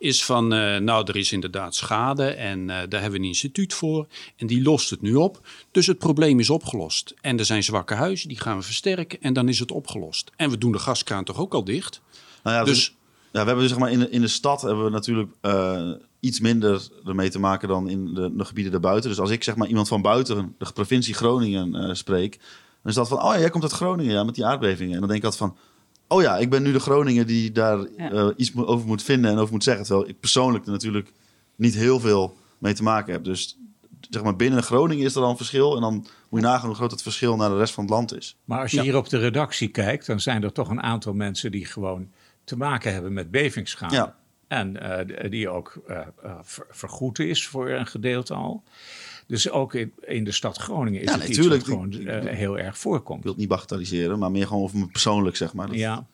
is 0.00 0.24
van, 0.24 0.54
uh, 0.54 0.76
nou, 0.76 1.04
er 1.06 1.16
is 1.16 1.32
inderdaad 1.32 1.74
schade 1.74 2.24
en 2.24 2.60
uh, 2.60 2.66
daar 2.66 3.00
hebben 3.00 3.10
we 3.10 3.18
een 3.18 3.24
instituut 3.24 3.74
voor. 3.74 4.06
En 4.36 4.46
die 4.46 4.62
lost 4.62 4.90
het 4.90 5.00
nu 5.00 5.14
op. 5.14 5.40
Dus 5.70 5.86
het 5.86 5.98
probleem 5.98 6.40
is 6.40 6.50
opgelost. 6.50 7.14
En 7.20 7.38
er 7.38 7.44
zijn 7.44 7.62
zwakke 7.62 7.94
huizen, 7.94 8.28
die 8.28 8.40
gaan 8.40 8.56
we 8.56 8.62
versterken 8.62 9.20
en 9.20 9.32
dan 9.32 9.48
is 9.48 9.58
het 9.58 9.72
opgelost. 9.72 10.30
En 10.36 10.50
we 10.50 10.58
doen 10.58 10.72
de 10.72 10.78
gaskraan 10.78 11.24
toch 11.24 11.38
ook 11.38 11.54
al 11.54 11.64
dicht? 11.64 12.00
Nou 12.42 12.56
ja, 12.56 12.64
dus, 12.64 12.96
ja, 13.32 13.40
we 13.40 13.46
hebben 13.46 13.58
dus, 13.58 13.68
zeg 13.68 13.78
maar 13.78 13.90
in 13.90 13.98
de, 13.98 14.10
in 14.10 14.20
de 14.20 14.28
stad 14.28 14.62
hebben 14.62 14.84
we 14.84 14.90
natuurlijk 14.90 15.30
uh, 15.42 15.90
iets 16.20 16.40
minder 16.40 16.88
ermee 17.06 17.30
te 17.30 17.38
maken 17.38 17.68
dan 17.68 17.88
in 17.88 18.14
de, 18.14 18.36
de, 18.36 18.44
gebieden 18.44 18.72
daarbuiten. 18.72 19.10
Dus 19.10 19.20
als 19.20 19.30
ik 19.30 19.44
zeg 19.44 19.56
maar 19.56 19.68
iemand 19.68 19.88
van 19.88 20.02
buiten 20.02 20.54
de 20.58 20.72
provincie 20.72 21.14
Groningen 21.14 21.96
spreek, 21.96 22.38
dan 22.82 22.90
is 22.90 22.94
dat 22.94 23.08
van, 23.08 23.22
oh 23.22 23.32
ja, 23.32 23.38
jij 23.38 23.50
komt 23.50 23.62
uit 23.62 23.72
Groningen, 23.72 24.12
ja, 24.12 24.24
met 24.24 24.34
die 24.34 24.46
aardbevingen. 24.46 24.94
En 24.94 25.00
dan 25.00 25.08
denk 25.08 25.22
ik 25.22 25.30
altijd 25.30 25.50
van, 25.50 25.58
oh 26.10 26.22
ja, 26.22 26.36
ik 26.36 26.50
ben 26.50 26.62
nu 26.62 26.72
de 26.72 26.80
Groninger 26.80 27.26
die 27.26 27.52
daar 27.52 27.78
ja. 27.96 28.12
uh, 28.12 28.28
iets 28.36 28.56
over 28.56 28.86
moet 28.86 29.02
vinden 29.02 29.30
en 29.30 29.38
over 29.38 29.52
moet 29.52 29.64
zeggen. 29.64 29.84
Terwijl 29.84 30.08
ik 30.08 30.20
persoonlijk 30.20 30.64
er 30.64 30.72
natuurlijk 30.72 31.12
niet 31.56 31.74
heel 31.74 32.00
veel 32.00 32.36
mee 32.58 32.74
te 32.74 32.82
maken 32.82 33.12
heb. 33.12 33.24
Dus 33.24 33.58
zeg 34.10 34.22
maar, 34.22 34.36
binnen 34.36 34.62
Groningen 34.62 35.04
is 35.04 35.14
er 35.14 35.20
dan 35.20 35.30
een 35.30 35.36
verschil. 35.36 35.74
En 35.74 35.80
dan 35.80 35.94
moet 36.28 36.40
je 36.40 36.46
nagaan 36.46 36.66
hoe 36.66 36.74
groot 36.74 36.90
het 36.90 37.02
verschil 37.02 37.36
naar 37.36 37.48
de 37.48 37.56
rest 37.56 37.74
van 37.74 37.84
het 37.84 37.92
land 37.92 38.16
is. 38.16 38.36
Maar 38.44 38.60
als 38.60 38.70
je 38.70 38.76
ja. 38.76 38.82
hier 38.82 38.96
op 38.96 39.08
de 39.08 39.18
redactie 39.18 39.68
kijkt, 39.68 40.06
dan 40.06 40.20
zijn 40.20 40.42
er 40.42 40.52
toch 40.52 40.68
een 40.68 40.82
aantal 40.82 41.14
mensen 41.14 41.50
die 41.50 41.66
gewoon 41.66 42.10
te 42.44 42.56
maken 42.56 42.92
hebben 42.92 43.12
met 43.12 43.30
bevingsschade. 43.30 43.94
Ja. 43.94 44.16
En 44.48 44.76
uh, 44.82 45.30
die 45.30 45.48
ook 45.48 45.82
uh, 45.88 45.98
ver 46.42 46.66
vergoed 46.70 47.18
is 47.18 47.46
voor 47.46 47.70
een 47.70 47.86
gedeelte 47.86 48.34
al. 48.34 48.62
Dus 49.30 49.50
ook 49.50 49.74
in, 49.74 49.92
in 50.00 50.24
de 50.24 50.32
stad 50.32 50.56
Groningen 50.56 51.00
is 51.00 51.06
ja, 51.06 51.18
het 51.18 51.28
natuurlijk, 51.28 51.60
iets 51.60 51.68
wat 51.68 51.78
gewoon 51.78 52.24
uh, 52.24 52.32
heel 52.32 52.58
erg 52.58 52.78
voorkomt. 52.78 53.16
Ik 53.16 53.22
wil 53.22 53.32
het 53.32 53.40
niet 53.40 53.50
bagatelliseren, 53.50 54.18
maar 54.18 54.30
meer 54.30 54.46
gewoon 54.46 54.62
over 54.62 54.78
me 54.78 54.86
persoonlijk, 54.86 55.36
zeg 55.36 55.52
maar. 55.52 55.66
Dat, 55.66 55.76
ja. 55.76 56.06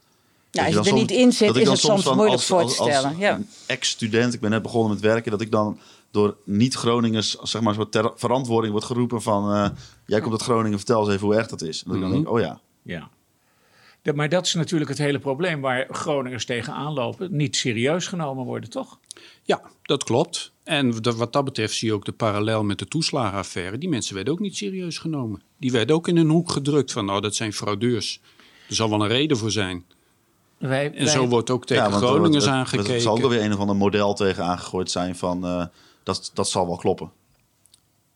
Ja, 0.51 0.65
als 0.65 0.75
je, 0.75 0.83
je 0.83 0.89
er 0.89 0.95
niet 0.95 1.11
in 1.11 1.33
zit, 1.33 1.57
is 1.57 1.69
het 1.69 1.79
soms, 1.79 2.03
soms 2.03 2.17
moeilijk 2.17 2.33
als, 2.33 2.47
voor 2.47 2.67
te 2.67 2.73
stellen. 2.73 3.09
Als, 3.09 3.19
ja. 3.19 3.41
ex-student, 3.67 4.35
ik 4.35 4.41
ben 4.41 4.51
net 4.51 4.63
begonnen 4.63 4.91
met 4.91 5.01
werken, 5.01 5.31
dat 5.31 5.41
ik 5.41 5.51
dan 5.51 5.79
door 6.11 6.37
niet-Groningers 6.45 7.37
zeg 7.43 7.63
maar, 7.63 7.75
zo 7.75 7.89
ter 7.89 8.13
verantwoording 8.15 8.73
wordt 8.73 8.87
geroepen 8.87 9.23
van... 9.23 9.55
Uh, 9.55 9.69
jij 10.07 10.21
komt 10.21 10.33
uit 10.33 10.43
Groningen, 10.43 10.79
vertel 10.79 11.01
eens 11.01 11.15
even 11.15 11.27
hoe 11.27 11.37
erg 11.37 11.47
dat 11.47 11.63
is. 11.63 11.83
En 11.83 11.91
dat 11.91 11.97
mm 11.97 12.03
-hmm. 12.03 12.13
ik 12.13 12.25
dan 12.25 12.35
denk, 12.35 12.37
oh 12.37 12.41
ja. 12.41 12.61
Ja. 12.83 13.11
De, 14.07 14.13
maar 14.13 14.29
dat 14.29 14.47
is 14.47 14.55
natuurlijk 14.55 14.91
het 14.91 14.99
hele 14.99 15.19
probleem 15.19 15.61
waar 15.61 15.87
Groningers 15.91 16.45
tegenaan 16.45 16.93
lopen. 16.93 17.37
Niet 17.37 17.57
serieus 17.57 18.07
genomen 18.07 18.45
worden, 18.45 18.71
toch? 18.71 18.99
Ja, 19.43 19.63
dat 19.83 20.05
klopt. 20.05 20.53
En 20.65 21.17
wat 21.17 21.33
dat 21.33 21.45
betreft 21.45 21.75
zie 21.75 21.89
je 21.89 21.95
ook 21.95 22.05
de 22.05 22.13
parallel 22.13 22.65
met 22.65 22.79
de 22.79 22.87
toeslagenaffaire. 22.87 23.79
Die 23.79 23.89
mensen 23.89 24.15
werden 24.15 24.33
ook 24.33 24.41
niet 24.41 24.57
serieus 24.57 24.99
genomen. 24.99 25.43
Die 25.59 25.73
werden 25.73 25.97
ook 25.97 26.09
in 26.09 26.17
een 26.17 26.29
hoek 26.29 26.51
gedrukt 26.51 26.93
van, 26.93 27.05
nou, 27.05 27.21
dat 27.21 27.35
zijn 27.35 27.53
fraudeurs. 27.53 28.21
Er 28.69 28.75
zal 28.75 28.91
wel 28.91 29.03
een 29.03 29.09
reden 29.09 29.37
voor 29.37 29.51
zijn. 29.51 29.85
Wij, 30.59 30.93
en 30.93 31.09
zo 31.09 31.27
wordt 31.27 31.51
ook 31.51 31.67
tegen 31.67 31.91
ja, 31.91 31.97
Groningers 31.97 32.35
het, 32.35 32.45
het, 32.45 32.53
aangekeken. 32.55 32.95
Er 32.95 33.01
zal 33.01 33.17
ook 33.17 33.31
weer 33.31 33.43
een 33.43 33.53
of 33.53 33.59
ander 33.59 33.77
model 33.77 34.15
tegen 34.15 34.45
aangegooid 34.45 34.91
zijn 34.91 35.17
van, 35.17 35.45
uh, 35.45 35.65
dat, 36.03 36.31
dat 36.35 36.49
zal 36.49 36.67
wel 36.67 36.77
kloppen. 36.77 37.11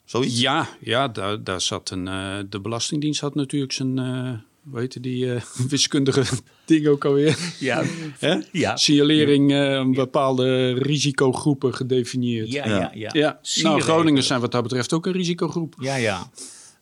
Zoiets? 0.05 0.41
Ja, 0.41 0.69
ja 0.81 1.09
daar, 1.09 1.45
daar 1.45 1.61
zat 1.61 1.91
een, 1.91 2.07
uh, 2.07 2.39
de 2.51 2.61
Belastingdienst 2.61 3.21
had 3.21 3.35
natuurlijk 3.35 3.73
zijn... 3.73 3.99
Uh, 3.99 4.33
hoe 4.71 4.81
heette 4.81 5.01
die 5.01 5.25
uh, 5.25 5.41
wiskundige 5.69 6.23
ding 6.65 6.87
ook 6.87 7.05
alweer? 7.05 7.39
Ja. 7.59 7.83
ja. 8.53 8.77
Signalering, 8.77 9.51
uh, 9.51 9.71
een 9.71 9.93
bepaalde 9.93 10.73
risicogroepen 10.73 11.75
gedefinieerd. 11.75 12.53
Ja, 12.53 12.67
ja, 12.67 12.91
ja. 12.95 13.11
ja. 13.13 13.41
Nou, 13.63 13.81
Groningen 13.81 14.23
zijn 14.23 14.41
wat 14.41 14.53
dat 14.53 14.63
betreft 14.63 14.93
ook 14.93 15.07
een 15.07 15.13
risicogroep. 15.13 15.75
Ja, 15.79 15.95
ja. 15.95 16.31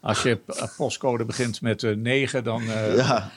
Als 0.00 0.22
je 0.22 0.38
postcode 0.76 1.24
begint 1.24 1.60
met 1.60 1.82
uh, 1.82 1.96
9, 1.96 2.44
dan... 2.44 2.62
Uh, 2.62 2.96
ja. 2.96 3.32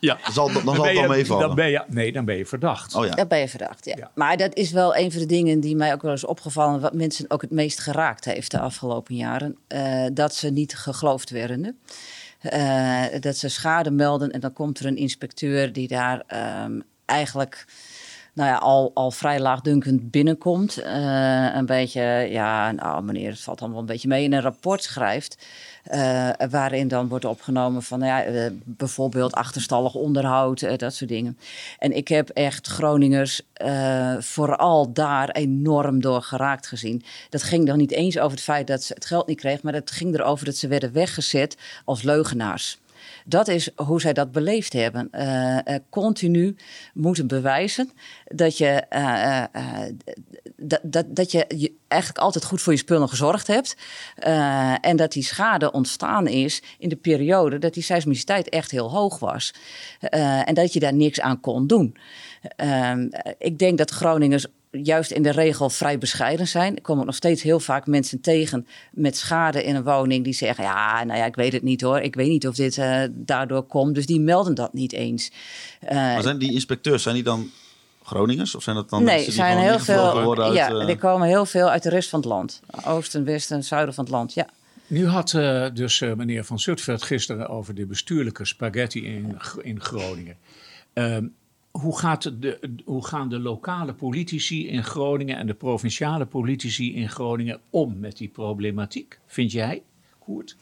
Ja, 0.00 0.18
zal, 0.30 0.52
dan, 0.52 0.64
dan 0.64 0.74
zal 0.74 0.84
het 0.84 0.94
dan 0.94 1.08
meevallen. 1.08 1.46
Dan 1.46 1.56
ben 1.56 1.70
je, 1.70 1.84
nee, 1.88 2.12
dan 2.12 2.24
ben 2.24 2.36
je 2.36 2.46
verdacht. 2.46 2.94
Oh, 2.94 3.06
ja. 3.06 3.14
Dan 3.14 3.28
ben 3.28 3.38
je 3.38 3.48
verdacht, 3.48 3.84
ja. 3.84 3.94
ja. 3.98 4.10
Maar 4.14 4.36
dat 4.36 4.54
is 4.54 4.70
wel 4.70 4.96
een 4.96 5.12
van 5.12 5.20
de 5.20 5.26
dingen 5.26 5.60
die 5.60 5.76
mij 5.76 5.92
ook 5.92 6.02
wel 6.02 6.10
eens 6.10 6.24
opgevallen... 6.24 6.80
wat 6.80 6.94
mensen 6.94 7.30
ook 7.30 7.40
het 7.40 7.50
meest 7.50 7.80
geraakt 7.80 8.24
heeft 8.24 8.50
de 8.50 8.60
afgelopen 8.60 9.14
jaren. 9.14 9.56
Uh, 9.68 10.06
dat 10.12 10.34
ze 10.34 10.50
niet 10.50 10.76
geloofd 10.76 11.30
werden. 11.30 11.78
Uh, 12.42 13.04
dat 13.20 13.36
ze 13.36 13.48
schade 13.48 13.90
melden 13.90 14.30
en 14.30 14.40
dan 14.40 14.52
komt 14.52 14.78
er 14.78 14.86
een 14.86 14.96
inspecteur 14.96 15.72
die 15.72 15.88
daar 15.88 16.22
um, 16.64 16.82
eigenlijk 17.04 17.66
nou 18.38 18.50
ja, 18.50 18.56
al, 18.56 18.90
al 18.94 19.10
vrij 19.10 19.40
laagdunkend 19.40 20.10
binnenkomt. 20.10 20.78
Uh, 20.78 21.54
een 21.54 21.66
beetje, 21.66 22.00
ja, 22.30 22.72
nou 22.72 23.02
meneer, 23.02 23.30
het 23.30 23.40
valt 23.40 23.60
allemaal 23.60 23.80
een 23.80 23.86
beetje 23.86 24.08
mee. 24.08 24.24
In 24.24 24.32
een 24.32 24.40
rapport 24.40 24.82
schrijft. 24.82 25.46
Uh, 25.94 26.30
waarin 26.50 26.88
dan 26.88 27.08
wordt 27.08 27.24
opgenomen 27.24 27.82
van 27.82 27.98
nou 27.98 28.10
ja, 28.10 28.28
uh, 28.28 28.50
bijvoorbeeld 28.64 29.32
achterstallig 29.32 29.94
onderhoud, 29.94 30.60
uh, 30.60 30.76
dat 30.76 30.94
soort 30.94 31.10
dingen. 31.10 31.38
En 31.78 31.96
ik 31.96 32.08
heb 32.08 32.28
echt 32.28 32.66
Groningers 32.66 33.42
vooral 34.18 34.92
daar 34.92 35.30
enorm 35.30 36.00
door 36.00 36.22
geraakt 36.22 36.66
gezien. 36.66 37.02
Dat 37.30 37.42
ging 37.42 37.66
dan 37.66 37.78
niet 37.78 37.92
eens 37.92 38.18
over 38.18 38.30
het 38.30 38.40
feit 38.40 38.66
dat 38.66 38.82
ze 38.82 38.94
het 38.94 39.04
geld 39.04 39.26
niet 39.26 39.40
kregen, 39.40 39.60
maar 39.62 39.72
dat 39.72 39.90
ging 39.90 40.14
erover 40.14 40.44
dat 40.44 40.56
ze 40.56 40.68
werden 40.68 40.92
weggezet 40.92 41.56
als 41.84 42.02
leugenaars. 42.02 42.78
Dat 43.28 43.48
is 43.48 43.70
hoe 43.76 44.00
zij 44.00 44.12
dat 44.12 44.32
beleefd 44.32 44.72
hebben. 44.72 45.08
Uh, 45.12 45.58
continu 45.90 46.56
moeten 46.94 47.26
bewijzen 47.26 47.90
dat 48.24 48.58
je, 48.58 48.84
uh, 48.90 49.44
dat, 50.56 50.80
dat, 50.82 51.04
dat 51.08 51.32
je, 51.32 51.44
je 51.56 51.72
eigenlijk 51.88 52.22
altijd 52.22 52.44
goed 52.44 52.62
voor 52.62 52.72
je 52.72 52.78
spullen 52.78 53.08
gezorgd 53.08 53.46
hebt. 53.46 53.76
en 54.80 54.96
dat 54.96 55.12
die 55.12 55.22
schade 55.22 55.72
ontstaan 55.72 56.26
is 56.26 56.62
in 56.78 56.88
de 56.88 56.96
periode 56.96 57.58
dat 57.58 57.74
die 57.74 57.82
seismiciteit 57.82 58.48
echt 58.48 58.70
heel 58.70 58.90
hoog 58.90 59.18
was. 59.18 59.54
en 60.44 60.54
dat 60.54 60.72
je 60.72 60.80
daar 60.80 60.94
niks 60.94 61.20
aan 61.20 61.40
kon 61.40 61.66
doen. 61.66 61.96
Ehm, 62.56 63.08
ik 63.38 63.58
denk 63.58 63.78
dat 63.78 63.90
Groningers 63.90 64.46
juist 64.82 65.10
in 65.10 65.22
de 65.22 65.30
regel 65.30 65.70
vrij 65.70 65.98
bescheiden 65.98 66.48
zijn. 66.48 66.76
Ik 66.76 66.82
kom 66.82 66.98
ook 66.98 67.04
nog 67.04 67.14
steeds 67.14 67.42
heel 67.42 67.60
vaak 67.60 67.86
mensen 67.86 68.20
tegen 68.20 68.66
met 68.90 69.16
schade 69.16 69.64
in 69.64 69.74
een 69.74 69.84
woning 69.84 70.24
die 70.24 70.32
zeggen: 70.32 70.64
Ja, 70.64 71.04
nou 71.04 71.18
ja, 71.18 71.24
ik 71.24 71.34
weet 71.34 71.52
het 71.52 71.62
niet 71.62 71.80
hoor. 71.80 71.98
Ik 71.98 72.14
weet 72.14 72.28
niet 72.28 72.46
of 72.46 72.54
dit 72.54 72.76
uh, 72.76 73.02
daardoor 73.10 73.62
komt. 73.62 73.94
Dus 73.94 74.06
die 74.06 74.20
melden 74.20 74.54
dat 74.54 74.72
niet 74.72 74.92
eens. 74.92 75.30
Uh, 75.84 75.90
maar 75.90 76.22
zijn 76.22 76.38
die 76.38 76.52
inspecteurs, 76.52 77.02
zijn 77.02 77.14
die 77.14 77.24
dan 77.24 77.50
Groningers? 78.02 78.54
Of 78.54 78.62
zijn 78.62 78.76
dat 78.76 78.90
dan 78.90 79.04
nee, 79.04 79.30
zijn 79.30 79.58
heel 79.58 79.78
veel. 79.78 80.42
uit, 80.42 80.54
ja, 80.54 80.72
uh... 80.72 80.86
die 80.86 80.96
komen 80.96 81.28
heel 81.28 81.46
veel 81.46 81.70
uit 81.70 81.82
de 81.82 81.88
rest 81.88 82.08
van 82.08 82.20
het 82.20 82.28
land. 82.28 82.60
Oosten, 82.84 83.24
westen, 83.24 83.64
zuiden 83.64 83.94
van 83.94 84.04
het 84.04 84.12
land. 84.12 84.34
Ja. 84.34 84.48
Nu 84.86 85.06
had 85.06 85.32
uh, 85.32 85.66
dus 85.74 86.00
uh, 86.00 86.12
meneer 86.14 86.44
Van 86.44 86.58
Zutphen 86.58 87.00
gisteren 87.00 87.48
over 87.48 87.74
de 87.74 87.86
bestuurlijke 87.86 88.44
spaghetti 88.44 89.04
in, 89.04 89.36
in 89.62 89.80
Groningen. 89.80 90.36
Uh, 90.94 91.16
hoe, 91.80 91.98
gaat 91.98 92.22
de, 92.22 92.58
hoe 92.84 93.06
gaan 93.06 93.28
de 93.28 93.38
lokale 93.38 93.94
politici 93.94 94.68
in 94.68 94.84
Groningen 94.84 95.36
en 95.36 95.46
de 95.46 95.54
provinciale 95.54 96.26
politici 96.26 96.94
in 96.94 97.08
Groningen 97.08 97.60
om 97.70 97.98
met 97.98 98.16
die 98.16 98.28
problematiek? 98.28 99.18
Vind 99.26 99.52
jij, 99.52 99.82
Koert? 100.18 100.56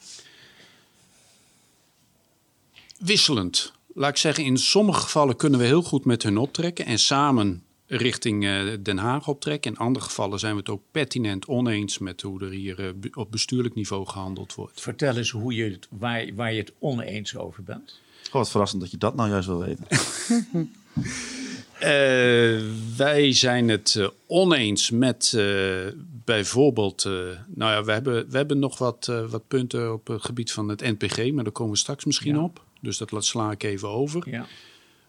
Wisselend. 2.99 3.73
Laat 3.95 4.11
ik 4.11 4.17
zeggen, 4.17 4.45
in 4.45 4.57
sommige 4.57 5.01
gevallen 5.01 5.37
kunnen 5.37 5.61
we 5.61 5.67
heel 5.67 5.83
goed 5.83 6.05
met 6.05 6.23
hun 6.23 6.39
optrekken 6.39 6.85
en 6.85 6.99
samen 6.99 7.63
richting 7.87 8.49
Den 8.83 8.99
Haag 8.99 9.29
optrekken. 9.29 9.73
In 9.73 9.79
andere 9.79 10.05
gevallen 10.05 10.39
zijn 10.39 10.53
we 10.53 10.59
het 10.59 10.69
ook 10.69 10.83
pertinent 10.91 11.47
oneens 11.47 11.99
met 11.99 12.21
hoe 12.23 12.45
er 12.45 12.51
hier 12.51 12.95
op 13.13 13.31
bestuurlijk 13.31 13.75
niveau 13.75 14.07
gehandeld 14.07 14.55
wordt. 14.55 14.81
Vertel 14.81 15.17
eens 15.17 15.31
hoe 15.31 15.55
je 15.55 15.71
het, 15.71 15.89
waar, 15.91 16.35
waar 16.35 16.53
je 16.53 16.61
het 16.61 16.73
oneens 16.79 17.37
over 17.37 17.63
bent. 17.63 18.01
Oh, 18.27 18.33
wat 18.33 18.51
verrassend 18.51 18.81
dat 18.81 18.91
je 18.91 18.97
dat 18.97 19.15
nou 19.15 19.31
juist 19.31 19.47
wil 19.47 19.59
weten. 19.59 19.87
Uh, 20.97 22.63
wij 22.97 23.33
zijn 23.33 23.69
het 23.69 23.95
uh, 23.99 24.09
oneens 24.27 24.91
met 24.91 25.33
uh, 25.37 25.87
bijvoorbeeld. 26.25 27.05
nou 27.47 27.73
ja, 27.73 27.85
we 27.85 27.93
hebben, 27.93 28.31
we 28.31 28.37
hebben 28.37 28.59
nog 28.59 28.79
wat, 28.79 29.07
wat 29.31 29.49
punten 29.49 29.93
op 29.93 30.07
het 30.07 30.25
gebied 30.25 30.53
van 30.53 30.69
het 30.69 30.81
NPG, 30.81 31.33
maar 31.33 31.45
daar 31.45 31.53
komen 31.53 31.73
we 31.73 31.79
straks 31.79 32.05
misschien 32.05 32.35
ja. 32.35 32.43
op. 32.43 32.65
Dus 32.81 32.99
dat 32.99 33.25
sla 33.25 33.51
ik 33.51 33.63
even 33.63 33.89
over. 33.89 34.31
Ja. 34.31 34.47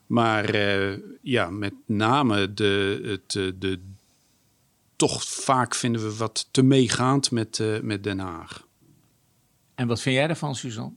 Maar 0.08 0.56
ja, 1.22 1.50
met 1.50 1.74
name 1.86 2.54
de, 2.54 3.02
het, 3.04 3.32
de. 3.62 3.80
Toch 4.96 5.24
vaak 5.24 5.76
vinden 5.76 6.02
we 6.02 6.16
wat 6.16 6.48
te 6.52 6.64
meegaand 6.64 7.32
met, 7.32 7.62
met 7.82 8.04
Den 8.04 8.20
Haag. 8.20 8.68
En 9.76 9.88
wat 9.88 10.02
vind 10.02 10.16
jij 10.16 10.28
daarvan, 10.28 10.56
Suzanne? 10.56 10.94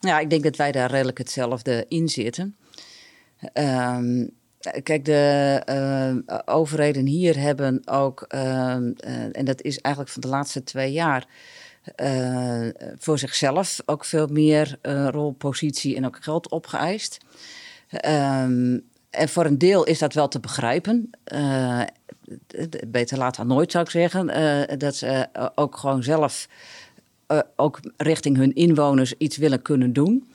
Ja, 0.00 0.18
ik 0.18 0.30
denk 0.30 0.42
dat 0.42 0.56
wij 0.56 0.72
daar 0.72 0.90
redelijk 0.90 1.18
hetzelfde 1.18 1.84
in 1.88 2.08
zitten. 2.08 2.56
Um, 3.54 4.30
kijk, 4.82 5.04
de 5.04 5.62
uh, 6.28 6.38
overheden 6.44 7.06
hier 7.06 7.38
hebben 7.38 7.82
ook, 7.84 8.24
uh, 8.34 8.72
en 9.32 9.44
dat 9.44 9.62
is 9.62 9.78
eigenlijk 9.78 10.14
van 10.14 10.22
de 10.22 10.28
laatste 10.28 10.64
twee 10.64 10.92
jaar, 10.92 11.26
eh, 11.94 12.68
voor 12.98 13.18
zichzelf 13.18 13.80
ook 13.84 14.04
veel 14.04 14.26
meer 14.26 14.78
rol, 15.10 15.32
positie 15.32 15.96
en 15.96 16.06
ook 16.06 16.18
geld 16.20 16.50
opgeëist. 16.50 17.18
En 19.10 19.28
voor 19.28 19.44
een 19.44 19.58
deel 19.58 19.84
is 19.84 19.98
dat 19.98 20.14
wel 20.14 20.28
te 20.28 20.40
begrijpen. 20.40 21.10
beter 22.86 23.18
laat 23.18 23.36
dan 23.36 23.46
nooit, 23.46 23.70
zou 23.70 23.84
ik 23.84 23.90
zeggen. 23.90 24.26
dat 24.78 24.96
ze 24.96 25.28
ook 25.54 25.76
gewoon 25.76 26.02
zelf 26.02 26.48
ook 27.56 27.80
richting 27.96 28.36
hun 28.36 28.54
inwoners 28.54 29.14
iets 29.18 29.36
willen 29.36 29.62
kunnen 29.62 29.92
doen. 29.92 30.28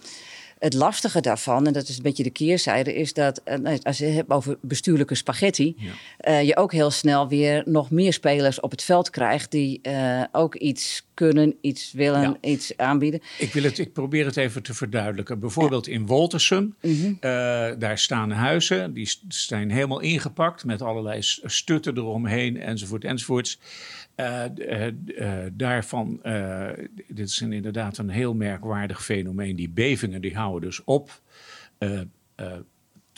Het 0.62 0.74
lastige 0.74 1.22
daarvan, 1.22 1.68
en 1.68 1.74
dat 1.74 1.88
is 1.88 1.98
een 1.98 2.04
beetje 2.04 2.24
de 2.24 2.30
keerzijde, 2.30 2.96
is 2.96 3.14
dat 3.14 3.42
uh, 3.46 3.76
als 3.84 3.98
je 3.98 4.06
het 4.06 4.16
hebt 4.16 4.32
over 4.32 4.58
bestuurlijke 4.62 5.16
spaghetti, 5.16 5.76
ja. 5.78 5.92
uh, 6.32 6.48
je 6.48 6.58
ook 6.58 6.72
heel 6.72 6.92
snel 6.92 7.28
weer 7.28 7.64
nog 7.66 7.92
meer 7.92 8.14
spelers 8.14 8.60
op 8.60 8.72
het 8.72 8.84
veld 8.84 9.10
krijgt 9.10 9.52
die 9.52 9.82
ook 10.32 10.56
iets 10.56 11.06
kunnen, 11.14 11.56
iets 11.62 11.92
willen, 11.92 12.22
ja. 12.22 12.50
iets 12.50 12.78
aanbieden. 12.78 13.22
Ik, 13.38 13.54
wil 13.54 13.64
het, 13.64 13.78
ik 13.78 13.94
probeer 13.94 14.26
het 14.26 14.38
even 14.38 14.64
te 14.64 14.74
verduidelijken. 14.74 15.40
Bijvoorbeeld 15.40 15.86
ja. 15.86 15.92
in 15.92 16.06
Woltersum, 16.06 16.76
mm 16.82 17.02
-hmm. 17.02 17.18
daar 17.80 17.98
staan 17.98 18.32
huizen, 18.32 18.94
die 18.94 19.18
zijn 19.28 19.72
helemaal 19.72 20.00
ingepakt 20.00 20.66
met 20.66 20.82
allerlei 20.82 21.20
stutten 21.46 21.98
eromheen 21.98 22.62
enzovoort 22.62 23.04
enzovoorts. 23.04 23.60
Uh, 24.22 25.46
daarvan, 25.54 26.20
dit 27.08 27.28
is 27.30 27.42
inderdaad 27.42 27.98
een 27.98 28.10
heel 28.10 28.34
merkwaardig 28.34 29.04
fenomeen. 29.04 29.56
Die 29.56 29.70
bevingen 29.70 30.22
die 30.22 30.36
houden 30.36 30.70
dus 30.70 30.84
op, 30.84 31.22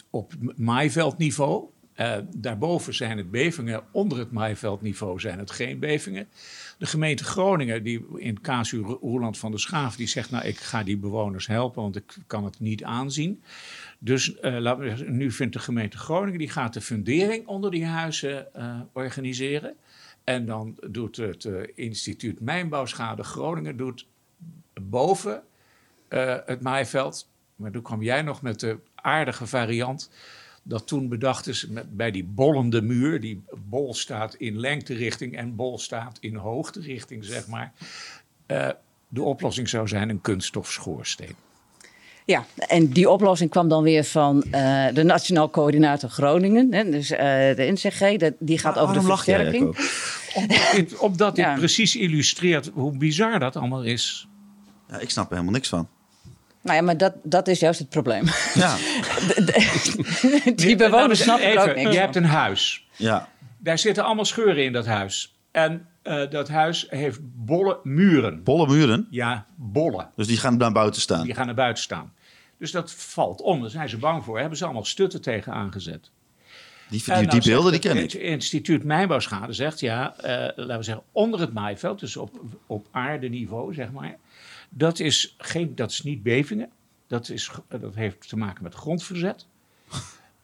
op 0.10 0.34
maaiveldniveau. 0.56 1.66
daarboven 2.36 2.94
zijn 2.94 3.18
het 3.18 3.32
bevingen, 3.32 3.84
onder 3.92 4.18
het 4.18 4.32
maaiveldniveau 4.32 5.20
zijn 5.20 5.40
het 5.40 5.52
geen 5.52 5.80
bevingen. 5.80 6.28
De 6.78 6.86
gemeente 6.86 7.24
Groningen, 7.24 7.84
die 7.84 8.06
in 8.18 8.42
casu 8.42 8.82
Roeland 8.82 9.38
van 9.38 9.52
der 9.52 9.60
Schaaf, 9.60 9.96
die 9.96 10.08
zegt: 10.08 10.32
Nou, 10.32 10.46
ik 10.46 10.58
ga 10.58 10.84
die 10.84 10.98
bewoners 10.98 11.48
helpen, 11.48 11.82
want 11.82 11.96
ik 11.96 12.16
kan 12.28 12.46
het 12.46 12.60
niet 12.60 12.84
aanzien. 12.84 13.44
Dus 14.00 14.36
nu 15.08 15.32
vindt 15.32 15.54
de 15.54 15.60
gemeente 15.60 15.98
Groningen, 15.98 16.40
die 16.40 16.50
gaat 16.50 16.74
de 16.74 16.82
fundering 16.82 17.48
onder 17.48 17.72
die 17.72 17.86
huizen 17.86 18.48
organiseren. 18.94 19.76
En 20.24 20.46
dan 20.46 20.78
doet 20.90 21.16
het 21.16 21.44
uh, 21.44 21.68
instituut 21.76 22.40
Mijnbouwschade 22.40 23.24
Groningen 23.24 23.78
doet 23.78 24.08
boven 24.82 25.44
uh, 26.10 26.36
het 26.46 26.62
maaiveld. 26.62 27.30
Maar 27.56 27.72
toen 27.72 27.82
kwam 27.82 28.02
jij 28.04 28.22
nog 28.22 28.42
met 28.42 28.60
de 28.60 28.78
aardige 28.96 29.48
variant. 29.48 30.12
Dat 30.64 30.88
toen 30.88 31.10
bedacht 31.10 31.48
is 31.48 31.68
met, 31.68 31.98
bij 31.98 32.12
die 32.12 32.24
bollende 32.24 32.82
muur. 32.82 33.20
Die 33.20 33.44
bol 33.56 33.94
staat 33.94 34.34
in 34.34 34.60
lengterichting 34.60 35.38
en 35.38 35.56
bol 35.56 35.80
staat 35.80 36.18
in 36.20 36.36
hoogterichting, 36.36 37.26
zeg 37.26 37.48
maar. 37.48 37.74
Uh, 38.48 38.70
de 39.08 39.22
oplossing 39.22 39.70
zou 39.70 39.88
zijn 39.88 40.10
een 40.10 40.22
kunststofschoorsteen. 40.22 41.36
Ja, 42.26 42.46
en 42.56 42.88
die 42.88 43.10
oplossing 43.10 43.50
kwam 43.50 43.68
dan 43.68 43.84
weer 43.84 44.04
van 44.04 44.44
uh, 44.46 44.86
de 44.94 45.04
Nationaal 45.04 45.50
Coördinator 45.50 46.10
Groningen. 46.10 46.74
Hè, 46.74 46.90
dus 46.90 47.12
uh, 47.12 47.18
de 47.18 47.70
NCG, 47.72 48.18
dat, 48.18 48.34
die 48.40 48.58
gaat 48.58 48.76
maar 48.76 48.84
over 48.84 48.96
de 48.96 49.02
versterking. 49.02 49.78
Omdat, 50.34 50.98
omdat 51.00 51.36
dit 51.36 51.46
ja. 51.46 51.56
precies 51.56 51.96
illustreert 51.96 52.70
hoe 52.74 52.98
bizar 52.98 53.40
dat 53.40 53.56
allemaal 53.56 53.84
is. 53.84 54.28
Ja, 54.90 55.00
ik 55.00 55.10
snap 55.10 55.26
er 55.26 55.32
helemaal 55.32 55.54
niks 55.54 55.70
van. 55.70 55.88
Nou 56.62 56.78
ja, 56.78 56.84
maar 56.84 56.98
dat, 56.98 57.14
dat 57.24 57.48
is 57.48 57.60
juist 57.60 57.80
het 57.80 57.90
probleem. 57.90 58.26
Ja. 58.54 58.76
de, 59.36 59.44
de, 59.44 60.54
die 60.56 60.76
bewoners 60.76 61.22
snappen 61.22 61.48
er 61.48 61.70
ook 61.70 61.76
niks 61.76 61.94
Je 61.94 62.00
hebt 62.00 62.16
een 62.16 62.26
huis. 62.26 62.88
Ja. 62.96 63.30
Daar 63.58 63.78
zitten 63.78 64.04
allemaal 64.04 64.26
scheuren 64.26 64.64
in 64.64 64.74
dat 64.74 64.86
huis. 64.86 65.36
En 65.52 65.88
uh, 66.04 66.30
dat 66.30 66.50
huis 66.50 66.86
heeft 66.90 67.20
bolle 67.22 67.80
muren. 67.84 68.44
Bolle 68.44 68.68
muren? 68.68 69.08
Ja, 69.10 69.46
bolle. 69.56 70.08
Dus 70.16 70.28
die 70.28 70.38
gaan 70.38 70.58
naar 70.58 70.72
buiten 70.72 71.02
staan? 71.02 71.26
Die 71.26 71.34
gaan 71.34 71.46
naar 71.46 71.56
buiten 71.56 71.84
staan. 71.84 72.14
Dus 72.58 72.72
dat 72.72 72.92
valt 72.92 73.42
om. 73.42 73.62
Daar 73.62 73.70
zijn 73.70 73.90
ze 73.90 73.98
bang 73.98 74.24
voor. 74.24 74.40
Hebben 74.40 74.58
ze 74.58 74.64
allemaal 74.64 74.86
stutten 74.86 75.22
tegen 75.22 75.54
aangezet. 75.54 76.12
Die, 76.90 77.04
die, 77.04 77.28
die 77.28 77.44
beelden 77.44 77.72
die 77.72 77.82
ken 77.82 77.98
ik. 77.98 78.12
Het 78.12 78.14
instituut 78.14 78.84
Mijnbouwschade 78.84 79.54
zegt, 79.54 79.80
ja, 79.80 80.14
uh, 80.18 80.26
laten 80.56 80.78
we 80.78 80.84
zeggen, 80.84 81.04
onder 81.12 81.40
het 81.40 81.54
maaiveld, 81.54 82.00
dus 82.00 82.18
op, 82.18 82.42
op 82.68 82.88
aardeniveau, 82.92 83.74
zeg 83.74 83.92
maar. 83.92 84.18
Dat 84.70 85.00
is, 85.00 85.36
geen, 85.38 85.76
dat 85.76 85.92
is 85.92 86.04
niet 86.04 86.24
bevingen. 86.24 86.70
Dat, 87.08 87.30
is, 87.30 87.52
dat 87.68 87.96
heeft 87.96 88.30
te 88.30 88.38
maken 88.38 88.64
met 88.64 88.74
grondverzet. 88.74 89.46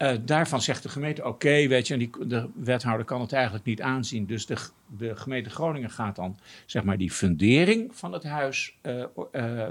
Uh, 0.01 0.15
daarvan 0.21 0.61
zegt 0.61 0.83
de 0.83 0.89
gemeente: 0.89 1.25
oké, 1.25 1.67
weet 1.67 1.87
je, 1.87 1.97
die, 1.97 2.27
de 2.27 2.49
wethouder 2.55 3.05
kan 3.05 3.21
het 3.21 3.33
eigenlijk 3.33 3.65
niet 3.65 3.81
aanzien. 3.81 4.25
Dus 4.25 4.45
de, 4.45 4.57
de 4.97 5.15
gemeente 5.15 5.49
Groningen 5.49 5.89
gaat 5.89 6.15
dan 6.15 6.39
zeg 6.65 6.83
maar 6.83 6.97
die 6.97 7.11
fundering 7.11 7.95
van 7.95 8.13
het 8.13 8.23
huis 8.23 8.75
uh, 8.81 9.03
uh, 9.31 9.67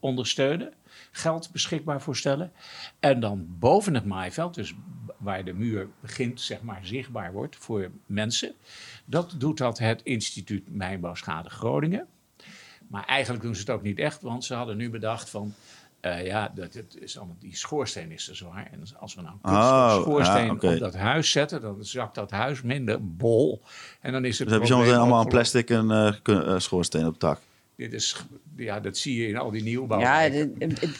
ondersteunen, 0.00 0.72
geld 1.10 1.52
beschikbaar 1.52 2.02
voorstellen. 2.02 2.52
En 3.00 3.20
dan 3.20 3.46
boven 3.58 3.94
het 3.94 4.04
maaiveld, 4.04 4.54
dus 4.54 4.74
waar 5.16 5.44
de 5.44 5.52
muur 5.52 5.88
begint, 6.00 6.40
zeg 6.40 6.62
maar 6.62 6.80
zichtbaar 6.82 7.32
wordt 7.32 7.56
voor 7.56 7.90
mensen. 8.06 8.54
Dat 9.04 9.34
doet 9.38 9.58
dat 9.58 9.78
het 9.78 10.02
instituut 10.02 10.64
Mijnbouwschade 10.68 11.50
Groningen. 11.50 12.06
Maar 12.88 13.04
eigenlijk 13.04 13.44
doen 13.44 13.54
ze 13.54 13.60
het 13.60 13.70
ook 13.70 13.82
niet 13.82 13.98
echt, 13.98 14.22
want 14.22 14.44
ze 14.44 14.54
hadden 14.54 14.76
nu 14.76 14.90
bedacht 14.90 15.30
van. 15.30 15.54
Uh, 16.06 16.26
ja, 16.26 16.52
dat, 16.54 16.74
het 16.74 16.96
is 17.00 17.18
allemaal, 17.18 17.36
die 17.38 17.56
schoorsteen 17.56 18.10
is 18.10 18.24
te 18.24 18.34
zwaar. 18.34 18.68
En 18.72 18.82
als 18.98 19.14
we 19.14 19.22
nou 19.22 19.34
een 19.42 19.52
Oh, 19.52 20.00
schoorsteen 20.00 20.50
op 20.50 20.60
dat 20.60 20.94
huis 20.94 21.30
zetten, 21.30 21.60
dan 21.60 21.84
zakt 21.84 22.14
dat 22.14 22.30
huis 22.30 22.62
minder 22.62 23.16
bol. 23.16 23.62
En 24.00 24.12
dan 24.12 24.24
is 24.24 24.38
het 24.38 24.48
Dus 24.48 24.68
heb 24.68 24.84
je 24.86 24.96
allemaal 24.96 25.20
een 25.20 25.28
plastic 25.28 25.70
en 25.70 25.90
eh, 25.90 26.14
eh, 26.22 26.58
schoorsteen 26.58 27.06
op 27.06 27.12
het 27.12 27.20
dak. 27.20 27.40
dit 27.76 27.92
is, 27.92 28.16
ja, 28.56 28.80
dat 28.80 28.96
zie 28.96 29.20
je 29.22 29.28
in 29.28 29.36
al 29.36 29.50
die 29.50 29.62
nieuwbouw. 29.62 30.00
Ja, 30.00 30.28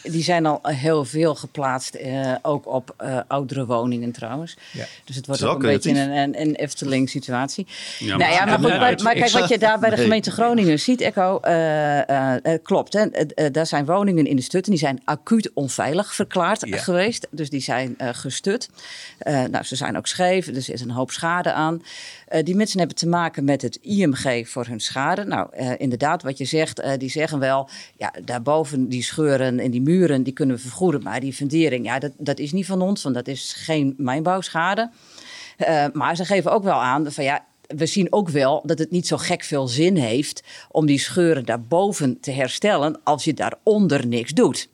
die 0.02 0.22
zijn 0.22 0.46
al 0.46 0.61
heel 0.62 1.04
veel 1.04 1.34
geplaatst, 1.34 1.94
eh, 1.94 2.34
ook 2.42 2.66
op 2.66 2.94
eh, 2.96 3.20
oudere 3.28 3.66
woningen 3.66 4.12
trouwens. 4.12 4.57
Ja. 4.72 4.84
Dus 5.04 5.16
het 5.16 5.26
wordt 5.26 5.42
ook 5.42 5.62
wel 5.62 5.70
een 5.70 5.76
beetje 5.76 6.00
een, 6.00 6.11
een, 6.11 6.40
een 6.40 6.54
Efteling-situatie. 6.54 7.66
Ja, 7.98 8.16
nou 8.16 8.32
ja, 8.32 8.44
maar, 8.44 8.59
goed, 8.59 8.68
maar, 8.68 9.02
maar 9.02 9.14
kijk, 9.14 9.30
wat 9.30 9.48
je 9.48 9.59
daar 9.59 9.78
bij 9.78 9.90
de 9.90 9.96
gemeente 9.96 10.30
Groningen 10.30 10.80
ziet, 10.80 11.00
Echo, 11.00 11.40
eh, 11.40 12.54
klopt. 12.62 12.92
Hè? 12.92 13.07
Daar 13.50 13.66
zijn 13.66 13.84
woningen 13.84 14.26
in 14.26 14.36
de 14.36 14.42
stut 14.42 14.64
en 14.64 14.70
die 14.70 14.80
zijn 14.80 15.00
acuut 15.04 15.50
onveilig 15.54 16.14
verklaard 16.14 16.66
Ja. 16.66 16.76
geweest. 16.76 17.26
Dus 17.30 17.50
die 17.50 17.61
zijn 17.61 17.94
eh, 17.98 18.09
gestut. 18.12 18.68
Eh, 19.18 19.44
nou, 19.44 19.64
ze 19.64 19.76
zijn 19.76 19.96
ook 19.96 20.07
scheef, 20.07 20.46
er 20.46 20.62
zit 20.62 20.80
een 20.80 20.90
hoop 20.90 21.11
schade 21.11 21.52
aan. 21.52 21.82
Eh, 22.26 22.44
die 22.44 22.57
mensen 22.57 22.78
hebben 22.78 22.96
te 22.96 23.09
maken 23.09 23.44
met 23.44 23.62
het 23.62 23.78
IMG 23.82 24.48
voor 24.48 24.66
hun 24.66 24.80
schade. 24.80 25.24
Nou, 25.24 25.48
eh, 25.52 25.70
inderdaad, 25.76 26.22
wat 26.22 26.38
je 26.38 26.44
zegt, 26.44 26.80
eh, 26.80 26.92
die 26.98 27.11
zeggen 27.11 27.38
wel... 27.47 27.68
ja, 27.97 28.12
daarboven 28.24 28.88
die 28.88 29.03
scheuren 29.03 29.59
en 29.59 29.70
die 29.70 29.82
muren, 29.82 30.22
die 30.22 30.32
kunnen 30.32 30.57
we 30.57 30.62
vergoeden. 30.62 31.03
Maar 31.03 31.20
die 31.20 31.32
fundering, 31.32 31.84
ja, 31.86 31.99
dat, 31.99 32.12
dat 32.18 32.38
is 32.38 32.53
niet 32.53 32.66
van 32.66 32.82
ons, 32.82 33.03
want 33.03 33.14
dat 33.14 33.28
is 33.28 33.53
geen 33.57 33.94
mijnbouwschade. 33.97 34.90
Eh, 35.57 35.84
maar 35.92 36.16
ze 36.16 36.24
geven 36.24 36.53
ook 36.53 36.62
wel 36.62 36.82
aan 36.82 37.12
van 37.12 37.24
ja. 37.24 37.44
We 37.66 37.86
zien 37.86 38.12
ook 38.12 38.28
wel 38.28 38.62
dat 38.66 38.78
het 38.78 38.90
niet 38.90 39.07
zo 39.07 39.16
gek 39.16 39.42
veel 39.42 39.68
zin 39.68 39.97
heeft 39.97 40.42
om 40.70 40.86
die 40.86 40.99
scheuren 40.99 41.44
daarboven 41.44 42.20
te 42.20 42.30
herstellen 42.30 43.01
als 43.05 43.24
je 43.24 43.34
daaronder 43.34 44.07
niks 44.07 44.32
doet. 44.32 44.68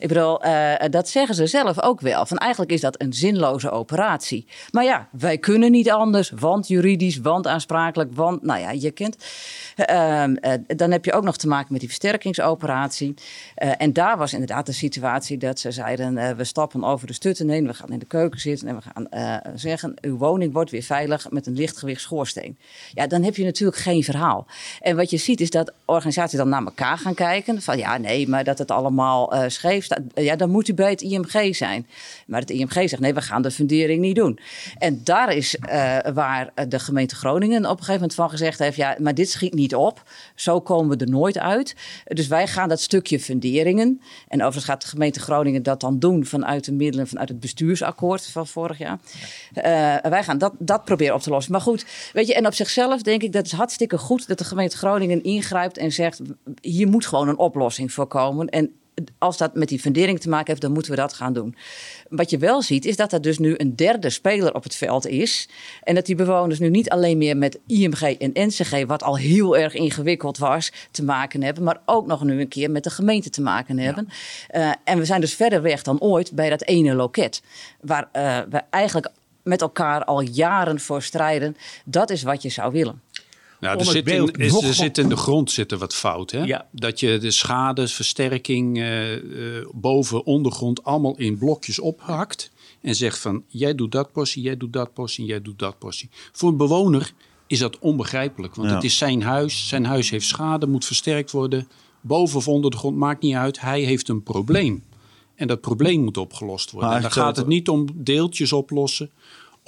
Ik 0.00 0.08
bedoel, 0.08 0.42
eh, 0.42 0.88
dat 0.90 1.08
zeggen 1.08 1.34
ze 1.34 1.46
zelf 1.46 1.82
ook 1.82 2.00
wel. 2.00 2.26
Van 2.26 2.36
eigenlijk 2.36 2.72
is 2.72 2.80
dat 2.80 3.02
een 3.02 3.12
zinloze 3.12 3.70
operatie. 3.70 4.46
Maar 4.70 4.84
ja, 4.84 5.08
wij 5.10 5.38
kunnen 5.38 5.70
niet 5.70 5.90
anders, 5.90 6.30
want 6.30 6.68
juridisch, 6.68 7.18
want 7.18 7.46
aansprakelijk, 7.46 8.14
want, 8.14 8.42
nou 8.42 8.60
ja, 8.60 8.70
je 8.70 8.90
kent. 8.90 9.16
Ehm, 9.76 10.34
eh, 10.34 10.52
dan 10.76 10.90
heb 10.90 11.04
je 11.04 11.12
ook 11.12 11.24
nog 11.24 11.36
te 11.36 11.48
maken 11.48 11.68
met 11.70 11.80
die 11.80 11.88
versterkingsoperatie. 11.88 13.14
Eh, 13.54 13.70
en 13.78 13.92
daar 13.92 14.18
was 14.18 14.32
inderdaad 14.32 14.66
de 14.66 14.72
situatie 14.72 15.38
dat 15.38 15.58
ze 15.58 15.70
zeiden: 15.70 16.36
we 16.36 16.44
stappen 16.44 16.84
over 16.84 17.06
de 17.06 17.12
stutten 17.12 17.48
heen, 17.48 17.66
we 17.66 17.74
gaan 17.74 17.92
in 17.92 17.98
de 17.98 18.06
keuken 18.06 18.40
zitten 18.40 18.68
en 18.68 18.76
we 18.76 18.82
gaan 18.82 19.08
zeggen: 19.54 19.94
uw 20.00 20.16
woning 20.16 20.52
wordt 20.52 20.70
weer 20.70 20.82
veilig 20.82 21.30
met 21.30 21.46
een 21.46 21.54
lichtgewicht 21.54 22.00
schoorsteen. 22.00 22.58
Ja, 22.92 23.06
dan 23.06 23.22
heb 23.22 23.36
je 23.36 23.44
natuurlijk 23.44 23.78
geen 23.78 24.02
verhaal. 24.02 24.46
En 24.80 24.96
wat 24.96 25.10
je 25.10 25.16
ziet 25.16 25.40
is 25.40 25.50
dat 25.50 25.72
organisaties 25.84 26.38
dan 26.38 26.48
naar 26.48 26.64
elkaar 26.64 26.98
gaan 26.98 27.14
kijken: 27.14 27.62
van 27.62 27.78
ja, 27.78 27.96
nee, 27.96 28.28
maar 28.28 28.44
dat 28.44 28.58
het 28.58 28.70
allemaal 28.70 29.32
scheef 29.46 29.86
Ja, 30.14 30.36
dan 30.36 30.50
moet 30.50 30.68
u 30.68 30.74
bij 30.74 30.90
het 30.90 31.02
IMG 31.02 31.56
zijn. 31.56 31.86
Maar 32.26 32.40
het 32.40 32.50
IMG 32.50 32.72
zegt: 32.72 33.00
nee, 33.00 33.14
we 33.14 33.22
gaan 33.22 33.42
de 33.42 33.50
fundering 33.50 34.00
niet 34.00 34.16
doen. 34.16 34.38
En 34.78 35.00
daar 35.04 35.34
is 35.34 35.56
eh, 35.56 35.98
waar 36.14 36.50
de 36.68 36.78
gemeente 36.78 37.14
Groningen 37.14 37.64
op 37.64 37.70
een 37.70 37.76
gegeven 37.76 37.94
moment 37.94 38.14
van 38.14 38.30
gezegd 38.30 38.58
heeft: 38.58 38.76
ja, 38.76 38.96
maar 39.00 39.14
dit 39.14 39.30
schiet 39.30 39.54
niet 39.54 39.74
op. 39.74 40.02
Zo 40.34 40.60
komen 40.60 40.98
we 40.98 41.04
er 41.04 41.10
nooit 41.10 41.38
uit. 41.38 41.76
Dus 42.04 42.26
wij 42.26 42.46
gaan 42.46 42.68
dat 42.68 42.80
stukje 42.80 43.20
funderingen. 43.20 44.00
En 44.28 44.38
overigens 44.38 44.64
gaat 44.64 44.82
de 44.82 44.88
gemeente 44.88 45.20
Groningen 45.20 45.62
dat 45.62 45.80
dan 45.80 45.98
doen 45.98 46.24
vanuit 46.26 46.64
de 46.64 46.72
middelen 46.72 47.08
vanuit 47.08 47.28
het 47.28 47.40
bestuursakkoord 47.40 48.26
van 48.26 48.46
vorig 48.46 48.78
jaar. 48.78 48.98
Eh, 49.54 50.10
wij 50.10 50.24
gaan 50.24 50.38
dat, 50.38 50.52
dat 50.58 50.84
proberen 50.84 51.14
op 51.14 51.20
te 51.20 51.30
lossen. 51.30 51.52
Maar 51.52 51.60
goed, 51.60 51.86
weet 52.12 52.26
je, 52.26 52.34
en 52.34 52.46
op 52.46 52.54
zichzelf 52.54 53.02
denk 53.02 53.22
ik 53.22 53.32
dat 53.32 53.42
het 53.42 53.52
hartstikke 53.52 53.98
goed 53.98 54.28
dat 54.28 54.38
de 54.38 54.44
gemeente 54.44 54.76
Groningen 54.76 55.22
ingrijpt 55.22 55.78
en 55.78 55.92
zegt: 55.92 56.20
hier 56.60 56.88
moet 56.88 57.06
gewoon 57.06 57.28
een 57.28 57.38
oplossing 57.38 57.92
voor 57.92 58.06
komen. 58.06 58.48
En 58.48 58.72
als 59.18 59.36
dat 59.36 59.54
met 59.54 59.68
die 59.68 59.78
fundering 59.78 60.20
te 60.20 60.28
maken 60.28 60.46
heeft, 60.46 60.60
dan 60.60 60.72
moeten 60.72 60.90
we 60.90 60.96
dat 60.96 61.12
gaan 61.12 61.32
doen. 61.32 61.56
Wat 62.08 62.30
je 62.30 62.38
wel 62.38 62.62
ziet, 62.62 62.84
is 62.84 62.96
dat 62.96 63.12
er 63.12 63.22
dus 63.22 63.38
nu 63.38 63.54
een 63.56 63.76
derde 63.76 64.10
speler 64.10 64.54
op 64.54 64.62
het 64.62 64.74
veld 64.74 65.06
is. 65.06 65.48
En 65.82 65.94
dat 65.94 66.06
die 66.06 66.14
bewoners 66.14 66.58
nu 66.58 66.68
niet 66.68 66.90
alleen 66.90 67.18
meer 67.18 67.36
met 67.36 67.58
IMG 67.66 68.02
en 68.02 68.30
NCG, 68.34 68.86
wat 68.86 69.02
al 69.02 69.16
heel 69.16 69.56
erg 69.56 69.74
ingewikkeld 69.74 70.38
was, 70.38 70.72
te 70.90 71.04
maken 71.04 71.42
hebben. 71.42 71.64
Maar 71.64 71.80
ook 71.84 72.06
nog 72.06 72.24
nu 72.24 72.40
een 72.40 72.48
keer 72.48 72.70
met 72.70 72.84
de 72.84 72.90
gemeente 72.90 73.30
te 73.30 73.42
maken 73.42 73.78
hebben. 73.78 74.08
Uh, 74.54 74.72
en 74.84 74.98
we 74.98 75.04
zijn 75.04 75.20
dus 75.20 75.34
verder 75.34 75.62
weg 75.62 75.82
dan 75.82 76.00
ooit 76.00 76.32
bij 76.32 76.50
dat 76.50 76.62
ene 76.62 76.94
loket. 76.94 77.42
Waar 77.80 78.08
uh, 78.12 78.38
we 78.50 78.62
eigenlijk 78.70 79.10
met 79.42 79.60
elkaar 79.60 80.04
al 80.04 80.20
jaren 80.20 80.80
voor 80.80 81.02
strijden. 81.02 81.56
Dat 81.84 82.10
is 82.10 82.22
wat 82.22 82.42
je 82.42 82.48
zou 82.48 82.72
willen. 82.72 83.02
Nou, 83.60 83.74
Om 83.78 83.80
er, 83.86 83.90
zit 83.92 84.04
beeld 84.04 84.36
in, 84.38 84.44
is, 84.44 84.52
nog- 84.52 84.64
er 84.64 84.74
zit 84.74 84.98
in 84.98 85.08
de 85.08 85.16
grond 85.16 85.50
zit 85.50 85.72
er 85.72 85.78
wat 85.78 85.94
fout. 85.94 86.30
Hè? 86.30 86.42
Ja. 86.42 86.66
Dat 86.72 87.00
je 87.00 87.18
de 87.18 87.30
schade, 87.30 87.88
versterking 87.88 88.78
eh, 88.78 89.14
eh, 89.14 89.66
boven, 89.74 90.24
ondergrond 90.26 90.84
allemaal 90.84 91.16
in 91.16 91.38
blokjes 91.38 91.78
ophakt. 91.78 92.50
En 92.80 92.94
zegt 92.94 93.18
van, 93.18 93.42
jij 93.48 93.74
doet 93.74 93.92
dat 93.92 94.12
portie, 94.12 94.42
jij 94.42 94.56
doet 94.56 94.72
dat 94.72 94.92
portie, 94.92 95.24
jij 95.24 95.42
doet 95.42 95.58
dat 95.58 95.78
portie. 95.78 96.08
Voor 96.32 96.48
een 96.48 96.56
bewoner 96.56 97.12
is 97.46 97.58
dat 97.58 97.78
onbegrijpelijk. 97.78 98.54
Want 98.54 98.68
Ja. 98.68 98.74
het 98.74 98.84
is 98.84 98.96
zijn 98.96 99.22
huis, 99.22 99.68
zijn 99.68 99.84
huis 99.84 100.10
heeft 100.10 100.26
schade, 100.26 100.66
moet 100.66 100.84
versterkt 100.84 101.30
worden. 101.30 101.68
Boven 102.00 102.36
of 102.36 102.48
onder 102.48 102.70
de 102.70 102.76
grond, 102.76 102.96
maakt 102.96 103.22
niet 103.22 103.34
uit. 103.34 103.60
Hij 103.60 103.80
heeft 103.80 104.08
een 104.08 104.22
probleem. 104.22 104.84
En 105.34 105.46
dat 105.46 105.60
probleem 105.60 106.04
moet 106.04 106.16
opgelost 106.16 106.70
worden. 106.70 106.92
En 106.92 107.02
dan 107.02 107.10
gaat 107.12 107.36
het 107.36 107.46
niet 107.46 107.68
om 107.68 107.86
deeltjes 107.94 108.52
oplossen. 108.52 109.10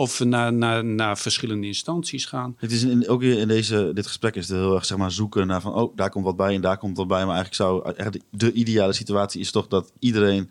Of 0.01 0.24
naar, 0.24 0.53
naar, 0.53 0.84
naar 0.84 1.18
verschillende 1.18 1.66
instanties 1.66 2.24
gaan. 2.24 2.55
Het 2.59 2.72
is 2.72 2.82
in, 2.82 3.09
ook 3.09 3.22
in 3.22 3.48
deze, 3.48 3.90
dit 3.94 4.07
gesprek 4.07 4.34
is 4.34 4.48
het 4.48 4.59
heel 4.59 4.74
erg 4.74 4.84
zeg 4.84 4.98
maar, 4.98 5.11
zoeken 5.11 5.46
naar 5.46 5.61
van... 5.61 5.74
oh, 5.74 5.96
daar 5.96 6.11
komt 6.11 6.24
wat 6.24 6.36
bij 6.36 6.55
en 6.55 6.61
daar 6.61 6.78
komt 6.78 6.96
wat 6.96 7.09
bij. 7.09 7.26
Maar 7.26 7.34
eigenlijk 7.34 7.55
zou 7.55 8.22
de 8.30 8.53
ideale 8.53 8.92
situatie 8.92 9.40
is 9.40 9.51
toch 9.51 9.68
dat 9.68 9.92
iedereen... 9.98 10.51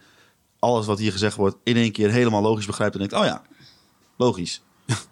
alles 0.59 0.85
wat 0.85 0.99
hier 0.99 1.11
gezegd 1.11 1.35
wordt 1.35 1.57
in 1.63 1.75
één 1.75 1.91
keer 1.91 2.09
helemaal 2.09 2.41
logisch 2.41 2.65
begrijpt... 2.65 2.93
en 2.93 2.99
denkt, 2.99 3.15
oh 3.15 3.25
ja, 3.25 3.41
logisch. 4.17 4.61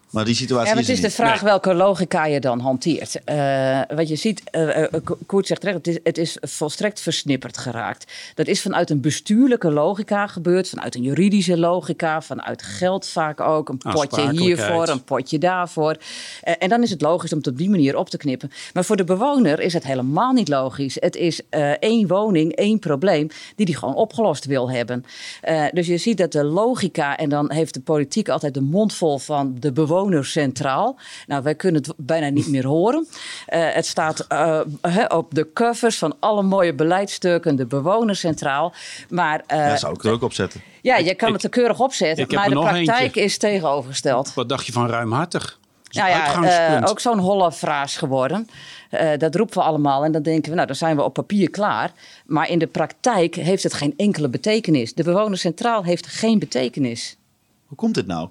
Maar 0.10 0.26
die 0.26 0.36
situatie 0.36 0.68
Ja, 0.68 0.74
maar 0.74 0.82
is 0.82 0.88
het 0.88 0.97
is 0.97 1.03
de 1.03 1.12
vraag 1.24 1.41
welke 1.41 1.74
logica 1.74 2.26
je 2.26 2.39
dan 2.39 2.60
hanteert. 2.60 3.24
Eh, 3.24 3.82
wat 3.95 4.08
je 4.08 4.16
ziet, 4.16 4.41
eh, 4.51 4.84
eh, 4.84 4.93
Ko- 5.03 5.18
Koert 5.26 5.47
zegt 5.47 5.62
terecht, 5.62 5.78
het 5.78 5.88
is, 5.88 5.99
het 6.03 6.18
is 6.18 6.38
volstrekt 6.41 7.01
versnipperd 7.01 7.58
geraakt. 7.58 8.12
Dat 8.36 8.47
is 8.47 8.62
vanuit 8.62 8.89
een 8.89 9.01
bestuurlijke 9.01 9.72
logica 9.72 10.28
gebeurd, 10.28 10.70
vanuit 10.70 10.95
een 10.95 11.01
juridische 11.03 11.58
logica, 11.58 12.22
vanuit 12.22 12.62
geld 12.62 13.08
vaak 13.08 13.39
ook. 13.39 13.70
Een 13.70 13.78
potje 13.78 14.30
hiervoor, 14.32 14.88
een 14.88 15.03
potje 15.03 15.38
daarvoor. 15.38 15.97
Eh, 16.41 16.53
en 16.60 16.70
dan 16.70 16.84
is 16.84 16.89
het 16.89 17.01
logisch 17.01 17.32
om 17.32 17.38
het 17.38 17.47
op 17.47 17.58
die 17.58 17.70
manier 17.70 17.97
op 17.97 18.10
te 18.10 18.18
knippen. 18.18 18.51
Maar 18.74 18.86
voor 18.86 18.95
de 18.97 19.03
bewoner 19.03 19.60
is 19.60 19.74
het 19.74 19.84
helemaal 19.84 20.34
niet 20.34 20.47
logisch. 20.47 20.97
Het 20.99 21.16
is 21.16 21.41
eh, 21.49 21.72
één 21.72 22.08
woning, 22.08 22.51
één 22.55 22.80
probleem, 22.80 23.28
die 23.55 23.66
die 23.66 23.76
gewoon 23.78 23.95
opgelost 23.95 24.45
wil 24.45 24.72
hebben. 24.72 25.05
Eh, 25.41 25.66
dus 25.72 25.88
je 25.88 25.97
ziet 25.97 26.18
dat 26.18 26.32
de 26.32 26.43
logica, 26.43 27.18
en 27.18 27.30
dan 27.30 27.51
heeft 27.51 27.74
de 27.74 27.82
politiek 27.82 28.30
altijd 28.30 28.53
de 28.53 28.62
mond 28.62 28.93
vol 28.93 29.18
van 29.18 29.55
de 29.60 29.72
bewoner 29.72 29.95
centraal. 30.21 30.97
Nou, 31.27 31.43
wij 31.43 31.55
kunnen 31.55 31.81
het 31.81 31.93
bijna 31.97 32.29
niet 32.29 32.47
meer 32.47 32.65
horen. 32.65 33.07
Eh, 33.45 33.59
het 33.73 33.85
staat 33.85 34.19
eh, 34.19 34.59
hè, 34.81 35.05
op 35.05 35.33
de 35.33 35.53
covers 35.53 35.97
van 35.97 36.15
alle 36.19 36.43
mooie 36.43 36.73
beleidsstukken, 36.73 37.55
de 37.55 37.65
bewoner 37.65 38.15
centraal. 38.15 38.73
Maar 39.09 39.43
eh, 39.47 39.57
Ja, 39.57 39.77
zou 39.77 39.93
ik 39.93 40.03
er 40.03 40.11
ook 40.11 40.21
op 40.21 40.33
zetten. 40.33 40.61
ja, 40.81 40.97
je 40.97 41.15
kan 41.15 41.27
ik- 41.27 41.33
het 41.33 41.43
er 41.43 41.49
keurig 41.49 41.79
opzetten, 41.79 42.27
maar 42.35 42.49
de 42.49 42.55
praktijk 42.55 42.99
eentje. 42.99 43.21
is 43.21 43.37
tegenovergesteld. 43.37 44.33
Wat 44.33 44.49
dacht 44.49 44.65
je 44.65 44.71
van 44.71 44.87
ruimhartig? 44.89 45.59
Nou 45.91 46.09
ja, 46.09 46.23
uitgangspunt. 46.23 46.83
eh, 46.83 46.89
ook 46.89 46.99
zo'n 46.99 47.19
holle 47.19 47.51
fraas 47.51 47.97
geworden. 47.97 48.47
Eh, 48.89 49.09
dat 49.17 49.35
roepen 49.35 49.57
we 49.57 49.63
allemaal 49.63 50.03
en 50.03 50.11
dan 50.11 50.21
denken 50.21 50.49
we, 50.49 50.55
nou, 50.55 50.67
dan 50.67 50.75
zijn 50.75 50.95
we 50.95 51.03
op 51.03 51.13
papier 51.13 51.49
klaar. 51.49 51.91
Maar 52.25 52.49
in 52.49 52.59
de 52.59 52.67
praktijk 52.67 53.35
heeft 53.35 53.63
het 53.63 53.73
geen 53.73 53.93
enkele 53.97 54.29
betekenis. 54.29 54.93
De 54.93 55.03
bewoner 55.03 55.37
centraal 55.37 55.83
heeft 55.83 56.07
geen 56.07 56.39
betekenis. 56.39 57.17
Hoe 57.65 57.77
komt 57.77 57.95
dit 57.95 58.07
nou? 58.07 58.29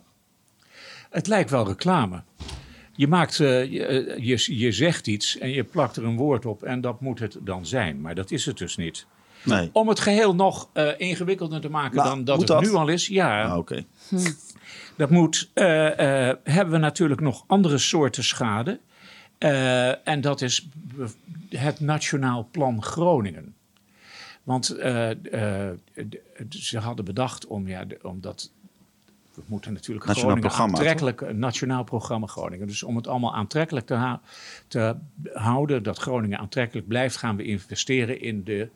Het 1.16 1.26
lijkt 1.26 1.50
wel 1.50 1.66
reclame. 1.66 2.22
Je, 2.92 3.08
maakt, 3.08 3.40
eh, 3.40 3.72
je, 3.72 3.86
eh, 3.86 4.24
je, 4.26 4.58
je 4.58 4.72
zegt 4.72 5.06
iets 5.06 5.38
en 5.38 5.50
je 5.50 5.64
plakt 5.64 5.96
er 5.96 6.04
een 6.04 6.16
woord 6.16 6.46
op 6.46 6.62
en 6.62 6.80
dat 6.80 7.00
moet 7.00 7.18
het 7.18 7.36
dan 7.40 7.66
zijn. 7.66 8.00
Maar 8.00 8.14
dat 8.14 8.30
is 8.30 8.46
het 8.46 8.58
dus 8.58 8.76
niet. 8.76 9.06
Nee. 9.44 9.70
Om 9.72 9.88
het 9.88 10.00
geheel 10.00 10.34
nog 10.34 10.68
eh, 10.72 10.88
ingewikkelder 10.96 11.60
te 11.60 11.68
maken 11.68 11.96
Nou, 11.96 12.08
dan 12.08 12.24
dat 12.24 12.38
het 12.38 12.46
dat? 12.46 12.62
nu 12.62 12.70
al 12.74 12.88
is. 12.88 13.06
Ja, 13.06 13.42
Ah, 13.44 13.58
Oké. 13.58 13.84
dat 14.96 15.10
moet. 15.10 15.50
hebben 15.54 16.70
we 16.70 16.78
natuurlijk 16.78 17.20
nog 17.20 17.44
andere 17.46 17.78
soorten 17.78 18.24
schade. 18.24 18.80
En 20.04 20.20
dat 20.20 20.40
is 20.40 20.68
het 21.48 21.80
Nationaal 21.80 22.48
Plan 22.50 22.82
Groningen. 22.82 23.54
Want 24.42 24.66
ze 26.48 26.78
hadden 26.78 27.04
bedacht 27.04 27.46
om, 27.46 27.68
ja, 27.68 27.84
de- 27.84 27.98
omdat 28.02 28.52
we 29.36 29.42
moeten 29.46 29.72
natuurlijk 29.72 30.06
Nationaal 30.06 30.30
Groningen 30.30 30.50
programma, 30.50 30.76
aantrekkelijk, 30.78 31.20
een 31.20 31.38
nationaal 31.38 31.84
programma 31.84 32.26
Groningen. 32.26 32.66
Dus 32.66 32.82
om 32.82 32.96
het 32.96 33.06
allemaal 33.06 33.34
aantrekkelijk 33.34 33.86
te, 33.86 34.18
te 34.68 34.96
houden, 35.32 35.82
dat 35.82 35.98
Groningen 35.98 36.38
aantrekkelijk 36.38 36.88
blijft, 36.88 37.16
gaan 37.16 37.36
we 37.36 37.44
investeren 37.44 38.20
in 38.20 38.44
de 38.44 38.68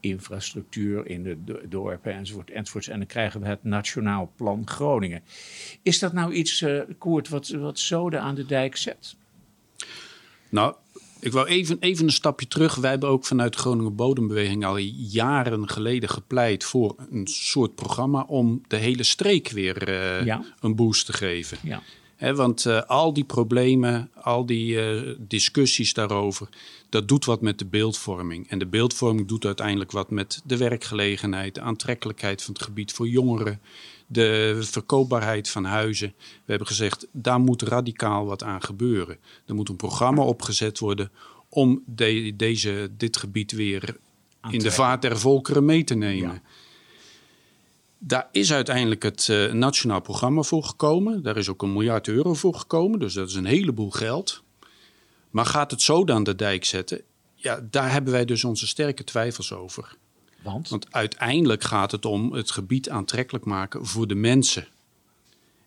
infrastructuur, 0.00 1.06
in 1.06 1.22
de 1.22 1.44
do- 1.44 1.60
dorpen 1.68 2.12
enzovoort, 2.12 2.50
enzovoorts. 2.50 2.88
En 2.88 2.98
dan 2.98 3.06
krijgen 3.06 3.40
we 3.40 3.46
het 3.46 3.64
Nationaal 3.64 4.32
Plan 4.36 4.68
Groningen. 4.68 5.22
Is 5.82 5.98
dat 5.98 6.12
nou 6.12 6.32
iets, 6.32 6.62
eh 6.62 6.80
Koert, 6.98 7.28
wat, 7.28 7.48
wat 7.48 7.78
zoden 7.78 8.20
aan 8.20 8.34
de 8.34 8.46
dijk 8.46 8.76
zet? 8.76 9.16
Nou, 10.48 10.74
ik 11.20 11.32
wou 11.32 11.46
even, 11.46 11.76
even 11.80 12.04
een 12.04 12.12
stapje 12.12 12.48
terug. 12.48 12.74
Wij 12.74 12.90
hebben 12.90 13.08
ook 13.08 13.24
vanuit 13.24 13.52
de 13.52 13.58
Groningen 13.58 13.94
Bodembeweging 13.94 14.64
al 14.64 14.76
jaren 14.96 15.68
geleden 15.68 16.08
gepleit 16.08 16.64
voor 16.64 16.94
een 17.10 17.26
soort 17.26 17.74
programma 17.74 18.22
om 18.28 18.62
de 18.68 18.76
hele 18.76 19.02
streek 19.02 19.48
weer 19.48 19.88
eh, 19.88 20.24
Ja. 20.24 20.44
een 20.60 20.74
boost 20.76 21.06
te 21.06 21.12
geven. 21.12 21.58
Ja. 21.62 21.82
Want 22.34 22.64
uh, 22.64 22.82
al 22.82 23.12
die 23.12 23.24
problemen, 23.24 24.10
al 24.14 24.46
die 24.46 24.74
uh, 24.94 25.14
discussies 25.18 25.92
daarover, 25.94 26.48
dat 26.88 27.08
doet 27.08 27.24
wat 27.24 27.40
met 27.40 27.58
de 27.58 27.64
beeldvorming. 27.64 28.48
En 28.48 28.58
de 28.58 28.66
beeldvorming 28.66 29.28
doet 29.28 29.44
uiteindelijk 29.44 29.90
wat 29.90 30.10
met 30.10 30.40
de 30.44 30.56
werkgelegenheid, 30.56 31.54
de 31.54 31.60
aantrekkelijkheid 31.60 32.42
van 32.42 32.54
het 32.54 32.62
gebied 32.62 32.92
voor 32.92 33.08
jongeren, 33.08 33.60
de 34.12 34.58
verkoopbaarheid 34.60 35.48
van 35.48 35.64
huizen. 35.64 36.14
We 36.18 36.44
hebben 36.46 36.66
gezegd, 36.66 37.06
daar 37.12 37.40
moet 37.40 37.62
radicaal 37.62 38.26
wat 38.26 38.42
aan 38.42 38.62
gebeuren. 38.62 39.18
Er 39.46 39.54
moet 39.54 39.68
een 39.68 39.76
programma 39.76 40.22
opgezet 40.22 40.78
worden 40.78 41.10
om 41.48 41.82
de, 41.86 42.32
deze, 42.36 42.90
dit 42.96 43.16
gebied 43.16 43.52
weer 43.52 43.96
in 44.50 44.58
de 44.58 44.70
vaart 44.70 45.02
der 45.02 45.18
volkeren 45.18 45.64
mee 45.64 45.84
te 45.84 45.94
nemen. 45.94 46.32
Ja. 46.32 46.42
Daar 47.98 48.28
is 48.32 48.52
uiteindelijk 48.52 49.02
het 49.02 49.28
uh, 49.30 49.52
nationaal 49.52 50.00
programma 50.00 50.42
voor 50.42 50.64
gekomen. 50.64 51.22
Daar 51.22 51.36
is 51.36 51.48
ook 51.48 51.62
een 51.62 51.72
miljard 51.72 52.08
euro 52.08 52.34
voor 52.34 52.54
gekomen, 52.54 52.98
dus 52.98 53.14
dat 53.14 53.28
is 53.28 53.34
een 53.34 53.44
heleboel 53.44 53.90
geld. 53.90 54.42
Maar 55.30 55.46
gaat 55.46 55.70
het 55.70 55.82
zo 55.82 56.04
dan 56.04 56.24
de 56.24 56.34
dijk 56.34 56.64
zetten? 56.64 57.02
Ja, 57.34 57.66
daar 57.70 57.92
hebben 57.92 58.12
wij 58.12 58.24
dus 58.24 58.44
onze 58.44 58.66
sterke 58.66 59.04
twijfels 59.04 59.52
over. 59.52 59.96
Want? 60.42 60.86
Uiteindelijk 60.90 61.62
gaat 61.62 61.92
het 61.92 62.04
om 62.04 62.32
het 62.32 62.50
gebied 62.50 62.90
aantrekkelijk 62.90 63.44
maken 63.44 63.86
voor 63.86 64.06
de 64.06 64.14
mensen. 64.14 64.66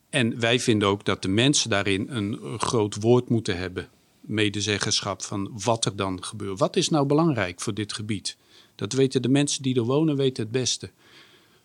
En 0.10 0.40
wij 0.40 0.60
vinden 0.60 0.88
ook 0.88 1.06
dat 1.06 1.22
de 1.22 1.28
mensen 1.28 1.70
daarin 1.70 2.08
een 2.10 2.60
groot 2.60 2.96
woord 2.96 3.30
moeten 3.30 3.58
hebben. 3.58 3.90
Medezeggenschap 4.22 5.22
van 5.22 5.52
wat 5.64 5.86
er 5.86 5.96
dan 5.96 6.24
gebeurt. 6.24 6.60
Wat 6.60 6.76
is 6.76 6.90
nou 6.90 7.06
belangrijk 7.06 7.62
voor 7.62 7.74
dit 7.74 7.94
gebied? 7.94 8.38
Dat 8.76 8.94
weten 8.94 9.22
de 9.22 9.30
mensen 9.30 9.64
die 9.64 9.76
er 9.76 9.84
wonen 9.84 10.16
weten 10.16 10.44
het 10.44 10.52
beste. 10.52 10.90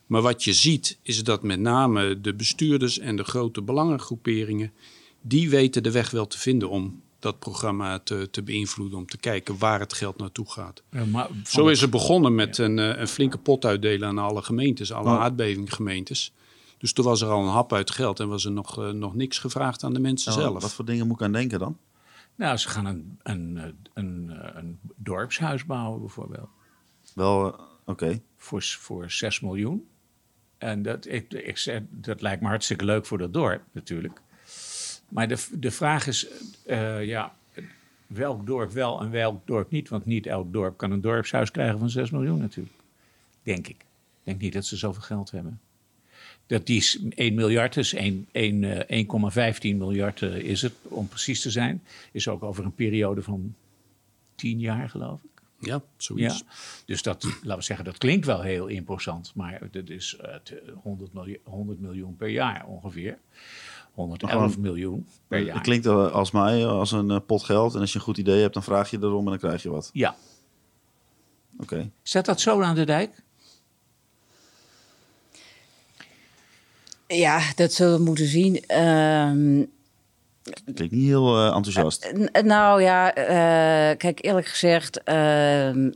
Maar 0.07 0.23
wat 0.23 0.45
je 0.45 0.53
ziet 0.53 0.99
is 1.03 1.25
dat 1.25 1.43
met 1.43 1.61
name 1.61 2.21
de 2.21 2.35
bestuurders 2.35 2.99
en 2.99 3.17
de 3.17 3.25
grote 3.25 3.63
belangengroeperingen, 3.63 4.73
die 5.21 5.51
weten 5.51 5.83
de 5.83 5.91
weg 5.91 6.11
wel 6.11 6.27
te 6.27 6.39
vinden 6.39 6.71
om 6.71 7.03
dat 7.19 7.39
programma 7.39 7.99
te, 7.99 8.29
te 8.31 8.43
beïnvloeden, 8.43 8.99
om 8.99 9.07
te 9.07 9.19
kijken 9.19 9.59
waar 9.59 9.81
het 9.81 9.93
geld 9.93 10.19
naartoe 10.19 10.51
gaat. 10.51 10.83
Ja, 10.91 11.05
maar 11.05 11.29
Zo 11.45 11.69
is 11.69 11.81
het 11.81 11.91
begonnen 11.91 12.35
met 12.35 12.59
een, 12.59 12.79
eh, 12.79 12.99
een, 12.99 13.09
flinke 13.09 13.39
pot 13.39 13.65
uitdelen 13.65 14.09
aan 14.09 14.19
alle 14.19 14.43
gemeentes, 14.43 14.93
alle 14.93 15.11
oh. 15.11 15.21
aardbevinggemeentes. 15.21 16.33
Dus 16.79 16.93
toen 16.93 17.05
was 17.05 17.21
er 17.21 17.29
al 17.29 17.43
een 17.43 17.53
hap 17.53 17.73
uit 17.73 17.91
geld 17.91 18.21
en 18.21 18.29
was 18.29 18.45
er 18.45 18.53
nog, 18.53 18.79
uh, 18.79 18.91
nog 18.91 19.15
niks 19.15 19.39
gevraagd 19.39 19.85
aan 19.85 19.95
de 19.95 20.01
mensen 20.01 20.33
zelf. 20.33 20.63
Wat 20.63 20.73
voor 20.73 20.85
dingen 20.85 21.07
moet 21.07 21.17
ik 21.17 21.23
aan 21.23 21.33
denken 21.33 21.59
dan? 21.59 21.79
Nou, 22.35 22.57
ze 22.57 22.69
gaan 22.69 22.87
een, 22.87 23.19
een, 23.23 23.77
een, 23.95 24.33
een 24.55 24.79
dorpshuis 24.97 25.65
bouwen 25.65 26.01
bijvoorbeeld. 26.01 26.49
Wel, 27.15 27.47
uh, 27.47 27.55
oké. 27.85 28.21
Voor, 28.37 28.63
voor 28.63 29.11
6 29.11 29.41
miljoen. 29.41 29.89
En 30.59 30.83
dat, 30.83 31.07
ik, 31.07 31.33
ik 31.33 31.83
dat 31.91 32.21
lijkt 32.21 32.43
me 32.43 32.49
hartstikke 32.49 32.85
leuk 32.85 33.07
voor 33.07 33.19
dat 33.19 33.33
dorp 33.33 33.63
natuurlijk. 33.73 34.23
Maar 35.09 35.29
de, 35.29 35.47
de 35.53 35.71
vraag 35.71 36.07
is, 36.07 36.27
uh, 36.67 37.05
ja, 37.05 37.35
welk 38.07 38.47
dorp 38.47 38.71
wel 38.71 39.01
en 39.01 39.11
welk 39.11 39.47
dorp 39.47 39.71
niet? 39.71 39.89
Want 39.89 40.07
niet 40.07 40.27
elk 40.27 40.53
dorp 40.53 40.77
kan 40.77 40.91
een 40.91 41.01
dorpshuis 41.01 41.51
krijgen 41.51 41.79
van 41.79 41.91
6 41.91 42.11
miljoen 42.11 42.39
natuurlijk. 42.39 42.77
Denk 43.43 43.67
ik. 43.67 43.77
Ik 43.79 44.25
denk 44.25 44.41
niet 44.41 44.53
dat 44.53 44.67
ze 44.67 44.77
zoveel 44.77 45.03
geld 45.03 45.31
hebben. 45.31 45.61
Dat 46.47 46.67
die 46.67 47.13
1 47.15 47.35
miljard 47.35 47.77
is, 47.77 47.95
1,15 47.95 48.01
uh, 48.33 49.09
miljard 49.61 50.21
uh, 50.21 50.37
is 50.37 50.63
het 50.63 50.73
om 50.83 51.09
precies 51.09 51.41
te 51.41 51.51
zijn. 51.51 51.83
Is 52.13 52.29
ook 52.29 52.43
over 52.43 52.65
een 52.65 52.75
periode 52.75 53.23
van 53.23 53.55
10 54.35 54.61
jaar 54.61 54.89
geloof 54.89 55.21
ik. 55.23 55.43
Ja, 55.61 55.83
zoiets. 55.97 56.39
Ja. 56.39 56.45
Dus 56.85 57.03
dat, 57.03 57.25
laten 57.25 57.59
we 57.59 57.63
zeggen, 57.63 57.85
dat 57.85 57.99
klinkt 57.99 58.27
wel 58.27 58.43
heel 58.43 58.67
imposant. 58.67 59.33
Maar 59.35 59.69
dat 59.71 59.89
is 59.89 60.19
uh, 60.23 60.59
100, 60.83 61.13
miljoen, 61.13 61.39
100 61.45 61.81
miljoen 61.81 62.17
per 62.17 62.29
jaar 62.29 62.67
ongeveer. 62.67 63.19
111 63.99 64.59
miljoen 64.59 65.07
per 65.29 65.39
jaar. 65.39 65.55
Het 65.55 65.63
klinkt 65.63 65.87
als 65.87 66.31
mij 66.31 66.67
als 66.67 66.93
een 66.93 67.11
eh, 67.11 67.17
pot 67.27 67.43
geld. 67.43 67.75
En 67.75 67.81
als 67.81 67.93
je 67.93 67.99
een 67.99 68.05
goed 68.05 68.19
idee 68.19 68.41
hebt, 68.41 68.55
dan 68.55 68.63
vraag 68.63 68.91
je 68.91 68.99
erom 69.01 69.25
en 69.25 69.31
dan 69.31 69.39
krijg 69.39 69.63
je 69.63 69.71
wat. 69.71 69.91
Ja. 69.93 70.17
Oké. 71.53 71.63
Okay. 71.63 71.91
Zet 72.03 72.25
dat 72.25 72.41
zo 72.41 72.63
aan 72.63 72.75
de 72.75 72.85
dijk? 72.85 73.23
Ja, 77.07 77.41
dat 77.55 77.73
zullen 77.73 77.99
we 77.99 78.05
moeten 78.05 78.27
zien. 78.27 78.65
Uh, 78.71 79.67
Klinkt 80.75 80.95
niet 80.95 81.07
heel 81.07 81.39
uh, 81.39 81.55
enthousiast. 81.55 82.13
Uh, 82.15 82.43
nou 82.43 82.83
ja, 82.83 83.19
uh, 83.19 83.97
kijk, 83.97 84.25
eerlijk 84.25 84.47
gezegd, 84.47 85.03
ehm, 85.03 85.91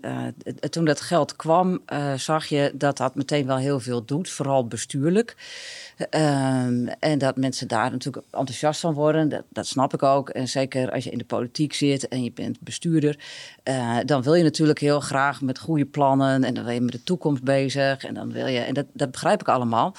toen 0.71 0.85
dat 0.85 1.01
geld 1.01 1.37
kwam, 1.37 1.81
zag 2.17 2.47
je 2.47 2.73
dat 2.75 2.97
dat 2.97 3.15
meteen 3.15 3.47
wel 3.47 3.57
heel 3.57 3.81
veel 3.81 4.05
doet, 4.05 4.31
vooral 4.31 4.67
bestuurlijk. 4.67 5.37
Um, 6.11 6.89
en 6.89 7.19
dat 7.19 7.37
mensen 7.37 7.69
daar 7.69 7.91
natuurlijk 7.91 8.27
enthousiast 8.31 8.81
van 8.81 8.95
worden, 8.95 9.45
dat, 9.49 9.67
snap 9.67 9.95
ik 9.95 10.03
ook. 10.03 10.29
En 10.29 10.49
zeker 10.49 10.93
als 10.93 11.05
je 11.05 11.11
in 11.11 11.19
de 11.19 11.25
politiek 11.25 11.73
zit 11.73 12.09
en 12.09 12.25
je 12.25 12.33
bent 12.33 12.61
bestuurder, 12.61 13.19
uh, 13.65 13.97
dan 14.05 14.23
wil 14.23 14.35
je 14.35 14.43
natuurlijk 14.43 14.79
heel 14.79 15.01
graag 15.01 15.41
met 15.41 15.59
goede 15.59 15.85
plannen 15.85 16.45
en 16.45 16.55
dan 16.55 16.65
wil 16.65 16.75
je 16.75 16.81
met 16.81 16.93
de 16.93 17.03
toekomst 17.03 17.43
bezig. 17.43 18.05
En 18.05 18.15
dan 18.15 18.33
wil 18.33 18.47
je, 18.47 18.59
en 18.59 18.75
dat, 18.75 18.87
dat 18.93 19.11
begrijp 19.11 19.41
ik 19.41 19.49
allemaal. 19.49 19.95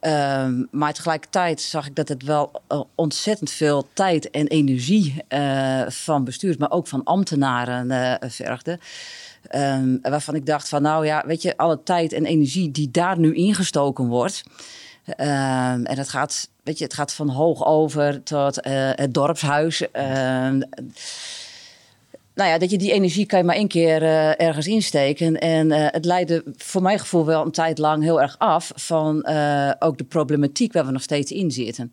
Um, 0.00 0.68
maar 0.70 0.92
tegelijkertijd 0.92 1.60
zag 1.60 1.86
ik 1.86 1.94
dat 1.94 2.08
het 2.08 2.22
wel 2.22 2.62
uh, 2.72 2.80
ontzettend 2.94 3.50
veel 3.50 3.88
tijd 3.92 4.30
en 4.30 4.46
energie 4.46 5.24
uh, 5.28 5.82
van 5.88 6.24
bestuurders, 6.24 6.60
maar 6.60 6.78
ook 6.78 6.86
van 6.86 7.04
ambtenaren 7.04 8.18
vergde. 8.30 8.78
Um, 9.54 9.98
waarvan 10.02 10.34
ik 10.34 10.46
dacht 10.46 10.68
van 10.68 10.82
nou 10.82 11.06
ja, 11.06 11.24
weet 11.26 11.42
je, 11.42 11.56
alle 11.56 11.82
tijd 11.82 12.12
en 12.12 12.24
energie 12.24 12.70
die 12.70 12.90
daar 12.90 13.18
nu 13.18 13.34
ingestoken 13.34 14.06
wordt. 14.06 14.42
Um, 15.16 15.86
en 15.86 15.98
het 15.98 16.08
gaat, 16.08 16.48
weet 16.62 16.78
je, 16.78 16.84
het 16.84 16.94
gaat 16.94 17.12
van 17.12 17.28
hoog 17.28 17.64
over 17.64 18.22
tot 18.22 18.66
uh, 18.66 18.90
het 18.94 19.14
dorpshuis. 19.14 19.80
Uh, 19.80 19.92
nou 22.34 22.50
ja, 22.50 22.58
dat 22.58 22.70
je 22.70 22.78
die 22.78 22.92
energie 22.92 23.26
kan 23.26 23.38
je 23.38 23.44
maar 23.44 23.54
één 23.54 23.68
keer 23.68 24.02
uh, 24.02 24.40
ergens 24.40 24.66
insteken. 24.66 25.38
En 25.38 25.70
het 25.70 26.04
leidde 26.04 26.42
voor 26.56 26.82
mijn 26.82 26.98
gevoel 26.98 27.24
wel 27.24 27.44
een 27.44 27.50
tijd 27.50 27.78
lang 27.78 28.02
heel 28.02 28.20
erg 28.20 28.38
af 28.38 28.72
van 28.74 29.26
ook 29.78 29.98
de 29.98 30.04
problematiek 30.08 30.72
waar 30.72 30.86
we 30.86 30.92
nog 30.92 31.02
steeds 31.02 31.30
in 31.30 31.50
zitten. 31.50 31.92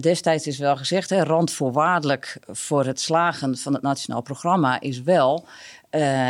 destijds 0.00 0.46
is 0.46 0.58
wel 0.58 0.76
gezegd, 0.76 1.10
hè, 1.10 1.22
randvoorwaardelijk 1.22 2.38
voor 2.46 2.84
het 2.84 3.00
slagen 3.00 3.58
van 3.58 3.72
het 3.72 3.82
nationaal 3.82 4.22
programma 4.22 4.80
is 4.80 5.02
wel 5.02 5.46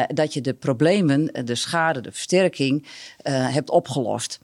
dat 0.09 0.35
je 0.35 0.41
de 0.41 0.55
problemen, 0.55 1.45
de 1.45 1.55
schade, 1.55 2.01
de 2.01 2.13
versterking 2.13 2.87
hebt 3.29 3.71
opgelost. 3.71 4.41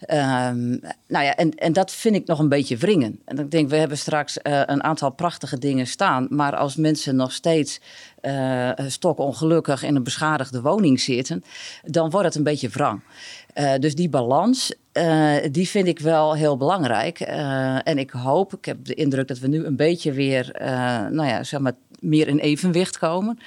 Um, 0.00 0.80
nou 1.08 1.24
ja, 1.24 1.36
en, 1.36 1.54
en 1.54 1.72
dat 1.72 1.92
vind 1.92 2.14
ik 2.14 2.26
nog 2.26 2.38
een 2.38 2.48
beetje 2.48 2.76
wringen. 2.76 3.20
En 3.24 3.38
ik 3.38 3.50
denk, 3.50 3.70
we 3.70 3.76
hebben 3.76 3.98
straks 3.98 4.38
uh, 4.42 4.62
een 4.66 4.82
aantal 4.82 5.10
prachtige 5.10 5.58
dingen 5.58 5.86
staan. 5.86 6.26
Maar 6.30 6.56
als 6.56 6.76
mensen 6.76 7.16
nog 7.16 7.32
steeds 7.32 7.80
uh, 8.22 8.70
stokongelukkig 8.86 9.82
in 9.82 9.96
een 9.96 10.02
beschadigde 10.02 10.60
woning 10.60 11.00
zitten, 11.00 11.44
dan 11.84 12.10
wordt 12.10 12.26
het 12.26 12.34
een 12.34 12.42
beetje 12.42 12.68
wrang. 12.68 13.00
Uh, 13.54 13.74
dus 13.74 13.94
die 13.94 14.08
balans, 14.08 14.74
die 15.50 15.68
vind 15.68 15.86
ik 15.86 15.98
wel 15.98 16.34
heel 16.34 16.56
belangrijk. 16.56 17.20
en 17.20 17.98
ik 17.98 18.10
hoop, 18.10 18.54
ik 18.54 18.64
heb 18.64 18.84
de 18.84 18.94
indruk 18.94 19.28
dat 19.28 19.38
we 19.38 19.48
nu 19.48 19.64
een 19.64 19.76
beetje 19.76 20.12
weer, 20.12 20.50
nou 21.10 21.26
ja, 21.26 21.44
zeg 21.44 21.60
maar, 21.60 21.72
meer 22.00 22.28
in 22.28 22.38
evenwicht 22.38 22.98
komen. 22.98 23.38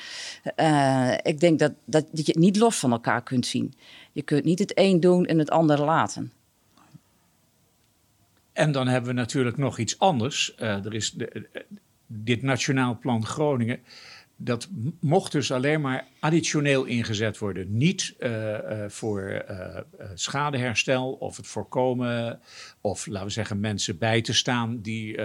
ik 1.21 1.39
denk 1.39 1.59
dat, 1.59 1.71
dat, 1.85 2.05
dat 2.11 2.25
je 2.25 2.31
het 2.31 2.41
niet 2.41 2.57
los 2.57 2.79
van 2.79 2.91
elkaar 2.91 3.23
kunt 3.23 3.45
zien. 3.45 3.73
Je 4.11 4.21
kunt 4.21 4.43
niet 4.43 4.59
het 4.59 4.71
een 4.75 4.99
doen 4.99 5.25
en 5.25 5.39
het 5.39 5.49
ander 5.49 5.81
laten. 5.81 6.31
En 8.61 8.71
dan 8.71 8.87
hebben 8.87 9.09
we 9.09 9.15
natuurlijk 9.15 9.57
nog 9.57 9.77
iets 9.77 9.99
anders. 9.99 10.53
Uh, 10.59 10.85
er 10.85 10.93
is 10.93 11.11
de, 11.11 11.31
uh, 11.33 11.61
dit 12.07 12.41
Nationaal 12.41 12.97
Plan 12.99 13.25
Groningen. 13.25 13.79
Dat 14.35 14.69
mocht 14.99 15.31
dus 15.31 15.51
alleen 15.51 15.81
maar 15.81 16.07
additioneel 16.19 16.85
ingezet 16.85 17.37
worden. 17.37 17.77
Niet 17.77 18.15
uh, 18.19 18.57
voor 18.87 19.45
schadeherstel 20.13 21.11
of 21.11 21.37
het 21.37 21.47
voorkomen. 21.47 22.39
Of 22.81 23.05
laten 23.05 23.27
we 23.27 23.33
zeggen, 23.33 23.59
mensen 23.59 23.97
bij 23.97 24.21
te 24.21 24.33
staan 24.33 24.81
die 24.81 25.17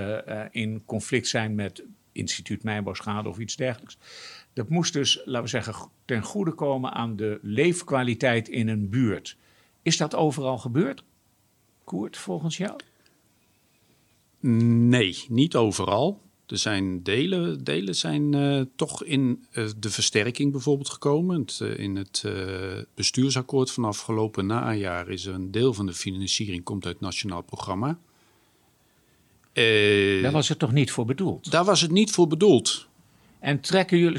in 0.51 0.83
conflict 0.85 1.29
zijn 1.29 1.55
met 1.55 1.83
instituut 2.13 2.63
mijnbouwschade 2.63 3.29
of 3.29 3.39
iets 3.39 3.57
dergelijks. 3.57 3.99
Dat 4.53 4.69
moest 4.69 4.93
dus, 4.93 5.23
laten 5.25 5.43
we 5.43 5.49
zeggen, 5.49 5.75
ten 6.05 6.23
goede 6.23 6.53
komen 6.53 6.93
aan 6.93 7.17
de 7.17 7.39
leefkwaliteit 7.43 8.49
in 8.49 8.69
een 8.69 8.89
buurt. 8.91 9.37
Is 9.83 9.97
dat 9.97 10.15
overal 10.15 10.59
gebeurd, 10.59 11.05
Koert, 11.85 12.17
volgens 12.17 12.57
jou? 12.57 12.77
Nee, 14.47 15.25
niet 15.29 15.57
overal. 15.57 16.21
Er 16.47 16.59
zijn 16.59 17.03
delen, 17.03 17.65
delen 17.65 17.95
zijn 17.95 18.33
uh, 18.33 18.61
toch 18.77 19.05
in 19.05 19.45
uh, 19.53 19.69
de 19.77 19.91
versterking 19.91 20.53
bijvoorbeeld 20.53 20.89
gekomen. 20.89 21.41
Het, 21.41 21.61
uh, 21.63 21.79
in 21.79 21.97
het 21.97 22.25
bestuursakkoord 22.95 23.71
van 23.71 23.85
afgelopen 23.85 24.47
najaar 24.47 25.09
is 25.09 25.25
een 25.25 25.51
deel 25.51 25.75
van 25.75 25.87
de 25.87 25.93
financiering 25.93 26.65
komt 26.65 26.85
uit 26.85 26.95
het 26.95 27.03
nationaal 27.03 27.43
programma. 27.43 27.99
daar 30.23 30.33
was 30.33 30.49
het 30.49 30.59
toch 30.59 30.73
niet 30.73 30.91
voor 30.91 31.05
bedoeld? 31.05 31.51
Daar 31.51 31.65
was 31.65 31.81
het 31.81 31.91
niet 31.91 32.11
voor 32.11 32.27
bedoeld. 32.27 32.87
En 33.39 33.61
trekken 33.61 33.99
jullie, 33.99 34.19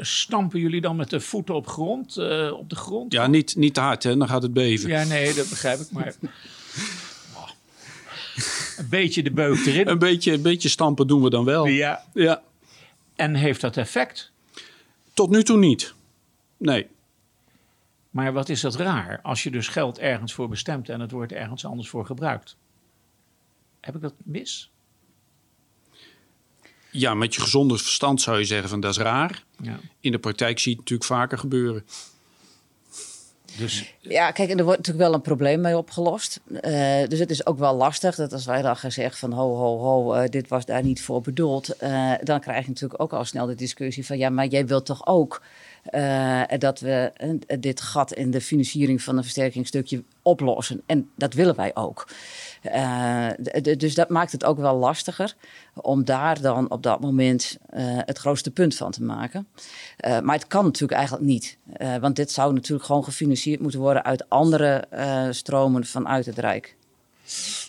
stampen 0.00 0.60
jullie 0.60 0.80
dan 0.80 0.96
met 0.96 1.10
de 1.10 1.20
voeten 1.20 1.54
op, 1.54 1.66
grond, 1.66 2.18
op 2.52 2.70
de 2.70 2.76
grond? 2.76 3.12
Ja, 3.12 3.26
niet, 3.26 3.56
niet 3.56 3.74
te 3.74 3.80
hard, 3.80 4.02
hè? 4.02 4.16
dan 4.16 4.28
gaat 4.28 4.42
het 4.42 4.52
beven. 4.52 4.88
Ja, 4.88 5.04
nee, 5.04 5.34
dat 5.34 5.48
begrijp 5.48 5.80
ik. 5.80 5.90
Maar 5.90 6.14
een 8.76 8.88
beetje 8.88 9.22
de 9.22 9.30
beuk 9.30 9.66
erin. 9.66 9.88
Een 9.88 9.98
beetje, 9.98 10.32
een 10.32 10.42
beetje 10.42 10.68
stampen 10.68 11.06
doen 11.06 11.22
we 11.22 11.30
dan 11.30 11.44
wel. 11.44 11.66
Ja. 11.66 12.04
ja. 12.12 12.42
En 13.14 13.34
heeft 13.34 13.60
dat 13.60 13.76
effect? 13.76 14.32
Tot 15.14 15.30
nu 15.30 15.42
toe 15.42 15.58
niet. 15.58 15.94
Nee. 16.56 16.86
Maar 18.10 18.32
wat 18.32 18.48
is 18.48 18.60
dat 18.60 18.74
raar 18.74 19.20
als 19.22 19.42
je 19.42 19.50
dus 19.50 19.68
geld 19.68 19.98
ergens 19.98 20.32
voor 20.32 20.48
bestemt 20.48 20.88
en 20.88 21.00
het 21.00 21.10
wordt 21.10 21.32
ergens 21.32 21.64
anders 21.64 21.88
voor 21.88 22.06
gebruikt? 22.06 22.56
Heb 23.80 23.94
ik 23.94 24.00
dat 24.00 24.14
mis? 24.24 24.70
Ja, 26.90 27.14
met 27.14 27.34
je 27.34 27.40
gezonde 27.40 27.78
verstand 27.78 28.20
zou 28.20 28.38
je 28.38 28.44
zeggen 28.44 28.68
van 28.68 28.80
dat 28.80 28.90
is 28.90 28.96
raar. 28.96 29.44
Ja. 29.60 29.78
In 30.00 30.12
de 30.12 30.18
praktijk 30.18 30.58
zie 30.58 30.72
je 30.72 30.78
het 30.78 30.90
natuurlijk 30.90 31.20
vaker 31.20 31.38
gebeuren. 31.38 31.84
Dus 33.58 33.94
Ja, 34.00 34.30
kijk, 34.30 34.50
en 34.50 34.58
er 34.58 34.64
wordt 34.64 34.78
natuurlijk 34.78 35.06
wel 35.06 35.14
een 35.14 35.20
probleem 35.20 35.60
mee 35.60 35.76
opgelost. 35.76 36.40
Eh, 36.60 37.08
dus 37.08 37.18
het 37.18 37.30
is 37.30 37.46
ook 37.46 37.58
wel 37.58 37.74
lastig 37.74 38.14
dat 38.14 38.32
als 38.32 38.44
wij 38.44 38.62
dan 38.62 38.76
gaan 38.76 38.92
zeggen 38.92 39.18
van 39.18 39.32
ho, 39.32 39.56
ho, 39.56 39.78
ho, 39.78 40.12
eh, 40.12 40.28
dit 40.28 40.48
was 40.48 40.64
daar 40.64 40.82
niet 40.82 41.02
voor 41.02 41.20
bedoeld. 41.20 41.76
eh, 41.76 42.12
dan 42.22 42.40
krijg 42.40 42.62
je 42.62 42.68
natuurlijk 42.68 43.02
ook 43.02 43.12
al 43.12 43.24
snel 43.24 43.46
de 43.46 43.54
discussie 43.54 44.06
van 44.06 44.18
ja, 44.18 44.30
maar 44.30 44.46
jij 44.46 44.66
wilt 44.66 44.86
toch 44.86 45.06
ook 45.06 45.42
dat 46.58 46.80
we 46.80 47.12
dit 47.60 47.80
gat 47.80 48.12
in 48.12 48.30
de 48.30 48.40
financiering 48.40 49.02
van 49.02 49.16
een 49.16 49.22
versterkingsstukje 49.22 50.02
oplossen. 50.22 50.82
En 50.86 51.10
dat 51.16 51.34
willen 51.34 51.56
wij 51.56 51.70
ook. 51.74 52.08
Eh, 52.64 53.28
dus 53.76 53.94
dat 53.94 54.08
maakt 54.08 54.32
het 54.32 54.44
ook 54.44 54.58
wel 54.58 54.76
lastiger 54.76 55.34
om 55.74 56.04
daar 56.04 56.40
dan 56.40 56.70
op 56.70 56.82
dat 56.82 57.00
moment 57.00 57.58
eh, 57.70 57.82
het 57.86 58.18
grootste 58.18 58.50
punt 58.50 58.76
van 58.76 58.90
te 58.90 59.02
maken. 59.02 59.46
Eh, 59.96 60.20
maar 60.20 60.34
het 60.34 60.46
kan 60.46 60.64
natuurlijk 60.64 60.98
eigenlijk 60.98 61.26
niet. 61.28 61.58
Want 62.00 62.16
dit 62.16 62.30
zou 62.30 62.52
natuurlijk 62.52 62.86
gewoon 62.86 63.04
gefinancierd 63.04 63.60
moeten 63.60 63.80
worden 63.80 64.04
uit 64.04 64.28
andere 64.28 64.84
stromen 65.30 65.86
vanuit 65.86 66.26
het 66.26 66.38
Rijk. 66.38 66.76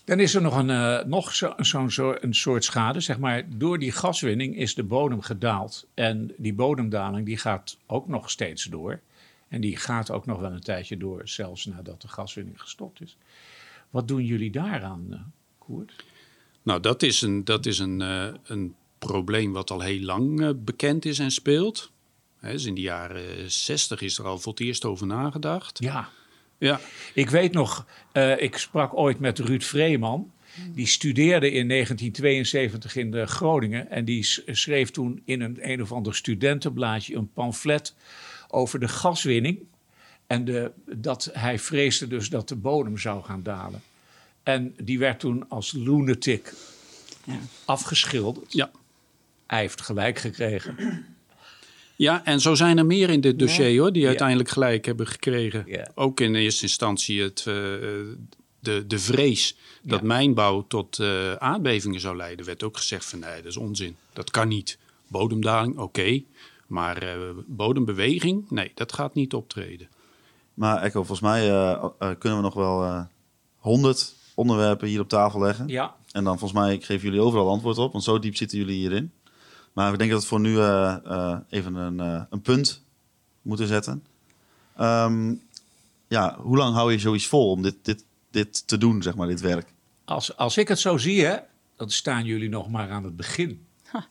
dan 0.05 0.19
is 0.19 0.35
er 0.35 0.41
nog 0.41 0.57
een, 0.57 1.09
nog 1.09 1.35
zo, 1.35 1.53
zo'n 1.57 1.91
zo, 1.91 2.15
soort 2.29 2.63
schade. 2.63 2.99
Zeg 2.99 3.19
maar, 3.19 3.43
door 3.47 3.79
die 3.79 3.91
gaswinning 3.91 4.57
is 4.57 4.75
de 4.75 4.83
bodem 4.83 5.21
gedaald. 5.21 5.87
En 5.93 6.33
die 6.37 6.53
bodemdaling 6.53 7.25
die 7.25 7.37
gaat 7.37 7.77
ook 7.85 8.07
nog 8.07 8.29
steeds 8.29 8.63
door. 8.63 8.99
En 9.47 9.61
die 9.61 9.77
gaat 9.77 10.11
ook 10.11 10.25
nog 10.25 10.39
wel 10.39 10.51
een 10.51 10.63
tijdje 10.63 10.97
door, 10.97 11.21
zelfs 11.23 11.65
nadat 11.65 12.01
de 12.01 12.07
gaswinning 12.07 12.61
gestopt 12.61 13.01
is. 13.01 13.17
Wat 13.89 14.07
doen 14.07 14.25
jullie 14.25 14.51
daaraan, 14.51 15.05
eh, 15.11 15.19
Koert? 15.57 16.03
Nou, 16.63 16.79
dat 16.79 17.03
is 17.03 17.21
een, 17.21 17.43
dat 17.43 17.65
is 17.65 17.79
een, 17.79 18.01
eh, 18.01 18.27
een 18.43 18.75
probleem 18.99 19.53
wat 19.53 19.71
al 19.71 19.81
heel 19.81 20.01
lang 20.01 20.41
eh, 20.41 20.49
bekend 20.55 21.05
is 21.05 21.19
en 21.19 21.31
speelt. 21.31 21.91
Dus 22.41 22.65
in 22.65 22.75
de 22.75 22.81
jaren 22.81 23.51
60 23.51 24.01
is 24.01 24.17
er 24.17 24.25
al 24.25 24.39
voor 24.39 24.51
het 24.51 24.61
eerst 24.61 24.85
over 24.85 25.07
nagedacht. 25.07 25.79
Ja, 25.79 26.09
Ja, 26.57 26.79
Ik 27.13 27.29
weet 27.29 27.53
nog, 27.53 27.85
ik 28.37 28.57
sprak 28.57 28.93
ooit 28.93 29.19
met 29.19 29.39
Ruud 29.39 29.63
Vreeman. 29.63 30.31
Die 30.73 30.87
studeerde 30.87 31.51
in 31.51 31.67
1972 31.67 32.95
in 32.95 33.11
de 33.11 33.25
Groningen. 33.25 33.89
En 33.89 34.05
die 34.05 34.23
schreef 34.45 34.89
toen 34.91 35.21
in 35.25 35.41
een 35.41 35.57
een 35.71 35.81
of 35.81 35.91
ander 35.91 36.15
studentenblaadje 36.15 37.15
een 37.15 37.31
pamflet 37.33 37.95
over 38.47 38.79
de 38.79 38.87
gaswinning. 38.87 39.59
En 40.27 40.45
de, 40.45 40.71
dat 40.85 41.29
hij 41.33 41.59
vreesde 41.59 42.07
dus 42.07 42.29
dat 42.29 42.47
de 42.47 42.55
bodem 42.55 42.97
zou 42.97 43.23
gaan 43.23 43.43
dalen. 43.43 43.81
En 44.43 44.73
die 44.81 44.99
werd 44.99 45.19
toen 45.19 45.49
als 45.49 45.71
lunatic 45.71 46.53
Ja. 47.23 47.39
afgeschilderd. 47.65 48.53
ja. 48.53 48.71
Hij 49.47 49.59
heeft 49.59 49.81
gelijk 49.81 50.19
gekregen. 50.19 50.75
Ja, 51.95 52.25
en 52.25 52.41
zo 52.41 52.55
zijn 52.55 52.77
er 52.77 52.85
meer 52.85 53.09
in 53.09 53.21
dit 53.21 53.39
dossier 53.39 53.79
hoor, 53.79 53.91
die 53.93 54.01
Ja. 54.01 54.07
uiteindelijk 54.07 54.49
gelijk 54.49 54.85
hebben 54.85 55.07
gekregen. 55.07 55.63
Ja. 55.67 55.91
Ook 55.95 56.19
in 56.19 56.35
eerste 56.35 56.63
instantie 56.63 57.21
het, 57.21 57.39
eh, 57.39 57.45
de, 58.59 58.83
de 58.87 58.99
vrees 58.99 59.57
dat 59.81 59.99
Ja. 59.99 60.05
mijnbouw 60.05 60.65
tot 60.67 60.99
eh, 60.99 61.33
aardbevingen 61.33 61.99
zou 61.99 62.15
leiden, 62.15 62.45
werd 62.45 62.63
ook 62.63 62.77
gezegd 62.77 63.05
van 63.05 63.19
nee, 63.19 63.35
dat 63.35 63.45
is 63.45 63.57
onzin. 63.57 63.95
Dat 64.13 64.31
kan 64.31 64.47
niet. 64.47 64.77
Bodemdaling, 65.07 65.77
oké. 65.77 66.21
maar 66.67 66.97
eh, 67.03 67.19
bodembeweging, 67.47 68.49
nee, 68.49 68.71
dat 68.75 68.93
gaat 68.93 69.13
niet 69.13 69.33
optreden. 69.33 69.87
Maar 70.55 70.81
Echo, 70.81 71.03
volgens 71.03 71.19
mij 71.19 71.49
eh, 71.49 71.71
eh, 71.71 71.89
kunnen 72.19 72.37
we 72.37 72.43
nog 72.43 72.53
wel 72.53 73.07
honderd 73.57 74.13
onderwerpen 74.33 74.87
hier 74.87 74.99
op 74.99 75.09
tafel 75.09 75.39
leggen. 75.39 75.67
Ja, 75.67 75.95
En 76.11 76.23
dan 76.23 76.39
volgens 76.39 76.59
mij, 76.59 76.73
ik 76.73 76.85
geef 76.85 77.01
jullie 77.01 77.21
overal 77.21 77.49
antwoord 77.49 77.77
op, 77.77 77.91
want 77.91 78.03
zo 78.03 78.19
diep 78.19 78.35
zitten 78.35 78.57
jullie 78.57 78.75
hierin. 78.77 79.11
Maar 79.75 79.91
ik 79.91 79.99
denk 79.99 80.11
dat 80.11 80.21
we 80.21 80.27
voor 80.27 80.39
nu 80.39 80.59
eh, 80.59 80.95
eh, 81.05 81.37
even 81.49 81.75
een, 81.75 81.99
eh, 81.99 82.21
een 82.29 82.41
punt 82.41 82.83
moeten 83.41 83.67
zetten. 83.67 84.03
Ehm, 84.77 85.33
ja, 86.07 86.37
hoe 86.39 86.57
lang 86.57 86.75
hou 86.75 86.91
je 86.91 86.99
zoiets 86.99 87.27
vol 87.27 87.51
om 87.51 87.61
dit, 87.61 87.75
dit, 87.81 88.05
dit 88.31 88.67
te 88.67 88.77
doen, 88.77 89.01
zeg 89.01 89.15
maar, 89.15 89.27
dit 89.27 89.41
werk? 89.41 89.73
als, 90.05 90.37
als 90.37 90.57
ik 90.57 90.67
het 90.67 90.79
zo 90.79 90.97
zie, 90.97 91.25
hè, 91.25 91.37
dan 91.75 91.89
staan 91.89 92.25
jullie 92.25 92.49
nog 92.49 92.69
maar 92.69 92.91
aan 92.91 93.03
het 93.03 93.15
begin. 93.15 93.65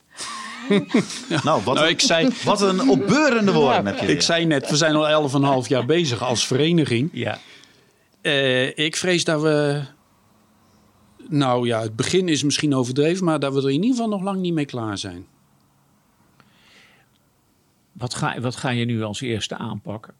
Nou, 1.43 1.63
wat, 1.63 1.75
Nou, 1.75 1.87
ik 1.87 2.01
zei, 2.01 2.29
wat 2.43 2.61
een 2.61 2.89
opbeurende 2.89 3.51
woorden 3.51 3.85
heb 3.85 3.99
je 3.99 4.07
ik 4.07 4.21
zei 4.21 4.45
net, 4.45 4.69
we 4.69 4.75
zijn 4.75 4.95
al 4.95 5.61
11,5 5.63 5.67
jaar 5.67 5.85
bezig 5.85 6.23
als 6.23 6.47
vereniging. 6.47 7.09
Ja. 7.13 7.39
Eh, 8.21 8.77
ik 8.77 8.95
vrees 8.95 9.23
dat 9.23 9.41
we. 9.41 9.81
Nou 11.27 11.67
ja, 11.67 11.81
het 11.81 11.95
begin 11.95 12.27
is 12.27 12.43
misschien 12.43 12.75
overdreven, 12.75 13.25
maar 13.25 13.39
dat 13.39 13.53
we 13.53 13.59
er 13.59 13.69
in 13.69 13.73
ieder 13.73 13.89
geval 13.89 14.09
nog 14.09 14.21
lang 14.21 14.39
niet 14.39 14.53
mee 14.53 14.65
klaar 14.65 14.97
zijn. 14.97 15.25
Wat 17.91 18.13
ga, 18.13 18.39
wat 18.39 18.55
ga 18.55 18.69
je 18.69 18.85
nu 18.85 19.03
als 19.03 19.21
eerste 19.21 19.55
aanpakken? 19.55 20.13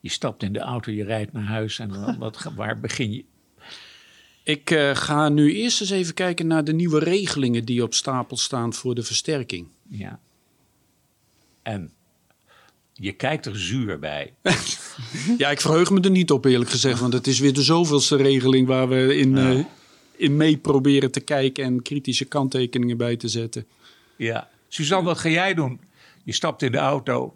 Je 0.00 0.10
stapt 0.10 0.42
in 0.42 0.52
de 0.52 0.58
auto, 0.58 0.90
je 0.92 1.04
rijdt 1.04 1.32
naar 1.32 1.44
huis 1.44 1.78
en 1.78 2.18
wat, 2.18 2.50
waar 2.56 2.80
begin 2.80 3.12
je? 3.12 3.24
Ik 4.44 4.70
eh, 4.70 4.96
ga 4.96 5.28
nu 5.28 5.54
eerst 5.54 5.80
eens 5.80 5.90
even 5.90 6.14
kijken 6.14 6.46
naar 6.46 6.64
de 6.64 6.72
nieuwe 6.72 6.98
regelingen 6.98 7.64
die 7.64 7.82
op 7.82 7.94
stapel 7.94 8.36
staan 8.36 8.74
voor 8.74 8.94
de 8.94 9.02
versterking. 9.02 9.66
Ja. 9.88 10.20
En 11.62 11.92
je 12.92 13.12
kijkt 13.12 13.46
er 13.46 13.58
zuur 13.58 13.98
bij. 13.98 14.32
Ja, 15.38 15.50
ik 15.50 15.60
verheug 15.60 15.90
me 15.90 16.00
er 16.00 16.10
niet 16.10 16.30
op 16.30 16.44
eerlijk 16.44 16.70
gezegd, 16.70 17.00
want 17.00 17.12
het 17.12 17.26
is 17.26 17.38
weer 17.38 17.52
de 17.52 17.62
zoveelste 17.62 18.16
regeling 18.16 18.66
waar 18.66 18.88
we 18.88 19.16
in, 19.16 19.38
eh, 19.38 19.58
in 20.16 20.36
mee 20.36 20.56
proberen 20.56 21.10
te 21.10 21.20
kijken 21.20 21.64
en 21.64 21.82
kritische 21.82 22.24
kanttekeningen 22.24 22.96
bij 22.96 23.16
te 23.16 23.28
zetten. 23.28 23.66
Ja. 24.16 24.48
Suzanne, 24.68 25.04
wat 25.04 25.18
ga 25.18 25.28
jij 25.28 25.54
doen? 25.54 25.80
Je 26.24 26.32
stapt 26.32 26.62
in 26.62 26.72
de 26.72 26.78
auto, 26.78 27.34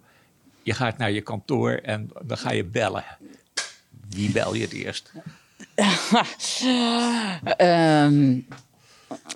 je 0.63 0.73
gaat 0.73 0.97
naar 0.97 1.11
je 1.11 1.21
kantoor 1.21 1.71
en 1.71 2.09
dan 2.23 2.37
ga 2.37 2.51
je 2.51 2.63
bellen. 2.63 3.05
Wie 4.09 4.31
bel 4.31 4.53
je 4.53 4.61
het 4.61 4.73
eerst? 4.73 5.11
Ehm, 7.57 8.39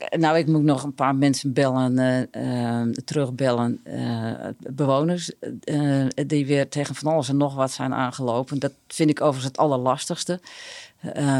nou, 0.10 0.38
ik 0.38 0.48
moet 0.48 0.64
nog 0.64 0.84
een 0.84 0.94
paar 0.94 1.16
mensen 1.16 1.54
bellen, 1.54 2.00
eh, 2.00 2.82
eh, 2.82 2.88
terugbellen. 3.06 3.80
eh, 3.84 4.34
bewoners 4.58 5.32
eh, 5.64 6.06
die 6.28 6.46
weer 6.46 6.70
tegen 6.70 6.96
van 6.96 7.12
alles 7.12 7.30
en 7.30 7.38
nog 7.38 7.56
wat 7.56 7.72
zijn 7.72 7.94
aangelopen. 7.94 8.60
Dat 8.60 8.74
vind 8.88 9.10
ik 9.10 9.22
overigens 9.22 9.46
het 9.46 9.58
allerlastigste. 9.58 10.40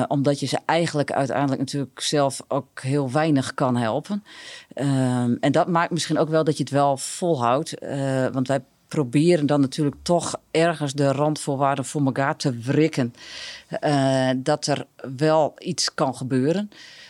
Omdat 0.08 0.40
je 0.40 0.46
ze 0.46 0.60
eigenlijk 0.66 1.12
uiteindelijk 1.12 1.60
natuurlijk 1.60 2.02
zelf 2.02 2.42
ook 2.48 2.82
heel 2.82 3.12
weinig 3.12 3.54
kan 3.54 3.76
helpen. 3.76 4.24
Ehm, 4.74 5.36
en 5.40 5.52
dat 5.52 5.68
maakt 5.68 5.92
misschien 5.92 6.18
ook 6.18 6.30
wel 6.30 6.44
dat 6.44 6.58
je 6.58 6.64
het 6.64 6.72
wel 6.72 6.98
volhoudt. 6.98 7.74
want 8.32 8.48
wij 8.48 8.64
proberen 8.94 9.46
dan 9.46 9.62
natuurlijk 9.62 9.96
toch 10.02 10.36
ergens 10.52 10.94
de 10.94 11.12
randvoorwaarden 11.12 11.86
voor 11.86 12.06
elkaar 12.06 12.36
te 12.36 12.58
wrikken. 12.60 13.14
eh, 13.80 14.30
dat 14.38 14.68
er 14.68 14.86
wel 15.18 15.54
iets 15.58 15.94
kan 15.94 16.16
gebeuren. 16.16 16.70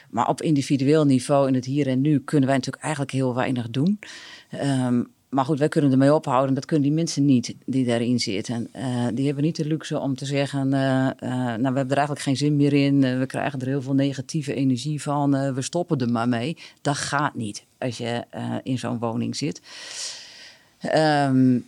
Maar 0.09 0.27
op 0.27 0.41
individueel 0.41 1.05
niveau 1.05 1.47
in 1.47 1.53
het 1.53 1.65
hier 1.65 1.87
en 1.87 2.01
nu 2.01 2.19
kunnen 2.19 2.47
wij 2.47 2.57
natuurlijk 2.57 2.83
eigenlijk 2.83 3.13
heel 3.13 3.35
weinig 3.35 3.69
doen. 3.69 3.99
Ehm, 4.49 5.03
maar 5.29 5.45
goed, 5.45 5.59
wij 5.59 5.67
kunnen 5.67 5.91
ermee 5.91 6.13
ophouden. 6.13 6.55
Dat 6.55 6.65
kunnen 6.65 6.85
die 6.85 6.95
mensen 6.95 7.25
niet 7.25 7.55
die 7.65 7.85
daarin 7.85 8.19
zitten. 8.19 8.67
Eh, 8.71 9.07
die 9.13 9.25
hebben 9.25 9.43
niet 9.43 9.55
de 9.55 9.65
luxe 9.65 9.99
om 9.99 10.15
te 10.15 10.25
zeggen: 10.25 10.73
eh, 10.73 10.79
Nou, 11.19 11.57
we 11.57 11.63
hebben 11.63 11.89
er 11.89 11.97
eigenlijk 11.97 12.21
geen 12.21 12.37
zin 12.37 12.55
meer 12.55 12.73
in. 12.73 13.19
We 13.19 13.25
krijgen 13.25 13.59
er 13.59 13.67
heel 13.67 13.81
veel 13.81 13.93
negatieve 13.93 14.53
energie 14.53 15.01
van. 15.01 15.53
We 15.53 15.61
stoppen 15.61 15.97
er 15.97 16.11
maar 16.11 16.29
mee. 16.29 16.57
Dat 16.81 16.95
gaat 16.95 17.35
niet 17.35 17.63
als 17.77 17.97
je 17.97 18.23
in 18.63 18.77
zo'n 18.77 18.99
woning 18.99 19.35
zit. 19.35 19.61
Ehm, 20.83 21.59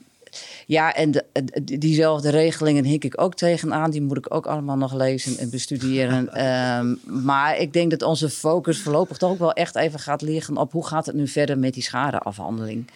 ja, 0.65 0.93
en 0.93 1.11
de- 1.11 1.25
de- 1.63 1.77
diezelfde 1.77 2.29
regelingen 2.29 2.83
hik 2.83 3.03
ik 3.03 3.21
ook 3.21 3.35
tegenaan. 3.35 3.91
Die 3.91 4.01
moet 4.01 4.17
ik 4.17 4.33
ook 4.33 4.45
allemaal 4.45 4.77
nog 4.77 4.93
lezen 4.93 5.37
en 5.37 5.49
bestuderen. 5.49 6.33
Ehm, 6.33 6.95
maar 7.23 7.57
ik 7.57 7.73
denk 7.73 7.91
dat 7.91 8.01
onze 8.01 8.29
focus 8.29 8.81
voorlopig 8.81 9.17
toch 9.17 9.31
ook 9.31 9.39
wel 9.39 9.53
echt 9.53 9.75
even 9.75 9.99
gaat 9.99 10.21
liggen 10.21 10.57
op 10.57 10.71
hoe 10.71 10.85
gaat 10.87 11.05
het 11.05 11.15
nu 11.15 11.27
verder 11.27 11.57
met 11.57 11.73
die 11.73 11.83
schadeafhandeling. 11.83 12.87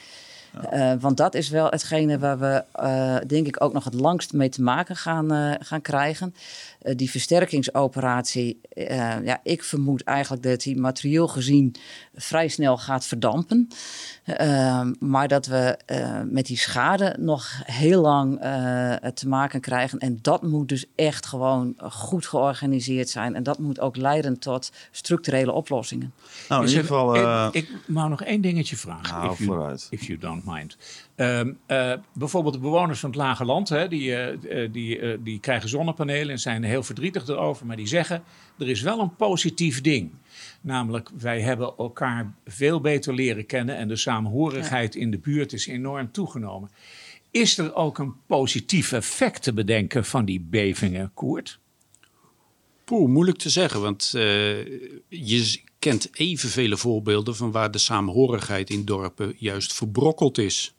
Uh, 0.74 0.94
want 1.00 1.18
dat 1.18 1.34
is 1.34 1.50
wel 1.50 1.70
hetgene 1.70 2.20
waar 2.20 2.40
we, 2.40 2.64
uh, 2.82 3.18
denk 3.28 3.48
ik, 3.48 3.64
ook 3.64 3.74
nog 3.74 3.84
het 3.84 3.94
langst 3.94 4.34
mee 4.34 4.50
te 4.50 4.62
maken 4.62 4.96
gaan, 4.96 5.34
uh, 5.34 5.54
gaan 5.60 5.82
krijgen. 5.82 6.36
Die 6.80 7.10
versterkingsoperatie, 7.10 8.62
ja, 9.24 9.40
ik 9.44 9.64
vermoed 9.64 10.04
eigenlijk 10.04 10.44
dat 10.44 10.62
die 10.62 10.78
materieel 10.78 11.28
gezien 11.28 11.76
vrij 12.16 12.48
snel 12.48 12.78
gaat 12.78 13.06
verdampen. 13.06 13.68
Ehm, 14.24 14.94
maar 15.00 15.28
dat 15.28 15.46
we 15.46 15.78
met 16.32 16.46
die 16.46 16.58
schade 16.58 17.16
nog 17.20 17.62
heel 17.66 18.02
lang 18.02 18.40
te 19.14 19.28
maken 19.28 19.62
krijgen. 19.62 20.00
En 20.00 20.20
dat 20.22 20.44
moet 20.44 20.70
dus 20.70 20.86
echt 20.96 21.26
gewoon 21.26 21.76
goed 21.90 22.26
georganiseerd 22.26 23.10
zijn. 23.10 23.36
En 23.36 23.44
dat 23.44 23.60
moet 23.60 23.80
ook 23.80 23.96
leiden 23.96 24.40
tot 24.40 24.72
structurele 24.92 25.52
oplossingen. 25.52 26.14
Nou, 26.50 26.62
in 26.62 26.68
ieder 26.68 26.84
er- 26.84 26.90
geval... 26.90 27.16
ik, 27.16 27.24
eh, 27.24 27.48
ik 27.52 27.70
wou 27.88 28.10
nog 28.10 28.24
één 28.24 28.42
dingetje 28.42 28.78
vragen. 28.78 29.16
Nou, 29.16 29.32
if, 29.32 29.38
you, 29.38 29.50
vooruit. 29.50 29.88
if 29.90 30.04
you 30.04 30.20
don't 30.20 30.46
mind. 30.46 30.78
Ehm, 31.16 31.52
eh, 31.66 31.94
bijvoorbeeld 32.14 32.54
de 32.54 32.60
bewoners 32.60 33.00
van 33.00 33.10
het 33.10 33.20
Lage 33.20 33.46
Land, 33.46 33.70
hè, 33.70 33.88
die, 33.88 34.16
eh, 34.16 34.64
eh, 34.64 34.74
die, 34.74 35.00
eh, 35.00 35.18
die 35.24 35.40
krijgen 35.40 35.70
zonnepanelen 35.70 36.30
en 36.30 36.40
zijn 36.40 36.64
heel 36.70 36.84
verdrietig 36.84 37.28
erover. 37.28 37.66
Maar 37.66 37.76
die 37.76 37.88
zeggen, 37.88 38.24
er 38.58 38.70
is 38.70 38.82
wel 38.82 39.00
een 39.00 39.16
positief 39.16 39.82
ding. 39.82 40.12
Namelijk, 40.62 41.10
wij 41.18 41.42
hebben 41.42 41.74
elkaar 41.78 42.34
veel 42.46 42.82
beter 42.82 43.14
leren 43.14 43.46
kennen 43.46 43.78
en 43.78 43.88
de 43.88 43.96
samenhorigheid 43.96 44.96
in 44.96 45.12
de 45.12 45.18
buurt 45.18 45.54
is 45.54 45.68
enorm 45.68 46.12
toegenomen. 46.12 46.70
Is 47.32 47.58
er 47.58 47.76
ook 47.76 47.98
een 47.98 48.14
positief 48.28 48.92
effect 48.92 49.44
te 49.44 49.54
bedenken 49.54 50.06
van 50.06 50.26
die 50.26 50.40
bevingen, 50.40 51.12
Koert? 51.14 51.60
Poeh, 52.84 53.10
moeilijk 53.10 53.38
te 53.38 53.50
zeggen, 53.50 53.82
want 53.82 54.12
eh, 54.16 54.66
je 55.08 55.62
kent 55.80 56.10
evenvele 56.12 56.78
voorbeelden 56.78 57.36
van 57.36 57.52
waar 57.52 57.72
de 57.72 57.78
samenhorigheid 57.78 58.70
in 58.70 58.86
dorpen 58.86 59.34
juist 59.38 59.74
verbrokkeld 59.74 60.38
is. 60.38 60.74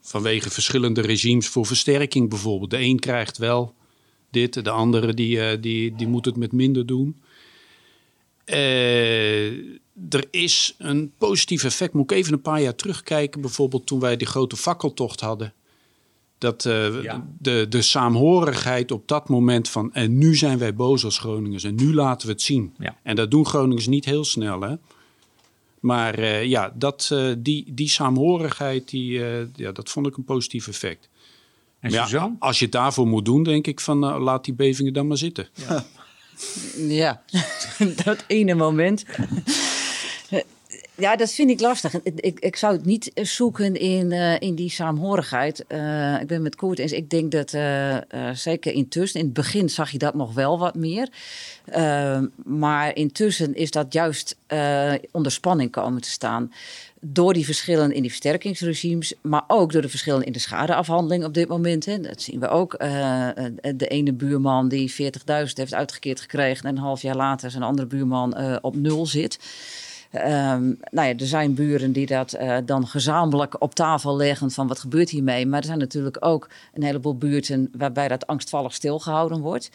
Vanwege 0.00 0.50
verschillende 0.50 1.00
regimes 1.00 1.48
voor 1.48 1.66
versterking 1.66 2.28
bijvoorbeeld. 2.28 2.70
De 2.70 2.78
een 2.78 2.98
krijgt 2.98 3.38
wel 3.38 3.74
dit, 4.30 4.64
de 4.64 4.70
andere 4.70 5.14
die, 5.14 5.40
eh, 5.40 5.58
die, 5.60 5.94
die 5.96 6.06
moet 6.06 6.24
het 6.24 6.36
met 6.36 6.52
minder 6.52 6.86
doen. 6.86 7.16
Eh, 8.44 9.46
er 10.10 10.26
is 10.30 10.74
een 10.78 11.12
positief 11.18 11.64
effect. 11.64 11.92
Moet 11.92 12.10
ik 12.10 12.16
even 12.16 12.32
een 12.32 12.40
paar 12.40 12.60
jaar 12.60 12.74
terugkijken, 12.74 13.40
bijvoorbeeld 13.40 13.86
toen 13.86 14.00
wij 14.00 14.16
die 14.16 14.26
grote 14.26 14.56
fakkeltocht 14.56 15.20
hadden. 15.20 15.52
Dat 16.38 16.64
eh, 16.64 17.02
Ja. 17.02 17.26
de, 17.38 17.66
de 17.68 17.82
saamhorigheid 17.82 18.90
op 18.90 19.08
dat 19.08 19.28
moment 19.28 19.68
van... 19.68 19.94
en 19.94 20.18
nu 20.18 20.36
zijn 20.36 20.58
wij 20.58 20.74
boos 20.74 21.04
als 21.04 21.18
Groningers 21.18 21.64
en 21.64 21.74
nu 21.74 21.94
laten 21.94 22.26
we 22.26 22.32
het 22.32 22.42
zien. 22.42 22.74
Ja. 22.78 22.96
En 23.02 23.16
dat 23.16 23.30
doen 23.30 23.46
Groningers 23.46 23.86
niet 23.86 24.04
heel 24.04 24.24
snel, 24.24 24.60
hè. 24.60 24.74
Maar 25.80 26.44
ja, 26.44 26.72
dat, 26.74 27.14
die, 27.38 27.64
die 27.74 27.88
saamhorigheid, 27.88 28.88
die, 28.88 29.20
ja, 29.56 29.72
dat 29.72 29.90
vond 29.90 30.06
ik 30.06 30.16
een 30.16 30.24
positief 30.24 30.68
effect. 30.68 31.08
En 31.80 31.90
Maar 31.90 32.00
ja, 32.00 32.04
Suzanne? 32.04 32.36
als 32.38 32.58
je 32.58 32.64
het 32.64 32.74
daarvoor 32.74 33.06
moet 33.06 33.24
doen, 33.24 33.42
denk 33.42 33.66
ik 33.66 33.80
van 33.80 34.04
eh, 34.04 34.20
laat 34.20 34.44
die 34.44 34.54
bevingen 34.54 34.92
dan 34.92 35.06
maar 35.06 35.16
zitten. 35.16 35.48
Ja, 36.76 37.22
dat 38.04 38.24
ene 38.26 38.54
moment. 38.54 39.04
Ja, 40.98 41.16
dat 41.16 41.32
vind 41.32 41.50
ik 41.50 41.60
lastig. 41.60 41.94
Ik, 42.02 42.38
ik, 42.40 42.56
zou 42.56 42.72
het 42.72 42.84
niet 42.84 43.10
zoeken 43.14 43.74
in, 43.74 44.12
eh, 44.12 44.40
in 44.40 44.54
die 44.54 44.70
saamhorigheid. 44.70 45.64
Eh, 45.66 46.20
ik 46.20 46.26
ben 46.26 46.42
met 46.42 46.56
Koert 46.56 46.78
eens. 46.78 46.92
Ik 46.92 47.10
denk 47.10 47.32
dat 47.32 47.52
eh, 47.52 47.96
zeker 48.32 48.72
intussen, 48.72 49.20
in 49.20 49.26
het 49.26 49.34
begin 49.34 49.68
zag 49.68 49.90
je 49.90 49.98
dat 49.98 50.14
nog 50.14 50.34
wel 50.34 50.58
wat 50.58 50.74
meer. 50.74 51.08
Maar 52.44 52.96
intussen 52.96 53.54
is 53.54 53.70
dat 53.70 53.92
juist 53.92 54.36
onder 55.10 55.32
spanning 55.32 55.70
komen 55.70 56.00
te 56.00 56.10
staan. 56.10 56.52
Door 57.00 57.32
die 57.34 57.44
verschillen 57.44 57.92
in 57.92 58.00
die 58.00 58.10
versterkingsregimes, 58.10 59.14
maar 59.22 59.44
ook 59.46 59.72
door 59.72 59.82
de 59.82 59.88
verschillen 59.88 60.24
in 60.24 60.32
de 60.32 60.38
schadeafhandeling 60.38 61.24
op 61.24 61.34
dit 61.34 61.48
moment. 61.48 61.84
Hè. 61.84 62.00
Dat 62.00 62.22
zien 62.22 62.40
we 62.40 62.48
ook. 62.48 62.78
De 62.78 63.86
ene 63.88 64.12
buurman 64.12 64.68
die 64.68 64.92
40.000 64.92 64.98
heeft 65.54 65.74
uitgekeerd 65.74 66.20
gekregen 66.20 66.68
en 66.68 66.76
een 66.76 66.82
half 66.82 67.02
jaar 67.02 67.16
later 67.16 67.50
zijn 67.50 67.62
andere 67.62 67.86
buurman 67.86 68.60
op 68.62 68.76
nul 68.76 69.06
zit. 69.06 69.38
Ehm, 70.10 70.64
nou 70.90 71.08
ja, 71.08 71.14
er 71.16 71.26
zijn 71.26 71.54
buren 71.54 71.92
die 71.92 72.06
dat 72.06 72.32
eh, 72.32 72.56
dan 72.64 72.86
gezamenlijk 72.86 73.62
op 73.62 73.74
tafel 73.74 74.16
leggen 74.16 74.50
van 74.50 74.66
wat 74.66 74.78
gebeurt 74.78 75.10
hiermee. 75.10 75.46
Maar 75.46 75.58
er 75.58 75.66
zijn 75.66 75.78
natuurlijk 75.78 76.16
ook 76.24 76.48
een 76.74 76.82
heleboel 76.82 77.16
buurten 77.16 77.70
waarbij 77.76 78.08
dat 78.08 78.26
angstvallig 78.26 78.74
stilgehouden 78.74 79.40
wordt. 79.40 79.70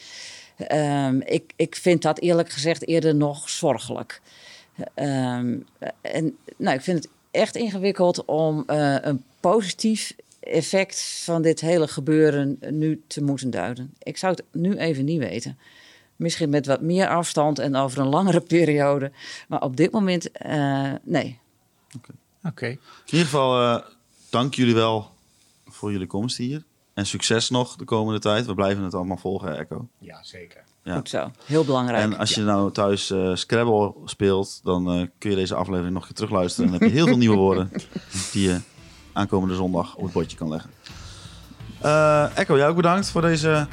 Ehm, 0.57 1.19
ik, 1.25 1.53
ik 1.55 1.75
vind 1.75 2.01
dat 2.01 2.19
eerlijk 2.19 2.49
gezegd 2.49 2.87
eerder 2.87 3.15
nog 3.15 3.49
zorgelijk. 3.49 4.21
Ehm, 4.93 5.57
en 6.01 6.37
nou, 6.57 6.75
ik 6.75 6.81
vind 6.81 7.03
het 7.03 7.09
echt 7.31 7.55
ingewikkeld 7.55 8.25
om 8.25 8.63
eh, 8.67 8.95
een 9.01 9.23
positief 9.39 10.15
effect 10.39 11.01
van 11.23 11.41
dit 11.41 11.61
hele 11.61 11.87
gebeuren 11.87 12.59
nu 12.69 13.01
te 13.07 13.23
moeten 13.23 13.49
duiden. 13.49 13.93
Ik 14.03 14.17
zou 14.17 14.33
het 14.33 14.43
nu 14.51 14.75
even 14.77 15.05
niet 15.05 15.19
weten. 15.19 15.57
Misschien 16.23 16.49
met 16.49 16.65
wat 16.65 16.81
meer 16.81 17.07
afstand 17.07 17.59
en 17.59 17.75
over 17.75 17.99
een 17.99 18.07
langere 18.07 18.41
periode. 18.55 19.11
Maar 19.47 19.61
op 19.61 19.77
dit 19.77 19.91
moment, 19.91 20.31
eh, 20.31 20.91
nee. 21.03 21.39
Oké. 22.43 22.65
In 22.65 22.79
ieder 23.05 23.25
geval, 23.25 23.61
eh, 23.61 23.85
dank 24.29 24.53
jullie 24.53 24.73
wel 24.73 25.11
voor 25.67 25.91
jullie 25.91 26.07
komst 26.07 26.37
hier. 26.37 26.63
En 26.93 27.05
succes 27.05 27.49
nog 27.49 27.75
de 27.75 27.85
komende 27.85 28.19
tijd. 28.19 28.45
We 28.45 28.53
blijven 28.53 28.83
het 28.83 28.93
allemaal 28.93 29.17
volgen, 29.17 29.57
Echo. 29.57 29.87
Ja, 29.99 30.23
zeker. 30.23 30.63
Ja. 30.83 30.95
Goed 30.95 31.09
zo. 31.09 31.31
Heel 31.45 31.65
belangrijk. 31.65 32.03
En 32.03 32.17
als 32.17 32.35
je 32.35 32.41
nou 32.41 32.71
thuis 32.71 33.09
eh, 33.09 33.35
Scrabble 33.35 33.93
speelt, 34.05 34.59
dan 34.63 34.91
eh, 34.91 35.07
kun 35.17 35.29
je 35.29 35.35
deze 35.35 35.55
aflevering 35.55 35.93
nog 35.93 36.01
een 36.01 36.07
keer 36.07 36.17
terugluisteren. 36.17 36.65
En 36.65 36.71
dan 36.71 36.81
heb 36.81 36.91
je 36.91 36.95
heel 36.95 37.07
veel 37.07 37.17
nieuwe 37.17 37.35
woorden 37.35 37.71
die 38.31 38.49
je 38.49 38.59
aankomende 39.13 39.55
zondag 39.55 39.95
op 39.95 40.03
het 40.03 40.13
bordje 40.13 40.37
kan 40.37 40.49
leggen. 40.49 40.69
Eh 41.81 42.37
Echo, 42.37 42.57
jij 42.57 42.67
ook 42.67 42.75
bedankt 42.75 43.09
voor 43.09 43.21
deze... 43.21 43.67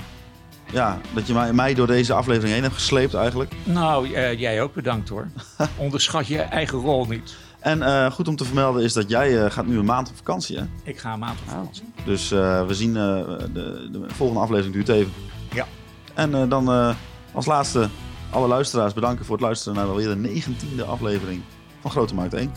Ja, 0.72 0.98
dat 1.14 1.26
je 1.26 1.32
mij, 1.32 1.52
mij 1.52 1.74
door 1.74 1.86
deze 1.86 2.12
aflevering 2.12 2.52
heen 2.52 2.62
hebt 2.62 2.74
gesleept 2.74 3.14
eigenlijk. 3.14 3.52
Nou, 3.64 4.12
eh, 4.12 4.38
jij 4.38 4.62
ook 4.62 4.74
bedankt 4.74 5.08
hoor. 5.08 5.28
Onderschat 5.76 6.26
je 6.26 6.38
eigen 6.38 6.78
rol 6.78 7.06
niet. 7.06 7.36
En 7.58 7.82
eh, 7.82 8.10
goed 8.10 8.28
om 8.28 8.36
te 8.36 8.44
vermelden 8.44 8.82
is 8.82 8.92
dat 8.92 9.08
jij 9.08 9.44
eh, 9.44 9.50
gaat 9.50 9.66
nu 9.66 9.78
een 9.78 9.84
maand 9.84 10.08
op 10.08 10.16
vakantie, 10.16 10.58
hè? 10.58 10.64
Ik 10.82 10.98
ga 10.98 11.12
een 11.12 11.18
maand 11.18 11.38
op 11.40 11.48
vakantie. 11.48 11.84
Dus 12.04 12.28
we 12.28 12.68
zien, 12.68 12.92
de, 12.92 13.48
de 13.92 14.04
volgende 14.06 14.42
aflevering 14.42 14.74
duurt 14.74 14.88
even. 14.88 15.12
Ja. 15.52 15.66
En 16.14 16.48
dan 16.48 16.94
als 17.32 17.46
laatste 17.46 17.88
alle 18.30 18.48
luisteraars 18.48 18.92
bedanken 18.92 19.24
voor 19.24 19.36
het 19.36 19.44
luisteren 19.44 19.78
naar 19.78 19.86
alweer 19.86 20.08
de 20.08 20.16
negentiende 20.16 20.84
aflevering 20.84 21.42
van 21.80 21.90
Grote 21.90 22.14
Markt 22.14 22.34
1. 22.34 22.52